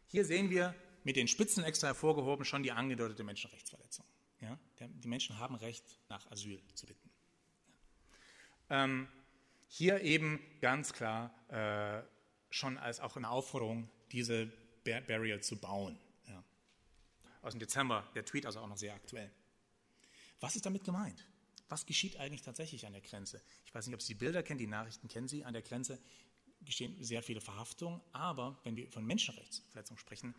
Hier 0.07 0.23
sehen 0.23 0.49
wir 0.49 0.73
mit 1.07 1.15
den 1.15 1.29
Spitzen 1.29 1.63
extra 1.63 1.87
hervorgehoben 1.87 2.43
schon 2.43 2.63
die 2.63 2.73
angedeutete 2.73 3.23
Menschenrechtsverletzung. 3.23 4.05
Ja? 4.41 4.59
Die 4.81 5.07
Menschen 5.07 5.39
haben 5.39 5.55
Recht, 5.55 5.85
nach 6.09 6.29
Asyl 6.29 6.61
zu 6.75 6.85
bitten. 6.85 7.09
Ähm, 8.69 9.07
hier 9.69 10.01
eben 10.01 10.41
ganz 10.59 10.91
klar 10.91 11.33
äh, 11.47 12.03
schon 12.49 12.77
als 12.77 12.99
auch 12.99 13.15
eine 13.15 13.29
Aufforderung, 13.29 13.89
diese 14.11 14.51
Bar 14.83 14.99
Barrier 14.99 15.39
zu 15.39 15.55
bauen. 15.55 15.97
Ja. 16.27 16.43
Aus 17.41 17.53
dem 17.53 17.61
Dezember, 17.61 18.05
der 18.13 18.25
Tweet 18.25 18.45
also 18.45 18.59
auch 18.59 18.67
noch 18.67 18.75
sehr 18.75 18.93
aktuell. 18.93 19.31
Was 20.41 20.57
ist 20.57 20.65
damit 20.65 20.83
gemeint? 20.83 21.25
Was 21.69 21.85
geschieht 21.85 22.17
eigentlich 22.17 22.41
tatsächlich 22.41 22.85
an 22.85 22.91
der 22.91 23.01
Grenze? 23.01 23.41
Ich 23.65 23.73
weiß 23.73 23.87
nicht, 23.87 23.95
ob 23.95 24.01
Sie 24.01 24.13
die 24.13 24.19
Bilder 24.19 24.43
kennen, 24.43 24.59
die 24.59 24.67
Nachrichten 24.67 25.07
kennen 25.07 25.29
Sie. 25.29 25.45
An 25.45 25.53
der 25.53 25.61
Grenze 25.61 25.99
geschehen 26.65 27.01
sehr 27.01 27.23
viele 27.23 27.39
Verhaftungen, 27.39 28.01
aber 28.11 28.59
wenn 28.65 28.75
wir 28.75 28.91
von 28.91 29.05
Menschenrechtsverletzungen 29.05 29.99
sprechen, 29.99 30.35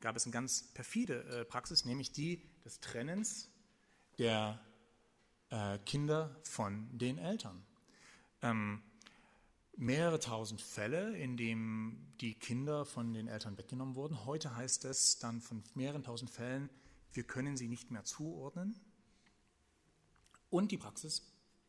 gab 0.00 0.16
es 0.16 0.24
eine 0.24 0.32
ganz 0.32 0.72
perfide 0.74 1.24
äh, 1.24 1.44
Praxis, 1.44 1.84
nämlich 1.84 2.12
die 2.12 2.42
des 2.64 2.80
Trennens 2.80 3.48
der 4.18 4.60
äh, 5.50 5.78
Kinder 5.80 6.36
von 6.42 6.88
den 6.96 7.18
Eltern. 7.18 7.64
Ähm, 8.42 8.82
mehrere 9.76 10.18
tausend 10.18 10.60
Fälle, 10.60 11.16
in 11.16 11.36
denen 11.36 12.14
die 12.20 12.34
Kinder 12.34 12.84
von 12.84 13.14
den 13.14 13.28
Eltern 13.28 13.56
weggenommen 13.56 13.94
wurden. 13.94 14.24
Heute 14.26 14.56
heißt 14.56 14.84
es 14.84 15.18
dann 15.18 15.40
von 15.40 15.62
mehreren 15.74 16.02
tausend 16.02 16.30
Fällen, 16.30 16.68
wir 17.12 17.24
können 17.24 17.56
sie 17.56 17.68
nicht 17.68 17.90
mehr 17.90 18.04
zuordnen. 18.04 18.78
Und 20.48 20.70
die 20.72 20.78
Praxis 20.78 21.22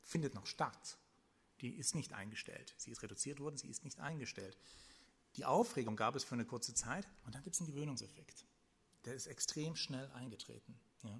findet 0.03 0.35
noch 0.35 0.45
statt 0.45 0.97
die 1.61 1.75
ist 1.75 1.95
nicht 1.95 2.13
eingestellt. 2.13 2.73
Sie 2.77 2.91
ist 2.91 3.03
reduziert 3.03 3.39
worden, 3.39 3.57
sie 3.57 3.67
ist 3.67 3.83
nicht 3.83 3.99
eingestellt. 3.99 4.57
Die 5.35 5.45
Aufregung 5.45 5.95
gab 5.95 6.15
es 6.15 6.23
für 6.23 6.35
eine 6.35 6.45
kurze 6.45 6.73
Zeit 6.73 7.07
und 7.25 7.35
dann 7.35 7.43
gibt 7.43 7.55
es 7.55 7.61
einen 7.61 7.69
Gewöhnungseffekt. 7.69 8.45
Der 9.05 9.15
ist 9.15 9.27
extrem 9.27 9.75
schnell 9.75 10.09
eingetreten. 10.11 10.79
Ja. 11.03 11.19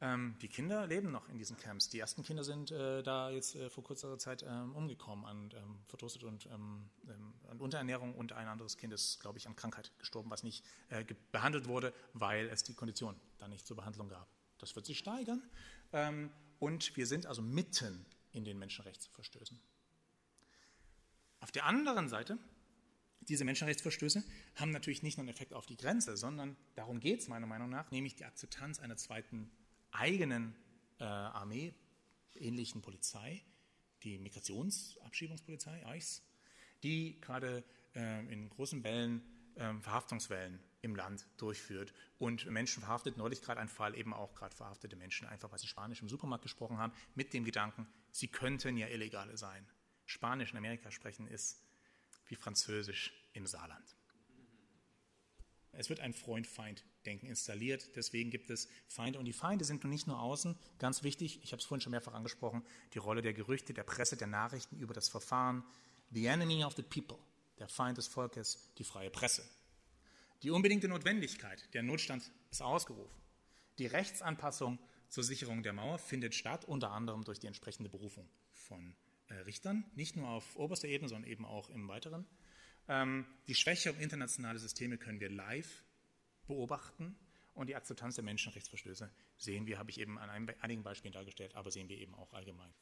Ähm, 0.00 0.36
die 0.40 0.48
Kinder 0.48 0.86
leben 0.86 1.10
noch 1.10 1.28
in 1.28 1.38
diesen 1.38 1.56
Camps. 1.56 1.88
Die 1.88 1.98
ersten 1.98 2.22
Kinder 2.22 2.44
sind 2.44 2.70
äh, 2.70 3.02
da 3.02 3.30
jetzt 3.30 3.56
äh, 3.56 3.68
vor 3.68 3.82
kurzer 3.82 4.16
Zeit 4.18 4.44
ähm, 4.46 4.74
umgekommen, 4.76 5.24
an, 5.24 5.50
ähm, 5.56 5.80
verdurstet 5.86 6.22
und 6.22 6.46
ähm, 6.46 6.88
ähm, 7.08 7.34
an 7.48 7.58
Unterernährung 7.58 8.14
und 8.14 8.32
ein 8.32 8.46
anderes 8.46 8.76
Kind 8.76 8.92
ist, 8.92 9.18
glaube 9.18 9.38
ich, 9.38 9.48
an 9.48 9.56
Krankheit 9.56 9.90
gestorben, 9.98 10.30
was 10.30 10.44
nicht 10.44 10.64
äh, 10.90 11.04
behandelt 11.32 11.66
wurde, 11.66 11.92
weil 12.12 12.48
es 12.48 12.62
die 12.62 12.74
Kondition 12.74 13.16
da 13.38 13.48
nicht 13.48 13.66
zur 13.66 13.76
Behandlung 13.76 14.08
gab. 14.08 14.28
Das 14.58 14.76
wird 14.76 14.86
sich 14.86 14.98
steigern 14.98 15.42
ähm, 15.92 16.30
und 16.60 16.96
wir 16.96 17.06
sind 17.06 17.26
also 17.26 17.42
mitten 17.42 18.06
in 18.30 18.44
den 18.44 18.58
Menschenrechtsverstößen. 18.58 19.60
Auf 21.40 21.52
der 21.52 21.66
anderen 21.66 22.08
Seite, 22.08 22.38
diese 23.20 23.44
Menschenrechtsverstöße 23.44 24.24
haben 24.56 24.70
natürlich 24.70 25.02
nicht 25.02 25.18
nur 25.18 25.22
einen 25.22 25.34
Effekt 25.34 25.52
auf 25.52 25.66
die 25.66 25.76
Grenze, 25.76 26.16
sondern 26.16 26.56
darum 26.74 27.00
geht 27.00 27.20
es 27.20 27.28
meiner 27.28 27.46
Meinung 27.46 27.68
nach, 27.68 27.90
nämlich 27.90 28.16
die 28.16 28.24
Akzeptanz 28.24 28.80
einer 28.80 28.96
zweiten 28.96 29.50
eigenen 29.90 30.54
äh, 30.98 31.04
Armee, 31.04 31.74
ähnlichen 32.34 32.82
Polizei, 32.82 33.42
die 34.02 34.18
Migrationsabschiebungspolizei, 34.18 35.82
ICE, 35.96 36.22
die 36.82 37.20
gerade 37.20 37.64
äh, 37.94 38.32
in 38.32 38.48
großen 38.48 38.82
Wellen 38.84 39.22
äh, 39.56 39.74
Verhaftungswellen 39.80 40.60
im 40.80 40.94
Land 40.94 41.26
durchführt 41.36 41.92
und 42.18 42.46
Menschen 42.46 42.82
verhaftet. 42.82 43.16
Neulich 43.16 43.42
gerade 43.42 43.60
ein 43.60 43.68
Fall, 43.68 43.96
eben 43.96 44.14
auch 44.14 44.34
gerade 44.34 44.54
verhaftete 44.54 44.96
Menschen, 44.96 45.26
einfach 45.26 45.50
weil 45.50 45.58
sie 45.58 45.66
Spanisch 45.66 46.02
im 46.02 46.08
Supermarkt 46.08 46.42
gesprochen 46.42 46.78
haben, 46.78 46.92
mit 47.14 47.32
dem 47.34 47.44
Gedanken, 47.44 47.86
sie 48.12 48.28
könnten 48.28 48.76
ja 48.76 48.86
Illegale 48.88 49.36
sein. 49.36 49.66
Spanisch 50.08 50.52
in 50.52 50.56
Amerika 50.56 50.90
sprechen 50.90 51.28
ist 51.28 51.62
wie 52.28 52.34
Französisch 52.34 53.12
im 53.34 53.46
Saarland. 53.46 53.94
Es 55.72 55.90
wird 55.90 56.00
ein 56.00 56.14
Freund-Feind-Denken 56.14 57.26
installiert, 57.26 57.94
deswegen 57.94 58.30
gibt 58.30 58.48
es 58.48 58.68
Feinde. 58.88 59.18
Und 59.18 59.26
die 59.26 59.34
Feinde 59.34 59.66
sind 59.66 59.84
nun 59.84 59.92
nicht 59.92 60.06
nur 60.06 60.18
außen, 60.18 60.56
ganz 60.78 61.02
wichtig, 61.02 61.40
ich 61.42 61.52
habe 61.52 61.60
es 61.60 61.66
vorhin 61.66 61.82
schon 61.82 61.90
mehrfach 61.90 62.14
angesprochen, 62.14 62.64
die 62.94 62.98
Rolle 62.98 63.20
der 63.20 63.34
Gerüchte, 63.34 63.74
der 63.74 63.82
Presse, 63.82 64.16
der 64.16 64.28
Nachrichten 64.28 64.78
über 64.78 64.94
das 64.94 65.10
Verfahren. 65.10 65.62
The 66.10 66.24
enemy 66.24 66.64
of 66.64 66.74
the 66.74 66.82
people, 66.82 67.18
der 67.58 67.68
Feind 67.68 67.98
des 67.98 68.06
Volkes, 68.06 68.72
die 68.78 68.84
freie 68.84 69.10
Presse. 69.10 69.46
Die 70.42 70.50
unbedingte 70.50 70.88
Notwendigkeit, 70.88 71.62
der 71.74 71.82
Notstand 71.82 72.32
ist 72.50 72.62
ausgerufen. 72.62 73.20
Die 73.76 73.86
Rechtsanpassung 73.86 74.78
zur 75.10 75.22
Sicherung 75.22 75.62
der 75.62 75.74
Mauer 75.74 75.98
findet 75.98 76.34
statt, 76.34 76.64
unter 76.64 76.92
anderem 76.92 77.24
durch 77.24 77.40
die 77.40 77.46
entsprechende 77.46 77.90
Berufung 77.90 78.26
von 78.52 78.96
Richtern, 79.34 79.84
nicht 79.94 80.16
nur 80.16 80.28
auf 80.28 80.56
oberster 80.56 80.88
Ebene, 80.88 81.08
sondern 81.08 81.30
eben 81.30 81.44
auch 81.44 81.70
im 81.70 81.88
Weiteren. 81.88 82.26
Ähm, 82.88 83.26
die 83.46 83.54
Schwächung 83.54 83.96
internationaler 83.98 84.58
Systeme 84.58 84.98
können 84.98 85.20
wir 85.20 85.30
live 85.30 85.84
beobachten 86.46 87.16
Und 87.54 87.66
die 87.66 87.76
Akzeptanz 87.76 88.14
der 88.14 88.24
Menschenrechtsverstöße 88.24 89.10
sehen 89.36 89.66
wir, 89.66 89.78
habe 89.78 89.90
ich 89.90 90.00
eben 90.00 90.18
an 90.18 90.48
einigen 90.60 90.82
Beispielen 90.82 91.12
dargestellt, 91.12 91.54
aber 91.54 91.70
sehen 91.70 91.88
wir 91.88 91.98
eben 91.98 92.14
auch 92.14 92.32
allgemein. 92.32 92.72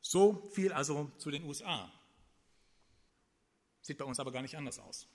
So 0.00 0.48
viel 0.50 0.72
also 0.72 1.10
zu 1.18 1.30
den 1.30 1.44
USA. 1.44 1.90
Sieht 3.80 3.98
bei 3.98 4.04
uns 4.04 4.20
aber 4.20 4.30
gar 4.30 4.42
nicht 4.42 4.56
anders 4.56 4.78
aus. 4.78 5.08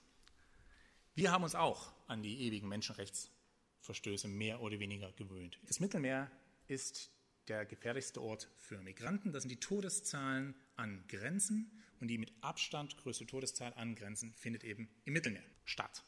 Wir 1.14 1.30
haben 1.30 1.44
uns 1.44 1.54
auch 1.54 1.92
an 2.08 2.22
die 2.22 2.42
ewigen 2.42 2.68
Menschenrechtsverstöße 2.68 4.28
mehr 4.28 4.60
oder 4.60 4.78
weniger 4.78 5.12
gewöhnt. 5.12 5.58
Das 5.66 5.80
Mittelmeer 5.80 6.30
ist 6.66 7.10
der 7.50 7.66
gefährlichste 7.66 8.22
Ort 8.22 8.48
für 8.56 8.80
Migranten. 8.80 9.32
Das 9.32 9.42
sind 9.42 9.50
die 9.50 9.60
Todeszahlen 9.60 10.54
an 10.76 11.04
Grenzen 11.08 11.70
und 12.00 12.08
die 12.08 12.16
mit 12.16 12.32
Abstand 12.40 12.96
größte 12.96 13.26
Todeszahl 13.26 13.74
an 13.74 13.96
Grenzen 13.96 14.32
findet 14.32 14.64
eben 14.64 14.88
im 15.04 15.12
Mittelmeer 15.12 15.42
statt. 15.64 16.04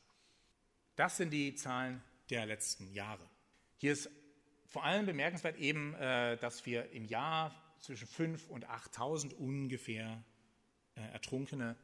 Das 0.95 1.17
sind 1.17 1.31
die 1.31 1.55
Zahlen 1.55 2.01
der 2.31 2.47
letzten 2.47 2.93
Jahre. 2.93 3.29
Hier 3.77 3.93
ist 3.93 4.09
vor 4.69 4.85
allem 4.85 5.05
bemerkenswert 5.05 5.59
eben, 5.59 5.95
äh, 5.95 6.39
dass 6.39 6.65
wir 6.65 6.91
im 6.93 7.05
Jahr 7.05 7.55
zwischen 7.81 8.07
5.000 8.07 8.49
und 8.49 8.69
8.000 8.69 9.35
ungefähr 9.35 10.25
äh, 10.95 11.01
Ertrunkene 11.13 11.77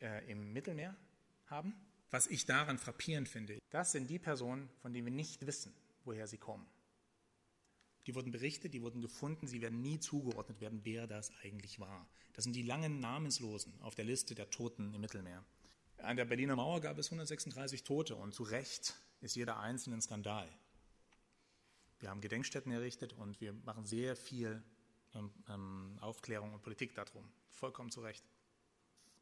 äh, 0.00 0.30
im 0.30 0.52
Mittelmeer 0.52 0.96
haben. 1.46 1.74
Was 2.10 2.28
ich 2.28 2.46
daran 2.46 2.78
frappierend 2.78 3.28
finde, 3.28 3.58
das 3.70 3.90
sind 3.92 4.08
die 4.08 4.20
Personen, 4.20 4.70
von 4.80 4.92
denen 4.92 5.06
wir 5.06 5.12
nicht 5.12 5.44
wissen, 5.44 5.74
woher 6.04 6.28
sie 6.28 6.38
kommen. 6.38 6.66
Die 8.06 8.14
wurden 8.14 8.30
berichtet, 8.30 8.72
die 8.72 8.82
wurden 8.82 9.00
gefunden, 9.00 9.48
sie 9.48 9.60
werden 9.60 9.82
nie 9.82 9.98
zugeordnet 9.98 10.60
werden, 10.60 10.80
wer 10.84 11.06
das 11.06 11.32
eigentlich 11.42 11.80
war. 11.80 12.08
Das 12.34 12.44
sind 12.44 12.54
die 12.54 12.62
langen 12.62 13.00
Namenslosen 13.00 13.80
auf 13.80 13.94
der 13.94 14.04
Liste 14.04 14.34
der 14.34 14.48
Toten 14.50 14.94
im 14.94 15.00
Mittelmeer. 15.00 15.44
An 15.98 16.16
der 16.16 16.24
Berliner 16.24 16.56
Mauer 16.56 16.80
gab 16.80 16.98
es 16.98 17.06
136 17.06 17.82
Tote 17.82 18.14
und 18.14 18.32
zu 18.32 18.44
Recht 18.44 18.94
ist 19.20 19.34
jeder 19.34 19.58
einzelne 19.58 19.96
ein 19.96 20.02
Skandal. 20.02 20.48
Wir 21.98 22.10
haben 22.10 22.20
Gedenkstätten 22.20 22.70
errichtet 22.70 23.12
und 23.14 23.40
wir 23.40 23.52
machen 23.52 23.86
sehr 23.86 24.14
viel 24.14 24.62
ähm, 25.14 25.30
ähm 25.48 25.98
Aufklärung 26.00 26.52
und 26.52 26.62
Politik 26.62 26.94
darum. 26.94 27.28
Vollkommen 27.50 27.90
zu 27.90 28.02
Recht. 28.02 28.24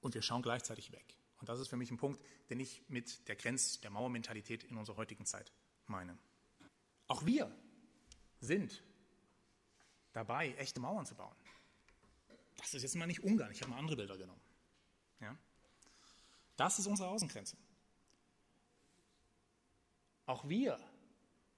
Und 0.01 0.15
wir 0.15 0.23
schauen 0.23 0.43
gleichzeitig 0.43 0.93
weg. 0.93 1.17
Und 1.39 1.49
das 1.49 1.61
ist 1.61 1.69
für 1.69 1.77
mich 1.77 1.91
ein 1.91 1.97
Punkt, 1.97 2.21
den 2.51 2.61
ich 2.61 2.83
mit 2.89 3.29
der 3.29 3.37
Grenz- 3.37 3.81
der 3.81 3.91
Mauermentalität 3.91 4.65
in 4.65 4.77
unserer 4.77 4.97
heutigen 4.97 5.25
Zeit 5.25 5.53
meine. 5.87 6.19
Auch 7.07 7.25
wir 7.25 7.55
sind 8.45 8.83
dabei, 10.13 10.55
echte 10.55 10.81
Mauern 10.81 11.07
zu 11.07 11.15
bauen. 11.15 11.37
Das 12.59 12.75
ist 12.75 12.83
jetzt 12.83 12.95
mal 12.95 13.07
nicht 13.07 13.25
Ungarn, 13.25 13.51
ich 13.51 13.61
habe 13.61 13.71
mal 13.71 13.79
andere 13.79 13.97
Bilder 13.97 14.17
genommen. 14.17 14.41
Ja? 15.21 15.37
Das 16.57 16.79
ist 16.79 16.87
unsere 16.87 17.09
Außengrenze. 17.09 17.57
Auch 20.27 20.49
wir 20.49 20.79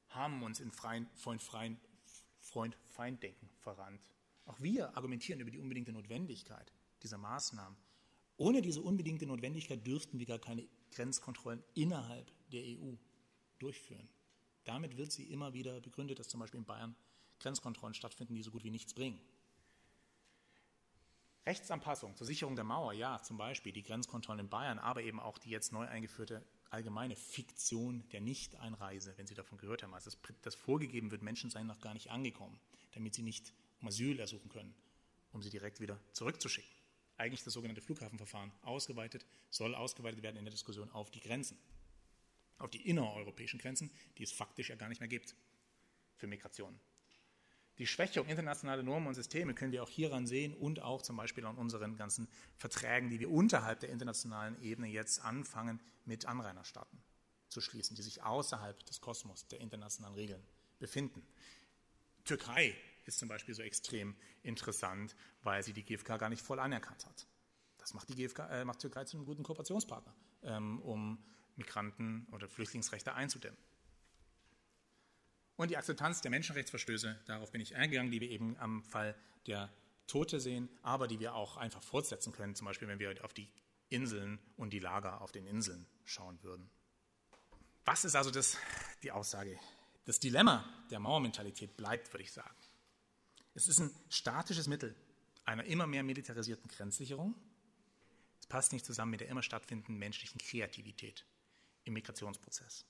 haben 0.09 0.43
uns 0.43 0.61
in 0.61 0.73
Freund-Feind-Denken 0.73 3.51
verrannt. 3.61 4.09
Auch 4.47 4.59
wir 4.61 4.97
argumentieren 4.97 5.41
über 5.41 5.51
die 5.51 5.59
unbedingte 5.59 5.93
Notwendigkeit 5.93 6.73
dieser 7.03 7.19
Maßnahmen. 7.19 7.77
Ohne 8.39 8.63
diese 8.63 8.81
unbedingte 8.83 9.27
Notwendigkeit 9.27 9.87
dürften 9.87 10.19
wir 10.19 10.27
gar 10.27 10.39
keine 10.39 10.67
Grenzkontrollen 10.93 11.63
innerhalb 11.75 12.33
der 12.51 12.63
EU 12.63 12.95
durchführen. 13.59 14.09
Damit 14.67 14.97
wird 14.97 15.13
sie 15.13 15.25
immer 15.25 15.55
wieder 15.55 15.81
begründet, 15.81 16.19
dass 16.19 16.29
zum 16.29 16.41
Beispiel 16.41 16.59
in 16.59 16.67
Bayern 16.67 16.95
Grenzkontrollen 17.39 17.95
stattfinden, 17.95 18.35
die 18.35 18.43
so 18.43 18.51
gut 18.51 18.65
wie 18.65 18.71
nichts 18.71 18.93
bringen. 18.93 19.21
Rechtsanpassung 21.47 22.17
zur 22.17 22.27
Sicherung 22.27 22.57
der 22.57 22.65
Mauer, 22.65 22.93
ja, 22.93 23.23
zum 23.23 23.37
Beispiel 23.39 23.73
die 23.73 23.85
Grenzkontrollen 23.85 24.41
in 24.41 24.51
Bayern, 24.51 24.81
aber 24.81 25.03
eben 25.03 25.21
auch 25.21 25.39
die 25.39 25.51
jetzt 25.51 25.73
neu 25.73 25.87
eingeführte 25.87 26.45
allgemeine 26.71 27.15
Fiktion 27.15 28.03
der 28.11 28.21
Nichteinreise, 28.21 29.17
wenn 29.17 29.29
Sie 29.29 29.37
davon 29.37 29.57
gehört 29.57 29.85
haben, 29.85 29.95
also 29.95 30.11
dass, 30.11 30.19
dass 30.43 30.55
vorgegeben 30.57 31.13
wird, 31.13 31.23
Menschen 31.23 31.49
seien 31.49 31.69
noch 31.69 31.81
gar 31.81 31.95
nicht 31.95 32.11
angekommen, 32.11 32.59
damit 32.93 33.15
sie 33.15 33.23
nicht 33.23 33.53
um 33.81 33.87
Asyl 33.87 34.19
ersuchen 34.19 34.49
können, 34.49 34.75
um 35.33 35.43
sie 35.43 35.51
direkt 35.51 35.81
wieder 35.81 36.01
zurückzuschicken. 36.13 36.69
Eigentlich 37.19 37.45
das 37.45 37.55
sogenannte 37.55 37.81
Flughafenverfahren 37.81 38.51
ausgeweitet, 38.63 39.25
soll 39.49 39.77
ausgeweitet 39.77 40.23
werden 40.23 40.37
in 40.37 40.45
der 40.45 40.51
Diskussion 40.51 40.91
auf 40.91 41.13
die 41.13 41.21
Grenzen 41.21 41.57
auf 42.59 42.71
die 42.71 42.89
innereuropäischen 42.89 43.59
Grenzen, 43.59 43.91
die 44.19 44.23
es 44.23 44.33
faktisch 44.33 44.71
ja 44.71 44.77
gar 44.77 44.89
nicht 44.89 45.01
mehr 45.01 45.09
gibt 45.09 45.35
für 46.17 46.27
Migration. 46.27 46.79
Die 47.79 47.87
Schwächung 47.87 48.27
internationaler 48.27 48.83
Normen 48.83 49.09
und 49.09 49.15
Systeme 49.15 49.55
können 49.55 49.73
wir 49.73 49.83
auch 49.83 49.91
hieran 49.91 50.27
sehen 50.27 50.55
und 50.55 50.81
auch 50.81 51.03
zum 51.03 51.17
Beispiel 51.17 51.45
an 51.45 51.57
unseren 51.57 51.97
ganzen 51.97 52.27
Verträgen, 52.57 53.11
die 53.11 53.21
wir 53.21 53.31
unterhalb 53.31 53.81
der 53.81 53.91
internationalen 53.91 54.61
Ebene 54.63 54.89
jetzt 54.89 55.23
anfangen, 55.23 55.81
mit 56.07 56.25
Anrainerstaaten 56.25 57.03
zu 57.49 57.61
schließen, 57.61 57.95
die 57.95 58.03
sich 58.03 58.23
außerhalb 58.23 58.85
des 58.87 59.01
Kosmos 59.01 59.47
der 59.49 59.61
internationalen 59.61 60.15
Regeln 60.15 60.43
befinden. 60.79 61.23
Türkei 62.25 62.75
ist 63.05 63.19
zum 63.19 63.29
Beispiel 63.29 63.55
so 63.55 63.63
extrem 63.63 64.17
interessant, 64.43 65.15
weil 65.43 65.63
sie 65.63 65.73
die 65.73 65.85
GfK 65.85 66.17
gar 66.17 66.29
nicht 66.29 66.43
voll 66.43 66.59
anerkannt 66.59 67.07
hat. 67.07 67.27
Das 67.79 67.95
macht 67.95 68.09
die 68.09 68.17
GfK, 68.17 68.49
äh, 68.51 68.65
macht 68.65 68.81
Türkei 68.81 69.05
zu 69.05 69.17
einem 69.17 69.27
guten 69.27 69.43
Kooperationspartner, 69.43 70.15
ähm, 70.43 70.81
um 70.81 71.23
Migranten- 71.57 72.27
oder 72.33 72.49
Flüchtlingsrechte 72.49 73.15
einzudämmen. 73.15 73.59
Und 75.57 75.71
die 75.71 75.77
Akzeptanz 75.77 76.21
der 76.21 76.31
Menschenrechtsverstöße, 76.31 77.19
darauf 77.27 77.51
bin 77.51 77.61
ich 77.61 77.77
eingegangen, 77.77 78.13
die 78.13 78.21
wir 78.21 78.31
eben 78.31 78.57
am 78.59 78.83
Fall 78.83 79.17
der 79.47 79.73
Tote 80.07 80.39
sehen, 80.39 80.69
aber 80.83 81.09
die 81.09 81.19
wir 81.19 81.35
auch 81.35 81.57
einfach 81.57 81.83
fortsetzen 81.83 82.33
können, 82.33 82.55
zum 82.55 82.67
Beispiel 82.67 82.89
wenn 82.89 82.99
wir 82.99 83.25
auf 83.25 83.33
die 83.33 83.49
Inseln 83.89 84.39
und 84.57 84.71
die 84.71 84.79
Lager 84.79 85.21
auf 85.23 85.33
den 85.33 85.47
Inseln 85.47 85.87
schauen 86.05 86.43
würden. 86.43 86.69
Was 87.85 88.05
ist 88.05 88.17
also 88.17 88.31
das, 88.31 88.59
die 89.03 89.13
Aussage? 89.13 89.59
Das 90.05 90.21
Dilemma 90.21 90.69
der 90.91 91.01
Mauermentalität 91.01 91.77
bleibt, 91.77 92.13
würde 92.13 92.25
ich 92.25 92.33
sagen. 92.33 92.55
Es 93.55 93.69
ist 93.69 93.79
ein 93.79 93.91
statisches 94.11 94.67
Mittel 94.67 94.95
einer 95.45 95.65
immer 95.65 95.87
mehr 95.87 96.03
militarisierten 96.03 96.69
Grenzsicherung. 96.69 97.35
Es 98.41 98.47
passt 98.47 98.73
nicht 98.73 98.85
zusammen 98.85 99.13
mit 99.13 99.21
der 99.21 99.29
immer 99.29 99.43
stattfindenden 99.43 99.97
menschlichen 99.97 100.39
Kreativität 100.39 101.25
im 101.87 101.95
Migrationsprozess. 101.95 102.85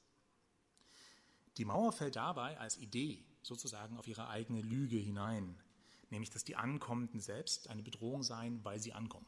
Die 1.56 1.64
Mauer 1.64 1.92
fällt 1.92 2.16
dabei 2.16 2.58
als 2.58 2.76
Idee 2.76 3.24
sozusagen 3.42 3.96
auf 3.96 4.08
ihre 4.08 4.28
eigene 4.28 4.60
Lüge 4.60 4.96
hinein, 4.96 5.62
nämlich 6.10 6.30
dass 6.30 6.44
die 6.44 6.56
Ankommenden 6.56 7.20
selbst 7.20 7.70
eine 7.70 7.82
Bedrohung 7.82 8.22
seien, 8.22 8.64
weil 8.64 8.80
sie 8.80 8.92
ankommen. 8.92 9.26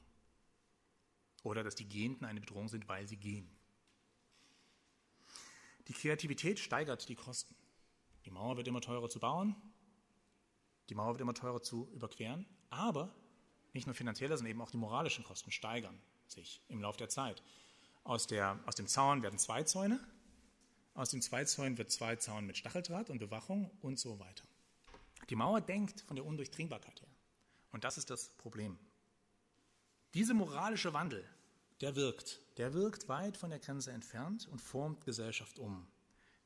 Oder 1.44 1.62
dass 1.62 1.76
die 1.76 1.88
Gehenden 1.88 2.24
eine 2.24 2.40
Bedrohung 2.40 2.68
sind, 2.68 2.88
weil 2.88 3.06
sie 3.06 3.16
gehen. 3.16 3.48
Die 5.86 5.92
Kreativität 5.92 6.58
steigert 6.58 7.08
die 7.08 7.14
Kosten. 7.14 7.54
Die 8.24 8.30
Mauer 8.30 8.56
wird 8.56 8.68
immer 8.68 8.80
teurer 8.80 9.08
zu 9.08 9.20
bauen, 9.20 9.54
die 10.88 10.94
Mauer 10.94 11.12
wird 11.12 11.20
immer 11.20 11.34
teurer 11.34 11.62
zu 11.62 11.88
überqueren, 11.92 12.46
aber 12.70 13.14
nicht 13.72 13.86
nur 13.86 13.94
finanzielle, 13.94 14.36
sondern 14.36 14.50
eben 14.50 14.60
auch 14.60 14.70
die 14.70 14.76
moralischen 14.76 15.24
Kosten 15.24 15.50
steigern 15.50 15.98
sich 16.26 16.62
im 16.68 16.80
Laufe 16.80 16.98
der 16.98 17.08
Zeit. 17.08 17.42
Aus, 18.08 18.26
der, 18.26 18.58
aus 18.64 18.74
dem 18.74 18.86
Zaun 18.86 19.22
werden 19.22 19.38
zwei 19.38 19.64
Zäune, 19.64 20.00
aus 20.94 21.10
dem 21.10 21.20
Zweizäun 21.20 21.76
wird 21.76 21.90
zwei 21.90 22.16
Zaun 22.16 22.46
mit 22.46 22.56
Stacheldraht 22.56 23.10
und 23.10 23.18
Bewachung 23.18 23.70
und 23.82 23.98
so 23.98 24.18
weiter. 24.18 24.44
Die 25.28 25.36
Mauer 25.36 25.60
denkt 25.60 26.00
von 26.00 26.16
der 26.16 26.24
Undurchdringbarkeit 26.24 27.02
her. 27.02 27.10
Und 27.70 27.84
das 27.84 27.98
ist 27.98 28.08
das 28.08 28.30
Problem. 28.38 28.78
Dieser 30.14 30.32
moralische 30.32 30.94
Wandel, 30.94 31.22
der 31.82 31.96
wirkt. 31.96 32.40
Der 32.56 32.72
wirkt 32.72 33.10
weit 33.10 33.36
von 33.36 33.50
der 33.50 33.58
Grenze 33.58 33.92
entfernt 33.92 34.48
und 34.48 34.62
formt 34.62 35.04
Gesellschaft 35.04 35.58
um. 35.58 35.86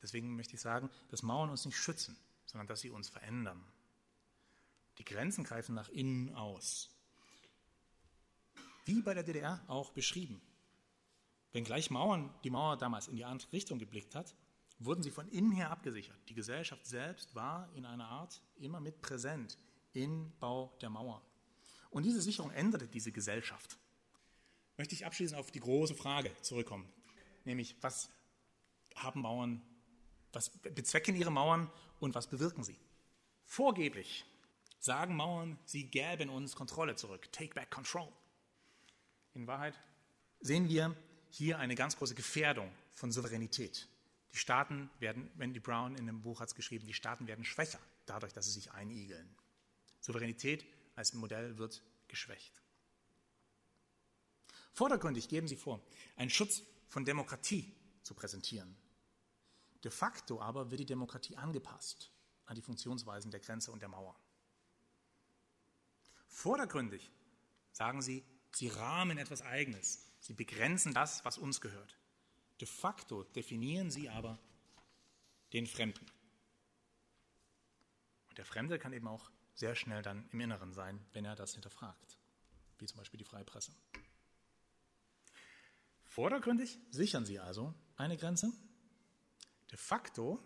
Deswegen 0.01 0.35
möchte 0.35 0.55
ich 0.55 0.61
sagen, 0.61 0.89
dass 1.11 1.23
Mauern 1.23 1.49
uns 1.49 1.63
nicht 1.65 1.77
schützen, 1.77 2.17
sondern 2.45 2.67
dass 2.67 2.81
sie 2.81 2.89
uns 2.89 3.07
verändern. 3.07 3.63
Die 4.97 5.05
Grenzen 5.05 5.45
greifen 5.45 5.75
nach 5.75 5.87
innen 5.87 6.35
aus. 6.35 6.89
Wie 8.83 9.01
bei 9.01 9.13
der 9.13 9.23
DDR 9.23 9.63
auch 9.67 9.91
beschrieben. 9.91 10.41
Wenngleich 11.53 11.91
Mauern, 11.91 12.33
die 12.43 12.49
Mauer 12.49 12.77
damals 12.77 13.07
in 13.07 13.15
die 13.15 13.25
andere 13.25 13.51
Richtung 13.51 13.79
geblickt 13.79 14.15
hat, 14.15 14.35
wurden 14.79 15.03
sie 15.03 15.11
von 15.11 15.27
innen 15.29 15.51
her 15.51 15.69
abgesichert. 15.69 16.17
Die 16.27 16.33
Gesellschaft 16.33 16.85
selbst 16.85 17.33
war 17.35 17.69
in 17.75 17.85
einer 17.85 18.07
Art 18.07 18.41
immer 18.57 18.79
mit 18.79 19.01
präsent 19.01 19.57
im 19.93 20.33
Bau 20.39 20.75
der 20.81 20.89
Mauer. 20.89 21.21
Und 21.91 22.03
diese 22.03 22.21
Sicherung 22.21 22.51
änderte 22.51 22.87
diese 22.87 23.11
Gesellschaft. 23.11 23.77
Möchte 24.77 24.95
ich 24.95 25.05
abschließend 25.05 25.39
auf 25.39 25.51
die 25.51 25.59
große 25.59 25.93
Frage 25.93 26.31
zurückkommen, 26.41 26.89
nämlich 27.45 27.75
was 27.81 28.09
haben 28.95 29.21
Mauern, 29.21 29.61
was 30.31 30.49
bezwecken 30.49 31.15
ihre 31.15 31.31
Mauern 31.31 31.69
und 31.99 32.15
was 32.15 32.27
bewirken 32.27 32.63
sie? 32.63 32.79
Vorgeblich 33.45 34.25
sagen 34.79 35.15
Mauern, 35.15 35.59
sie 35.65 35.85
gäben 35.85 36.29
uns 36.29 36.55
Kontrolle 36.55 36.95
zurück, 36.95 37.31
take 37.31 37.53
back 37.53 37.69
control. 37.69 38.11
In 39.35 39.45
Wahrheit 39.45 39.79
sehen 40.39 40.67
wir 40.67 40.95
hier 41.33 41.57
eine 41.57 41.73
ganz 41.73 41.97
große 41.97 42.13
Gefährdung 42.13 42.71
von 42.93 43.11
Souveränität. 43.11 43.87
Die 44.33 44.37
Staaten 44.37 44.91
werden, 44.99 45.31
Wendy 45.33 45.59
Brown 45.59 45.95
in 45.95 46.05
dem 46.05 46.21
Buch 46.21 46.39
hat 46.39 46.49
es 46.49 46.55
geschrieben, 46.55 46.85
die 46.85 46.93
Staaten 46.93 47.25
werden 47.25 47.43
schwächer, 47.43 47.79
dadurch, 48.05 48.33
dass 48.33 48.45
sie 48.45 48.51
sich 48.51 48.71
einigeln. 48.71 49.35
Souveränität 49.99 50.63
als 50.95 51.13
Modell 51.13 51.57
wird 51.57 51.81
geschwächt. 52.07 52.61
Vordergründig 54.73 55.27
geben 55.27 55.47
sie 55.47 55.55
vor, 55.55 55.83
einen 56.17 56.29
Schutz 56.29 56.61
von 56.87 57.03
Demokratie 57.03 57.73
zu 58.03 58.13
präsentieren. 58.13 58.75
De 59.83 59.89
facto 59.89 60.39
aber 60.39 60.69
wird 60.69 60.81
die 60.81 60.85
Demokratie 60.85 61.35
angepasst 61.35 62.11
an 62.45 62.55
die 62.55 62.61
Funktionsweisen 62.61 63.31
der 63.31 63.39
Grenze 63.39 63.71
und 63.71 63.81
der 63.81 63.89
Mauer. 63.89 64.15
Vordergründig 66.27 67.11
sagen 67.71 68.03
sie, 68.03 68.23
sie 68.55 68.67
rahmen 68.67 69.17
etwas 69.17 69.41
Eigenes. 69.41 70.07
Sie 70.19 70.33
begrenzen 70.33 70.93
das, 70.93 71.25
was 71.25 71.37
uns 71.37 71.61
gehört. 71.61 71.97
De 72.61 72.67
facto 72.67 73.23
definieren 73.23 73.91
sie 73.91 74.09
aber 74.09 74.39
den 75.51 75.67
Fremden. 75.67 76.05
Und 78.29 78.37
der 78.37 78.45
Fremde 78.45 78.79
kann 78.79 78.93
eben 78.93 79.07
auch 79.07 79.29
sehr 79.53 79.75
schnell 79.75 80.01
dann 80.01 80.27
im 80.31 80.39
Inneren 80.39 80.73
sein, 80.73 80.99
wenn 81.13 81.25
er 81.25 81.35
das 81.35 81.53
hinterfragt, 81.53 82.17
wie 82.79 82.85
zum 82.85 82.97
Beispiel 82.97 83.17
die 83.19 83.25
freie 83.25 83.43
Presse. 83.43 83.71
Vordergründig 86.05 86.79
sichern 86.89 87.25
sie 87.25 87.39
also 87.39 87.73
eine 87.97 88.17
Grenze. 88.17 88.51
De 89.71 89.77
facto 89.77 90.39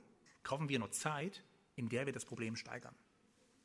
kaufen 0.44 0.70
wir 0.70 0.80
nur 0.80 0.92
Zeit, 0.92 1.44
in 1.76 1.90
der 1.90 2.06
wir 2.06 2.14
das 2.14 2.26
Problem 2.26 2.56
steigern, 2.56 2.96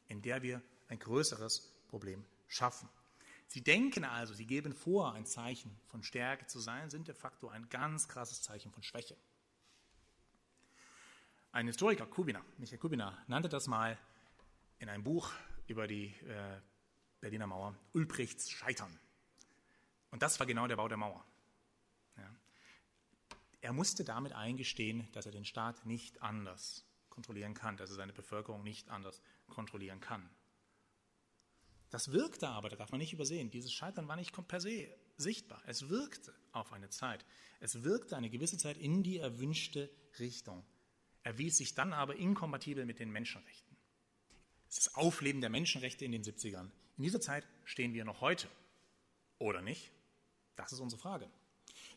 in 0.08 0.20
der 0.20 0.42
wir 0.42 0.62
ein 0.88 0.98
größeres 0.98 1.72
Problem 1.88 2.24
schaffen. 2.48 2.88
Sie 3.52 3.62
denken 3.62 4.06
also, 4.06 4.32
sie 4.32 4.46
geben 4.46 4.72
vor, 4.72 5.12
ein 5.12 5.26
Zeichen 5.26 5.78
von 5.84 6.02
Stärke 6.02 6.46
zu 6.46 6.58
sein, 6.58 6.88
sind 6.88 7.06
de 7.06 7.14
facto 7.14 7.50
ein 7.50 7.68
ganz 7.68 8.08
krasses 8.08 8.40
Zeichen 8.40 8.72
von 8.72 8.82
Schwäche. 8.82 9.14
Ein 11.52 11.66
Historiker, 11.66 12.06
Kubina, 12.06 12.42
Michael 12.56 12.78
Kubina, 12.78 13.22
nannte 13.26 13.50
das 13.50 13.66
mal 13.66 13.98
in 14.78 14.88
einem 14.88 15.04
Buch 15.04 15.30
über 15.66 15.86
die 15.86 16.06
äh, 16.06 16.60
Berliner 17.20 17.46
Mauer 17.46 17.76
Ulbrichts 17.92 18.48
Scheitern. 18.48 18.98
Und 20.10 20.22
das 20.22 20.40
war 20.40 20.46
genau 20.46 20.66
der 20.66 20.76
Bau 20.76 20.88
der 20.88 20.96
Mauer. 20.96 21.22
Ja. 22.16 22.34
Er 23.60 23.74
musste 23.74 24.02
damit 24.02 24.32
eingestehen, 24.32 25.12
dass 25.12 25.26
er 25.26 25.32
den 25.32 25.44
Staat 25.44 25.84
nicht 25.84 26.22
anders 26.22 26.86
kontrollieren 27.10 27.52
kann, 27.52 27.76
dass 27.76 27.90
er 27.90 27.96
seine 27.96 28.14
Bevölkerung 28.14 28.62
nicht 28.62 28.88
anders 28.88 29.20
kontrollieren 29.50 30.00
kann. 30.00 30.26
Das 31.92 32.10
wirkte 32.10 32.48
aber, 32.48 32.70
das 32.70 32.78
darf 32.78 32.90
man 32.90 33.00
nicht 33.00 33.12
übersehen, 33.12 33.50
dieses 33.50 33.70
Scheitern 33.70 34.08
war 34.08 34.16
nicht 34.16 34.32
per 34.48 34.62
se 34.62 34.88
sichtbar. 35.18 35.62
Es 35.66 35.90
wirkte 35.90 36.34
auf 36.52 36.72
eine 36.72 36.88
Zeit. 36.88 37.22
Es 37.60 37.84
wirkte 37.84 38.16
eine 38.16 38.30
gewisse 38.30 38.56
Zeit 38.56 38.78
in 38.78 39.02
die 39.02 39.18
erwünschte 39.18 39.90
Richtung. 40.18 40.64
Erwies 41.22 41.58
sich 41.58 41.74
dann 41.74 41.92
aber 41.92 42.16
inkompatibel 42.16 42.86
mit 42.86 42.98
den 42.98 43.10
Menschenrechten. 43.10 43.76
Es 44.70 44.78
ist 44.78 44.86
das 44.86 44.94
Aufleben 44.94 45.42
der 45.42 45.50
Menschenrechte 45.50 46.06
in 46.06 46.12
den 46.12 46.24
70ern. 46.24 46.70
In 46.96 47.04
dieser 47.04 47.20
Zeit 47.20 47.46
stehen 47.66 47.92
wir 47.92 48.06
noch 48.06 48.22
heute. 48.22 48.48
Oder 49.38 49.60
nicht? 49.60 49.92
Das 50.56 50.72
ist 50.72 50.80
unsere 50.80 51.00
Frage. 51.00 51.28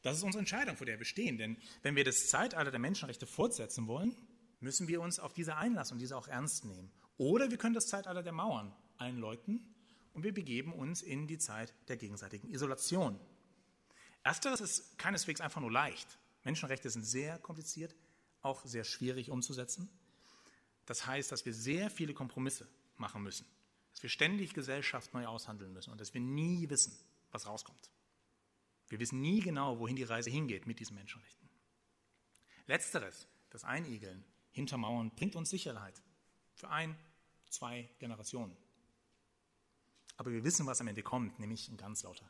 Das 0.01 0.17
ist 0.17 0.23
unsere 0.23 0.39
Entscheidung, 0.39 0.75
vor 0.75 0.85
der 0.85 0.99
wir 0.99 1.05
stehen. 1.05 1.37
Denn 1.37 1.55
wenn 1.83 1.95
wir 1.95 2.03
das 2.03 2.27
Zeitalter 2.27 2.69
der 2.69 2.81
Menschenrechte 2.81 3.27
fortsetzen 3.27 3.87
wollen, 3.87 4.13
müssen 4.59 4.89
wir 4.89 4.99
uns 4.99 5.19
auf 5.19 5.31
diese 5.31 5.55
einlassen 5.55 5.93
und 5.93 5.99
diese 5.99 6.17
auch 6.17 6.27
ernst 6.27 6.65
nehmen. 6.65 6.91
Oder 7.15 7.49
wir 7.49 7.57
können 7.57 7.75
das 7.75 7.87
Zeitalter 7.87 8.23
der 8.23 8.33
Mauern 8.33 8.75
einläuten 8.97 9.74
und 10.15 10.23
wir 10.23 10.33
begeben 10.33 10.73
uns 10.73 11.01
in 11.01 11.27
die 11.27 11.37
Zeit 11.37 11.73
der 11.89 11.97
gegenseitigen 11.97 12.49
Isolation. 12.49 13.19
Ersteres 14.23 14.61
ist 14.61 14.97
keineswegs 14.97 15.41
einfach 15.41 15.59
nur 15.59 15.71
leicht. 15.71 16.17
Menschenrechte 16.43 16.89
sind 16.89 17.03
sehr 17.03 17.37
kompliziert, 17.37 17.93
auch 18.41 18.65
sehr 18.65 18.85
schwierig 18.85 19.29
umzusetzen. 19.29 19.89
Das 20.85 21.05
heißt, 21.05 21.31
dass 21.31 21.45
wir 21.45 21.53
sehr 21.53 21.89
viele 21.89 22.13
Kompromisse 22.13 22.67
machen 22.95 23.23
müssen, 23.23 23.45
dass 23.91 24.03
wir 24.03 24.09
ständig 24.09 24.53
Gesellschaft 24.53 25.13
neu 25.13 25.27
aushandeln 25.27 25.73
müssen 25.73 25.91
und 25.91 25.99
dass 25.99 26.13
wir 26.13 26.21
nie 26.21 26.69
wissen, 26.69 26.97
was 27.31 27.45
rauskommt. 27.45 27.89
Wir 28.87 28.99
wissen 28.99 29.19
nie 29.19 29.41
genau, 29.41 29.79
wohin 29.79 29.97
die 29.97 30.03
Reise 30.03 30.29
hingeht 30.29 30.65
mit 30.65 30.79
diesen 30.79 30.95
Menschenrechten. 30.95 31.49
Letzteres, 32.67 33.27
das 33.49 33.65
Einigeln 33.65 34.23
hinter 34.51 34.77
Mauern, 34.77 35.11
bringt 35.11 35.35
uns 35.35 35.49
Sicherheit 35.49 36.01
für 36.53 36.69
ein, 36.69 36.95
zwei 37.49 37.89
Generationen. 37.99 38.55
Aber 40.17 40.31
wir 40.31 40.43
wissen, 40.43 40.65
was 40.65 40.81
am 40.81 40.87
Ende 40.87 41.03
kommt, 41.03 41.39
nämlich 41.39 41.69
ein 41.69 41.77
ganz 41.77 42.03
lauter. 42.03 42.29